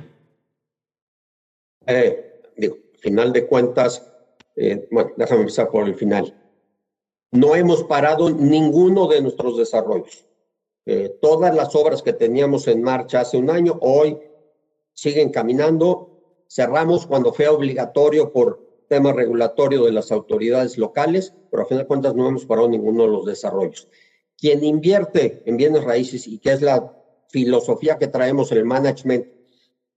Eh, 1.87 2.41
digo, 2.57 2.77
final 2.99 3.31
de 3.31 3.47
cuentas, 3.47 4.05
bueno, 4.91 5.11
déjame 5.15 5.41
empezar 5.41 5.69
por 5.69 5.87
el 5.87 5.95
final. 5.95 6.33
No 7.31 7.55
hemos 7.55 7.83
parado 7.83 8.29
ninguno 8.29 9.07
de 9.07 9.21
nuestros 9.21 9.57
desarrollos. 9.57 10.25
Eh, 10.85 11.17
todas 11.21 11.55
las 11.55 11.75
obras 11.75 12.01
que 12.01 12.13
teníamos 12.13 12.67
en 12.67 12.83
marcha 12.83 13.21
hace 13.21 13.37
un 13.37 13.49
año, 13.49 13.77
hoy 13.81 14.17
siguen 14.93 15.29
caminando. 15.29 16.11
Cerramos 16.47 17.07
cuando 17.07 17.33
fue 17.33 17.47
obligatorio 17.47 18.31
por 18.31 18.65
tema 18.87 19.11
regulatorio 19.11 19.83
de 19.83 19.91
las 19.91 20.11
autoridades 20.11 20.77
locales, 20.77 21.33
pero 21.49 21.63
a 21.63 21.65
fin 21.65 21.77
de 21.77 21.87
cuentas 21.87 22.15
no 22.15 22.27
hemos 22.27 22.45
parado 22.45 22.69
ninguno 22.69 23.03
de 23.03 23.09
los 23.09 23.25
desarrollos. 23.25 23.89
Quien 24.37 24.63
invierte 24.63 25.41
en 25.45 25.57
bienes 25.57 25.83
raíces 25.83 26.27
y 26.27 26.39
que 26.39 26.53
es 26.53 26.61
la 26.61 26.93
filosofía 27.29 27.97
que 27.97 28.07
traemos 28.07 28.51
en 28.51 28.59
el 28.59 28.65
management 28.65 29.25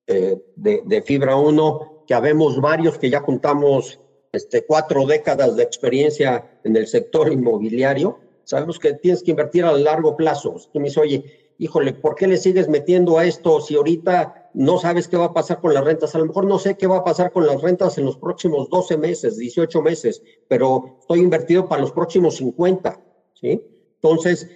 eh, 0.07 0.43
de, 0.57 1.03
Fibra 1.03 1.37
1, 1.37 2.05
que 2.07 2.15
habemos 2.15 2.61
varios 2.61 2.97
que 2.99 3.11
ya 3.11 3.21
juntamos 3.21 4.01
este, 4.33 4.65
cuatro 4.65 5.07
décadas 5.07 5.57
de 5.57 5.63
experiencia 5.63 6.61
en 6.65 6.77
el 6.77 6.87
sector 6.87 7.33
inmobiliario, 7.33 8.19
sabemos 8.45 8.79
que 8.79 8.95
tienes 8.95 9.23
que 9.23 9.31
invertir 9.31 9.65
a 9.65 9.73
largo 9.73 10.17
plazo. 10.17 10.57
Tú 10.73 10.81
me 10.81 10.87
dices, 10.87 10.99
oye, 10.99 11.25
híjole, 11.59 11.93
¿por 11.93 12.15
qué 12.15 12.27
le 12.27 12.37
sigues 12.37 12.69
metiendo 12.69 13.19
a 13.19 13.25
esto 13.25 13.61
si 13.61 13.75
ahorita 13.75 14.51
no 14.55 14.79
sabes 14.79 15.09
qué 15.09 15.17
va 15.17 15.27
a 15.27 15.35
pasar 15.35 15.61
con 15.61 15.75
las 15.75 15.85
rentas? 15.85 16.15
A 16.15 16.19
lo 16.19 16.27
mejor 16.27 16.47
no 16.47 16.59
sé 16.59 16.77
qué 16.77 16.87
va 16.87 16.99
a 16.99 17.05
pasar 17.05 17.33
con 17.33 17.47
las 17.47 17.61
rentas 17.61 17.99
en 17.99 18.05
los 18.05 18.17
próximos 18.17 18.71
12 18.71 18.97
meses, 18.97 19.37
18 19.37 19.83
meses, 19.83 20.23
pero 20.49 20.99
estoy 21.01 21.21
invertido 21.21 21.69
para 21.69 21.83
los 21.83 21.93
próximos 21.93 22.37
50, 22.37 23.01
¿sí? 23.35 23.61
Entonces, 23.97 24.49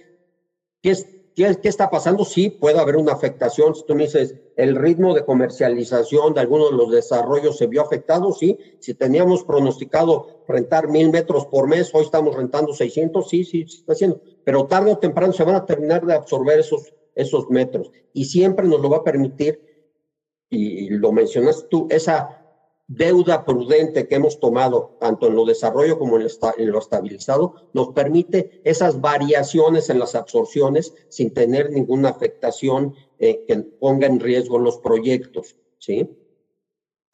¿qué, 0.81 0.91
es, 0.91 1.07
qué, 1.35 1.55
qué 1.61 1.69
está 1.69 1.89
pasando? 1.89 2.25
Sí, 2.25 2.49
puede 2.49 2.79
haber 2.79 2.97
una 2.97 3.13
afectación. 3.13 3.75
Si 3.75 3.85
tú 3.85 3.95
me 3.95 4.03
dices, 4.03 4.35
el 4.55 4.75
ritmo 4.75 5.13
de 5.13 5.25
comercialización 5.25 6.33
de 6.33 6.41
algunos 6.41 6.71
de 6.71 6.77
los 6.77 6.91
desarrollos 6.91 7.57
se 7.57 7.67
vio 7.67 7.81
afectado, 7.81 8.31
sí. 8.31 8.57
Si 8.79 8.93
teníamos 8.93 9.43
pronosticado 9.43 10.43
rentar 10.47 10.89
mil 10.89 11.09
metros 11.09 11.45
por 11.47 11.67
mes, 11.67 11.89
hoy 11.93 12.03
estamos 12.03 12.35
rentando 12.35 12.73
600, 12.73 13.29
sí, 13.29 13.43
sí, 13.43 13.65
se 13.67 13.77
está 13.77 13.93
haciendo 13.93 14.21
pero 14.43 14.67
tarde 14.67 14.91
o 14.91 14.97
temprano 14.97 15.33
se 15.33 15.43
van 15.43 15.55
a 15.55 15.65
terminar 15.65 16.05
de 16.05 16.13
absorber 16.13 16.59
esos, 16.59 16.93
esos 17.15 17.49
metros 17.49 17.91
y 18.13 18.25
siempre 18.25 18.67
nos 18.67 18.81
lo 18.81 18.89
va 18.89 18.97
a 18.97 19.03
permitir, 19.03 19.73
y, 20.49 20.89
lo 20.89 21.11
mencionas 21.11 21.65
tú, 21.69 21.87
esa 21.89 22.42
deuda 22.95 23.45
prudente 23.45 24.07
que 24.07 24.15
hemos 24.15 24.39
tomado, 24.39 24.97
tanto 24.99 25.27
en 25.27 25.35
lo 25.35 25.45
desarrollo 25.45 25.97
como 25.97 26.17
en, 26.17 26.27
lo 26.71 26.79
estabilizado, 26.79 27.55
nos 27.73 27.89
permite 27.89 28.61
esas 28.63 29.01
variaciones 29.01 29.89
en 29.89 29.99
las 29.99 30.15
absorciones 30.15 30.93
sin 31.09 31.33
tener 31.33 31.71
ninguna 31.71 32.09
afectación 32.09 32.95
eh, 33.19 33.45
que 33.47 33.57
ponga 33.57 34.07
en 34.07 34.19
riesgo 34.19 34.59
los 34.59 34.77
proyectos, 34.77 35.55
¿sí? 35.79 36.09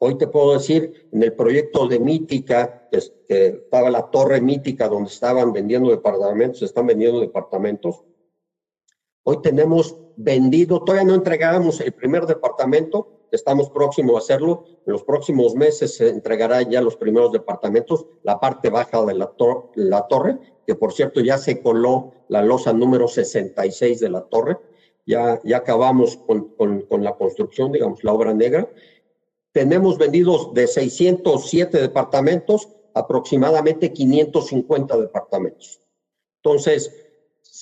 Hoy 0.02 0.16
te 0.16 0.28
puedo 0.28 0.54
decir, 0.54 1.08
en 1.12 1.22
el 1.22 1.34
proyecto 1.34 1.86
de 1.86 2.00
Mítica, 2.00 2.88
que, 2.90 2.98
estaba 3.28 3.90
la 3.90 4.10
torre 4.10 4.40
Mítica 4.40 4.88
donde 4.88 5.10
estaban 5.10 5.52
vendiendo 5.52 5.90
departamentos, 5.90 6.62
están 6.62 6.86
vendiendo 6.86 7.20
departamentos. 7.20 8.02
Hoy 9.24 9.42
tenemos 9.42 9.96
vendido, 10.16 10.82
todavía 10.82 11.06
no 11.06 11.14
entregábamos 11.14 11.80
el 11.80 11.92
primer 11.92 12.26
departamento, 12.26 13.20
estamos 13.30 13.70
próximos 13.70 14.16
a 14.16 14.18
hacerlo. 14.18 14.64
En 14.86 14.92
los 14.92 15.02
próximos 15.02 15.54
meses 15.54 15.96
se 15.96 16.08
entregará 16.08 16.62
ya 16.62 16.80
los 16.80 16.96
primeros 16.96 17.32
departamentos, 17.32 18.06
la 18.22 18.40
parte 18.40 18.70
baja 18.70 19.04
de 19.04 19.14
la, 19.14 19.32
la 19.74 20.06
torre, 20.06 20.38
que 20.66 20.74
por 20.74 20.92
cierto 20.92 21.20
ya 21.20 21.38
se 21.38 21.62
coló 21.62 22.12
la 22.28 22.42
losa 22.42 22.72
número 22.72 23.08
66 23.08 24.00
de 24.00 24.08
la 24.08 24.22
torre. 24.22 24.58
Ya, 25.06 25.40
ya 25.44 25.58
acabamos 25.58 26.16
con, 26.16 26.54
con, 26.56 26.82
con 26.82 27.02
la 27.02 27.16
construcción, 27.16 27.72
digamos, 27.72 28.04
la 28.04 28.12
obra 28.12 28.32
negra 28.34 28.68
tenemos 29.52 29.98
vendidos 29.98 30.54
de 30.54 30.66
607 30.66 31.80
departamentos, 31.80 32.68
aproximadamente 32.94 33.92
550 33.92 34.96
departamentos. 34.98 35.80
Entonces, 36.42 37.09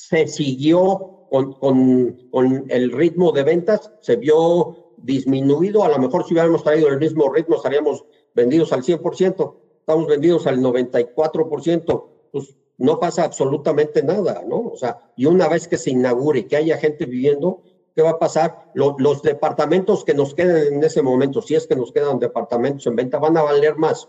se 0.08 0.26
siguió 0.26 1.26
con, 1.30 1.52
con, 1.52 2.64
el 2.70 2.92
ritmo 2.92 3.30
de 3.30 3.42
ventas, 3.42 3.92
se 4.00 4.16
vio 4.16 4.94
disminuido. 4.96 5.84
A 5.84 5.90
lo 5.90 5.98
mejor 5.98 6.24
si 6.24 6.32
hubiéramos 6.32 6.64
traído 6.64 6.88
el 6.88 6.98
mismo 6.98 7.30
ritmo, 7.30 7.56
estaríamos 7.56 8.06
vendidos 8.34 8.72
al 8.72 8.82
100%. 8.82 9.54
Estamos 9.80 10.06
vendidos 10.06 10.46
al 10.46 10.60
94%. 10.60 12.04
Pues 12.32 12.56
no 12.78 12.98
pasa 12.98 13.24
absolutamente 13.24 14.02
nada, 14.02 14.42
¿no? 14.48 14.68
O 14.68 14.76
sea, 14.78 14.98
y 15.14 15.26
una 15.26 15.46
vez 15.46 15.68
que 15.68 15.76
se 15.76 15.90
inaugure 15.90 16.46
que 16.46 16.56
haya 16.56 16.78
gente 16.78 17.04
viviendo, 17.04 17.60
¿Qué 17.94 18.02
va 18.02 18.10
a 18.10 18.18
pasar? 18.20 18.70
los 18.74 19.22
departamentos 19.22 20.04
que 20.04 20.14
nos 20.14 20.32
queden 20.32 20.74
en 20.74 20.84
ese 20.84 21.02
momento, 21.02 21.42
si 21.42 21.56
es 21.56 21.66
que 21.66 21.74
nos 21.74 21.90
quedan 21.90 22.20
departamentos 22.20 22.86
en 22.86 22.94
venta, 22.94 23.18
van 23.18 23.36
a 23.36 23.42
valer 23.42 23.74
más. 23.74 24.08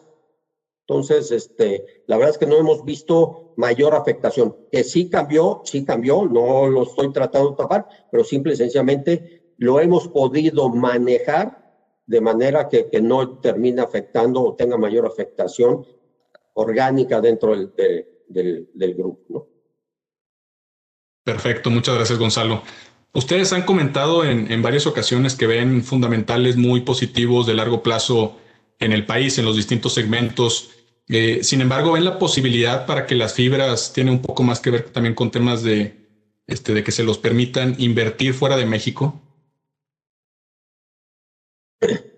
Entonces, 0.90 1.32
este, 1.32 2.04
la 2.08 2.18
verdad 2.18 2.32
es 2.32 2.40
que 2.40 2.48
no 2.48 2.58
hemos 2.58 2.84
visto 2.84 3.54
mayor 3.58 3.94
afectación. 3.94 4.56
Que 4.72 4.84
sí 4.84 5.08
cambió, 5.08 5.62
sí 5.64 5.86
cambió, 5.86 6.26
no 6.26 6.68
lo 6.68 6.82
estoy 6.82 7.14
tratando 7.14 7.52
de 7.52 7.58
tapar, 7.58 7.88
pero 8.12 8.24
simple 8.24 8.54
y 8.54 8.56
sencillamente 8.56 9.54
lo 9.58 9.80
hemos 9.80 10.08
podido 10.08 10.68
manejar 10.70 11.60
de 12.08 12.22
manera 12.22 12.68
que, 12.70 12.90
no 13.04 13.38
termine 13.38 13.82
afectando 13.82 14.42
o 14.42 14.56
tenga 14.56 14.78
mayor 14.78 15.06
afectación 15.06 15.86
orgánica 16.56 17.22
dentro 17.22 17.56
del, 17.56 18.68
del, 18.74 18.96
grupo. 18.96 19.48
Perfecto, 21.24 21.70
muchas 21.70 21.94
gracias 21.94 22.18
Gonzalo. 22.18 22.64
Ustedes 23.14 23.54
han 23.54 23.62
comentado 23.62 24.26
en, 24.26 24.52
en, 24.52 24.64
varias 24.64 24.88
ocasiones 24.88 25.36
que 25.36 25.46
ven 25.46 25.84
fundamentales 25.84 26.58
muy 26.58 26.82
positivos 26.82 27.46
de 27.46 27.54
largo 27.54 27.84
plazo 27.84 28.38
en 28.80 28.94
el 28.94 29.06
país, 29.06 29.38
en 29.38 29.46
los 29.46 29.56
distintos 29.56 29.94
segmentos. 29.94 30.72
Eh, 31.12 31.44
sin 31.44 31.62
embargo, 31.62 31.94
ven 31.94 32.06
la 32.06 32.20
posibilidad 32.20 32.86
para 32.86 33.08
que 33.08 33.16
las 33.16 33.34
fibras 33.34 33.94
tienen 33.94 34.14
un 34.14 34.22
poco 34.22 34.44
más 34.44 34.60
que 34.60 34.70
ver 34.70 34.92
también 34.92 35.16
con 35.16 35.32
temas 35.32 35.64
de, 35.64 36.08
este, 36.46 36.74
de 36.74 36.84
que 36.84 36.92
se 36.92 37.04
los 37.04 37.18
permitan 37.18 37.76
invertir 37.80 38.36
fuera 38.36 38.56
de 38.56 38.68
México. 38.68 39.20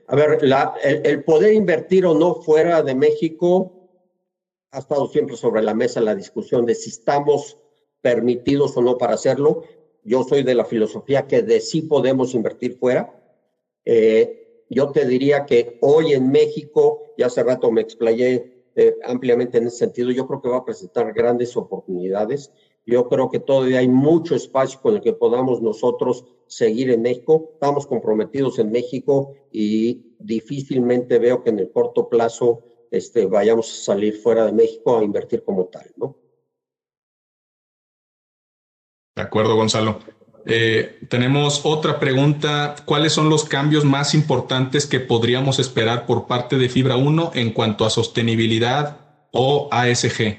A 0.07 0.15
ver, 0.15 0.39
el, 0.83 1.23
poder 1.23 1.53
invertir 1.53 2.05
o 2.05 2.13
no 2.13 2.35
fuera 2.35 2.83
de 2.83 2.93
México 2.93 3.77
ha 4.71 4.79
estado 4.79 5.07
siempre 5.07 5.37
sobre 5.37 5.61
la 5.61 5.73
mesa 5.73 6.01
la 6.01 6.15
discusión 6.15 6.65
de 6.65 6.75
si 6.75 6.89
estamos 6.89 7.57
permitidos 8.01 8.75
o 8.75 8.81
no 8.81 8.97
para 8.97 9.13
hacerlo. 9.13 9.63
Yo 10.03 10.23
soy 10.23 10.43
de 10.43 10.55
la 10.55 10.65
filosofía 10.65 11.27
que 11.27 11.43
de 11.43 11.61
sí 11.61 11.83
podemos 11.83 12.33
invertir 12.33 12.77
fuera. 12.77 13.17
Eh, 13.85 14.65
yo 14.69 14.91
te 14.91 15.05
diría 15.05 15.45
que 15.45 15.77
hoy 15.79 16.11
en 16.11 16.29
México, 16.29 17.13
ya 17.17 17.27
hace 17.27 17.43
rato 17.43 17.71
me 17.71 17.79
explayé 17.79 18.60
eh, 18.75 18.95
ampliamente 19.05 19.57
en 19.57 19.67
ese 19.67 19.77
sentido, 19.77 20.11
yo 20.11 20.27
creo 20.27 20.41
que 20.41 20.49
va 20.49 20.57
a 20.57 20.65
presentar 20.65 21.13
grandes 21.13 21.55
oportunidades. 21.57 22.51
Yo 22.85 23.07
creo 23.07 23.29
que 23.29 23.39
todavía 23.39 23.79
hay 23.79 23.87
mucho 23.87 24.35
espacio 24.35 24.79
con 24.81 24.95
el 24.95 25.01
que 25.01 25.13
podamos 25.13 25.61
nosotros 25.61 26.25
seguir 26.47 26.89
en 26.89 27.01
México. 27.01 27.51
Estamos 27.53 27.85
comprometidos 27.85 28.59
en 28.59 28.71
México 28.71 29.33
y 29.51 30.15
difícilmente 30.19 31.19
veo 31.19 31.43
que 31.43 31.51
en 31.51 31.59
el 31.59 31.71
corto 31.71 32.09
plazo 32.09 32.63
este, 32.89 33.25
vayamos 33.25 33.71
a 33.71 33.83
salir 33.85 34.17
fuera 34.17 34.45
de 34.45 34.51
México 34.51 34.97
a 34.97 35.03
invertir 35.03 35.43
como 35.43 35.65
tal, 35.65 35.91
¿no? 35.95 36.17
De 39.15 39.21
acuerdo, 39.21 39.55
Gonzalo. 39.55 39.99
Eh, 40.45 40.99
tenemos 41.09 41.65
otra 41.65 41.99
pregunta. 41.99 42.75
¿Cuáles 42.85 43.13
son 43.13 43.29
los 43.29 43.45
cambios 43.45 43.85
más 43.85 44.13
importantes 44.13 44.85
que 44.85 44.99
podríamos 44.99 45.59
esperar 45.59 46.05
por 46.05 46.27
parte 46.27 46.57
de 46.57 46.69
Fibra 46.69 46.95
1 46.95 47.31
en 47.35 47.53
cuanto 47.53 47.85
a 47.85 47.89
sostenibilidad 47.89 48.97
o 49.31 49.69
ASG? 49.71 50.37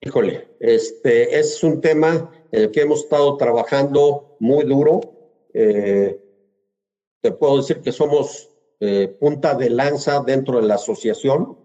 Híjole, 0.00 0.48
este 0.60 1.38
es 1.38 1.62
un 1.62 1.80
tema 1.80 2.30
en 2.52 2.62
el 2.62 2.70
que 2.70 2.82
hemos 2.82 3.04
estado 3.04 3.36
trabajando 3.36 4.36
muy 4.38 4.64
duro. 4.64 5.00
Eh, 5.54 6.20
te 7.20 7.32
puedo 7.32 7.58
decir 7.58 7.80
que 7.80 7.92
somos 7.92 8.50
eh, 8.80 9.08
punta 9.18 9.54
de 9.54 9.70
lanza 9.70 10.22
dentro 10.26 10.60
de 10.60 10.68
la 10.68 10.74
asociación. 10.74 11.58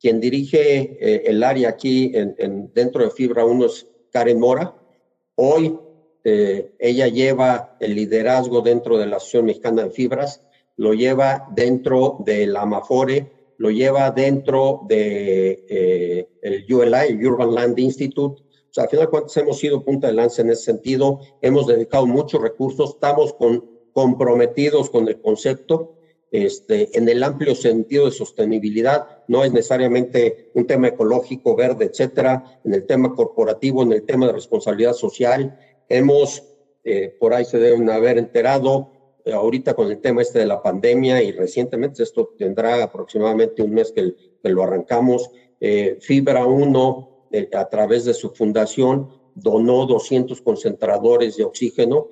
Quien 0.00 0.20
dirige 0.20 1.30
el 1.30 1.42
área 1.42 1.70
aquí 1.70 2.12
en, 2.14 2.70
dentro 2.74 3.02
de 3.02 3.10
Fibra 3.10 3.46
1 3.46 3.64
es 3.64 3.86
Karen 4.12 4.38
Mora. 4.38 4.74
Hoy 5.36 5.78
ella 6.24 7.06
lleva 7.06 7.76
el 7.78 7.94
liderazgo 7.94 8.60
dentro 8.60 8.98
de 8.98 9.06
la 9.06 9.18
Asociación 9.18 9.44
Mexicana 9.44 9.84
de 9.84 9.90
Fibras, 9.90 10.42
lo 10.76 10.92
lleva 10.92 11.46
dentro 11.54 12.18
de 12.24 12.46
la 12.46 12.62
Amafore, 12.62 13.30
lo 13.58 13.70
lleva 13.70 14.10
dentro 14.10 14.82
de 14.88 15.64
eh, 15.68 16.28
el 16.42 16.66
ULI, 16.72 17.08
el 17.08 17.26
Urban 17.26 17.54
Land 17.54 17.78
Institute. 17.78 18.42
O 18.42 18.72
sea, 18.76 18.84
al 18.84 18.90
final 18.90 19.06
de 19.06 19.10
cuentas 19.10 19.36
hemos 19.36 19.58
sido 19.58 19.82
punta 19.82 20.08
de 20.08 20.12
lanza 20.12 20.42
en 20.42 20.50
ese 20.50 20.64
sentido, 20.64 21.20
hemos 21.40 21.66
dedicado 21.66 22.06
muchos 22.06 22.42
recursos, 22.42 22.90
estamos 22.90 23.34
comprometidos 23.92 24.90
con 24.90 25.08
el 25.08 25.20
concepto. 25.20 25.95
Este, 26.30 26.96
en 26.98 27.08
el 27.08 27.22
amplio 27.22 27.54
sentido 27.54 28.06
de 28.06 28.10
sostenibilidad, 28.10 29.24
no 29.28 29.44
es 29.44 29.52
necesariamente 29.52 30.50
un 30.54 30.66
tema 30.66 30.88
ecológico, 30.88 31.54
verde, 31.54 31.86
etcétera, 31.86 32.60
en 32.64 32.74
el 32.74 32.84
tema 32.84 33.14
corporativo, 33.14 33.82
en 33.82 33.92
el 33.92 34.02
tema 34.02 34.26
de 34.26 34.32
responsabilidad 34.32 34.92
social. 34.92 35.58
Hemos, 35.88 36.42
eh, 36.84 37.16
por 37.18 37.32
ahí 37.32 37.44
se 37.44 37.58
deben 37.58 37.88
haber 37.90 38.18
enterado, 38.18 38.90
eh, 39.26 39.32
ahorita 39.32 39.74
con 39.74 39.90
el 39.90 40.00
tema 40.00 40.22
este 40.22 40.38
de 40.38 40.46
la 40.46 40.62
pandemia 40.62 41.20
y 41.20 41.32
recientemente, 41.32 42.04
esto 42.04 42.32
tendrá 42.38 42.84
aproximadamente 42.84 43.60
un 43.60 43.72
mes 43.72 43.92
que, 43.92 44.14
lo 44.44 44.62
arrancamos, 44.62 45.28
eh, 45.58 45.98
Fibra 46.00 46.46
1, 46.46 47.26
eh, 47.32 47.50
a 47.52 47.68
través 47.68 48.04
de 48.04 48.14
su 48.14 48.30
fundación, 48.30 49.08
donó 49.34 49.84
200 49.84 50.40
concentradores 50.42 51.36
de 51.36 51.42
oxígeno. 51.42 52.06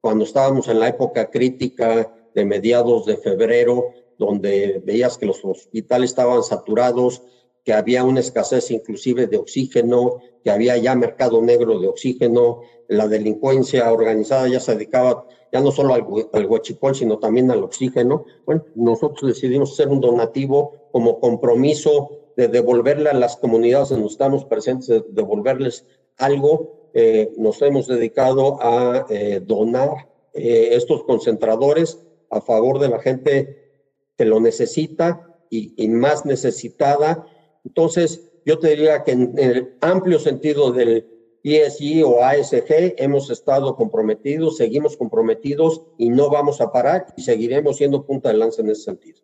Cuando 0.00 0.24
estábamos 0.24 0.66
en 0.66 0.80
la 0.80 0.88
época 0.88 1.30
crítica 1.30 2.12
de 2.36 2.44
mediados 2.44 3.06
de 3.06 3.16
febrero, 3.16 3.86
donde 4.18 4.80
veías 4.84 5.16
que 5.16 5.26
los 5.26 5.42
hospitales 5.42 6.10
estaban 6.10 6.42
saturados, 6.42 7.22
que 7.64 7.72
había 7.72 8.04
una 8.04 8.20
escasez 8.20 8.70
inclusive 8.70 9.26
de 9.26 9.38
oxígeno, 9.38 10.18
que 10.44 10.50
había 10.50 10.76
ya 10.76 10.94
mercado 10.94 11.40
negro 11.40 11.80
de 11.80 11.88
oxígeno, 11.88 12.60
la 12.88 13.08
delincuencia 13.08 13.90
organizada 13.90 14.46
ya 14.48 14.60
se 14.60 14.74
dedicaba 14.74 15.26
ya 15.52 15.60
no 15.60 15.72
solo 15.72 15.94
al, 15.94 16.04
al 16.32 16.46
huachipol, 16.46 16.94
sino 16.94 17.18
también 17.18 17.50
al 17.50 17.64
oxígeno. 17.64 18.26
Bueno, 18.44 18.64
nosotros 18.74 19.34
decidimos 19.34 19.72
hacer 19.72 19.88
un 19.88 20.00
donativo 20.00 20.90
como 20.92 21.18
compromiso 21.18 22.10
de 22.36 22.48
devolverle 22.48 23.08
a 23.08 23.14
las 23.14 23.36
comunidades 23.36 23.90
en 23.90 23.98
donde 23.98 24.12
estamos 24.12 24.44
presentes, 24.44 24.88
de 24.88 25.02
devolverles 25.08 25.86
algo. 26.18 26.90
Eh, 26.92 27.32
nos 27.38 27.62
hemos 27.62 27.86
dedicado 27.86 28.58
a 28.60 29.06
eh, 29.08 29.40
donar 29.42 30.08
eh, 30.34 30.68
estos 30.72 31.04
concentradores 31.04 32.05
a 32.30 32.40
favor 32.40 32.78
de 32.78 32.88
la 32.88 33.00
gente 33.00 33.82
que 34.16 34.24
lo 34.24 34.40
necesita 34.40 35.38
y, 35.50 35.74
y 35.82 35.88
más 35.88 36.24
necesitada. 36.24 37.26
Entonces, 37.64 38.30
yo 38.44 38.58
te 38.58 38.70
diría 38.70 39.04
que 39.04 39.12
en 39.12 39.38
el 39.38 39.76
amplio 39.80 40.18
sentido 40.18 40.72
del 40.72 41.06
ESG 41.46 42.04
o 42.04 42.24
ASG, 42.24 42.94
hemos 42.98 43.30
estado 43.30 43.76
comprometidos, 43.76 44.56
seguimos 44.56 44.96
comprometidos 44.96 45.82
y 45.96 46.08
no 46.08 46.28
vamos 46.28 46.60
a 46.60 46.72
parar 46.72 47.06
y 47.16 47.22
seguiremos 47.22 47.76
siendo 47.76 48.04
punta 48.04 48.30
de 48.30 48.38
lanza 48.38 48.62
en 48.62 48.70
ese 48.70 48.82
sentido. 48.82 49.20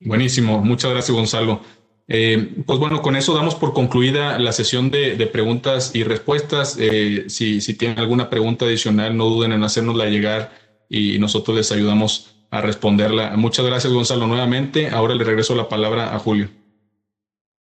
Buenísimo, 0.00 0.58
muchas 0.58 0.90
gracias 0.90 1.16
Gonzalo. 1.16 1.60
Eh, 2.06 2.56
pues 2.66 2.78
bueno, 2.78 3.00
con 3.00 3.16
eso 3.16 3.34
damos 3.34 3.54
por 3.54 3.72
concluida 3.72 4.38
la 4.38 4.52
sesión 4.52 4.90
de, 4.90 5.16
preguntas 5.32 5.94
y 5.94 6.04
respuestas. 6.04 6.76
Eh, 6.78 7.24
si, 7.28 7.62
si 7.62 7.72
tienen 7.72 7.98
alguna 7.98 8.28
pregunta 8.28 8.66
adicional, 8.66 9.16
no 9.16 9.24
duden 9.24 9.52
en 9.52 9.64
hacérnosla 9.64 10.04
llegar 10.06 10.52
y 10.90 11.18
nosotros 11.18 11.56
les 11.56 11.72
ayudamos 11.72 12.33
a 12.54 12.60
responderla. 12.60 13.36
Muchas 13.36 13.66
gracias 13.66 13.92
Gonzalo 13.92 14.28
nuevamente. 14.28 14.88
Ahora 14.88 15.14
le 15.14 15.24
regreso 15.24 15.56
la 15.56 15.68
palabra 15.68 16.14
a 16.14 16.18
Julio. 16.20 16.48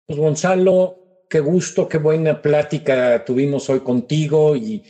Pues 0.06 0.16
Gonzalo, 0.16 1.24
qué 1.28 1.40
gusto, 1.40 1.88
qué 1.88 1.98
buena 1.98 2.40
plática 2.40 3.24
tuvimos 3.24 3.68
hoy 3.68 3.80
contigo 3.80 4.54
y 4.54 4.84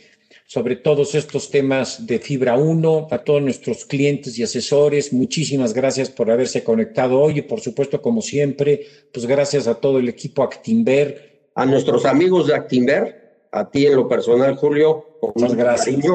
sobre 0.45 0.75
todos 0.75 1.15
estos 1.15 1.49
temas 1.49 2.05
de 2.05 2.19
Fibra 2.19 2.57
1, 2.57 3.07
a 3.09 3.17
todos 3.17 3.41
nuestros 3.41 3.85
clientes 3.85 4.37
y 4.37 4.43
asesores. 4.43 5.11
Muchísimas 5.11 5.73
gracias 5.73 6.11
por 6.11 6.29
haberse 6.29 6.63
conectado 6.63 7.19
hoy 7.19 7.39
y 7.39 7.41
por 7.41 7.59
supuesto, 7.59 7.99
como 7.99 8.21
siempre, 8.21 8.85
pues 9.11 9.25
gracias 9.25 9.67
a 9.67 9.75
todo 9.75 9.97
el 9.97 10.07
equipo 10.09 10.43
Actimber. 10.43 11.49
A 11.55 11.65
nuestros 11.65 12.05
amigos 12.05 12.45
de 12.45 12.53
Actimber, 12.53 13.47
a 13.51 13.67
ti 13.67 13.87
en 13.87 13.95
lo 13.95 14.07
personal, 14.07 14.55
Julio, 14.57 15.17
muchas 15.35 15.55
gracias. 15.55 16.05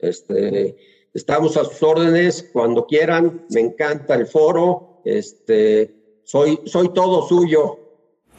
Este, 0.00 0.74
estamos 1.14 1.56
a 1.56 1.64
sus 1.64 1.82
órdenes 1.82 2.48
cuando 2.52 2.86
quieran. 2.86 3.42
Me 3.50 3.60
encanta 3.60 4.14
el 4.14 4.26
foro. 4.26 5.00
Este, 5.04 5.94
soy, 6.24 6.60
soy 6.66 6.92
todo 6.94 7.26
suyo. 7.28 7.78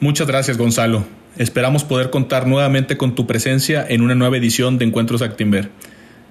Muchas 0.00 0.26
gracias, 0.26 0.58
Gonzalo. 0.58 1.04
Esperamos 1.36 1.84
poder 1.84 2.10
contar 2.10 2.46
nuevamente 2.46 2.96
con 2.96 3.14
tu 3.14 3.26
presencia 3.26 3.84
en 3.88 4.02
una 4.02 4.14
nueva 4.14 4.36
edición 4.36 4.78
de 4.78 4.84
Encuentros 4.84 5.22
Actimber. 5.22 5.70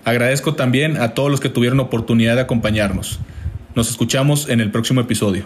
Agradezco 0.06 0.56
también 0.56 0.98
a 0.98 1.14
todos 1.14 1.32
los 1.32 1.40
que 1.40 1.50
tuvieron 1.50 1.80
oportunidad 1.80 2.36
de 2.36 2.42
acompañarnos. 2.42 3.20
Nos 3.76 3.90
escuchamos 3.90 4.50
en 4.50 4.62
el 4.62 4.72
próximo 4.72 5.02
episodio. 5.02 5.46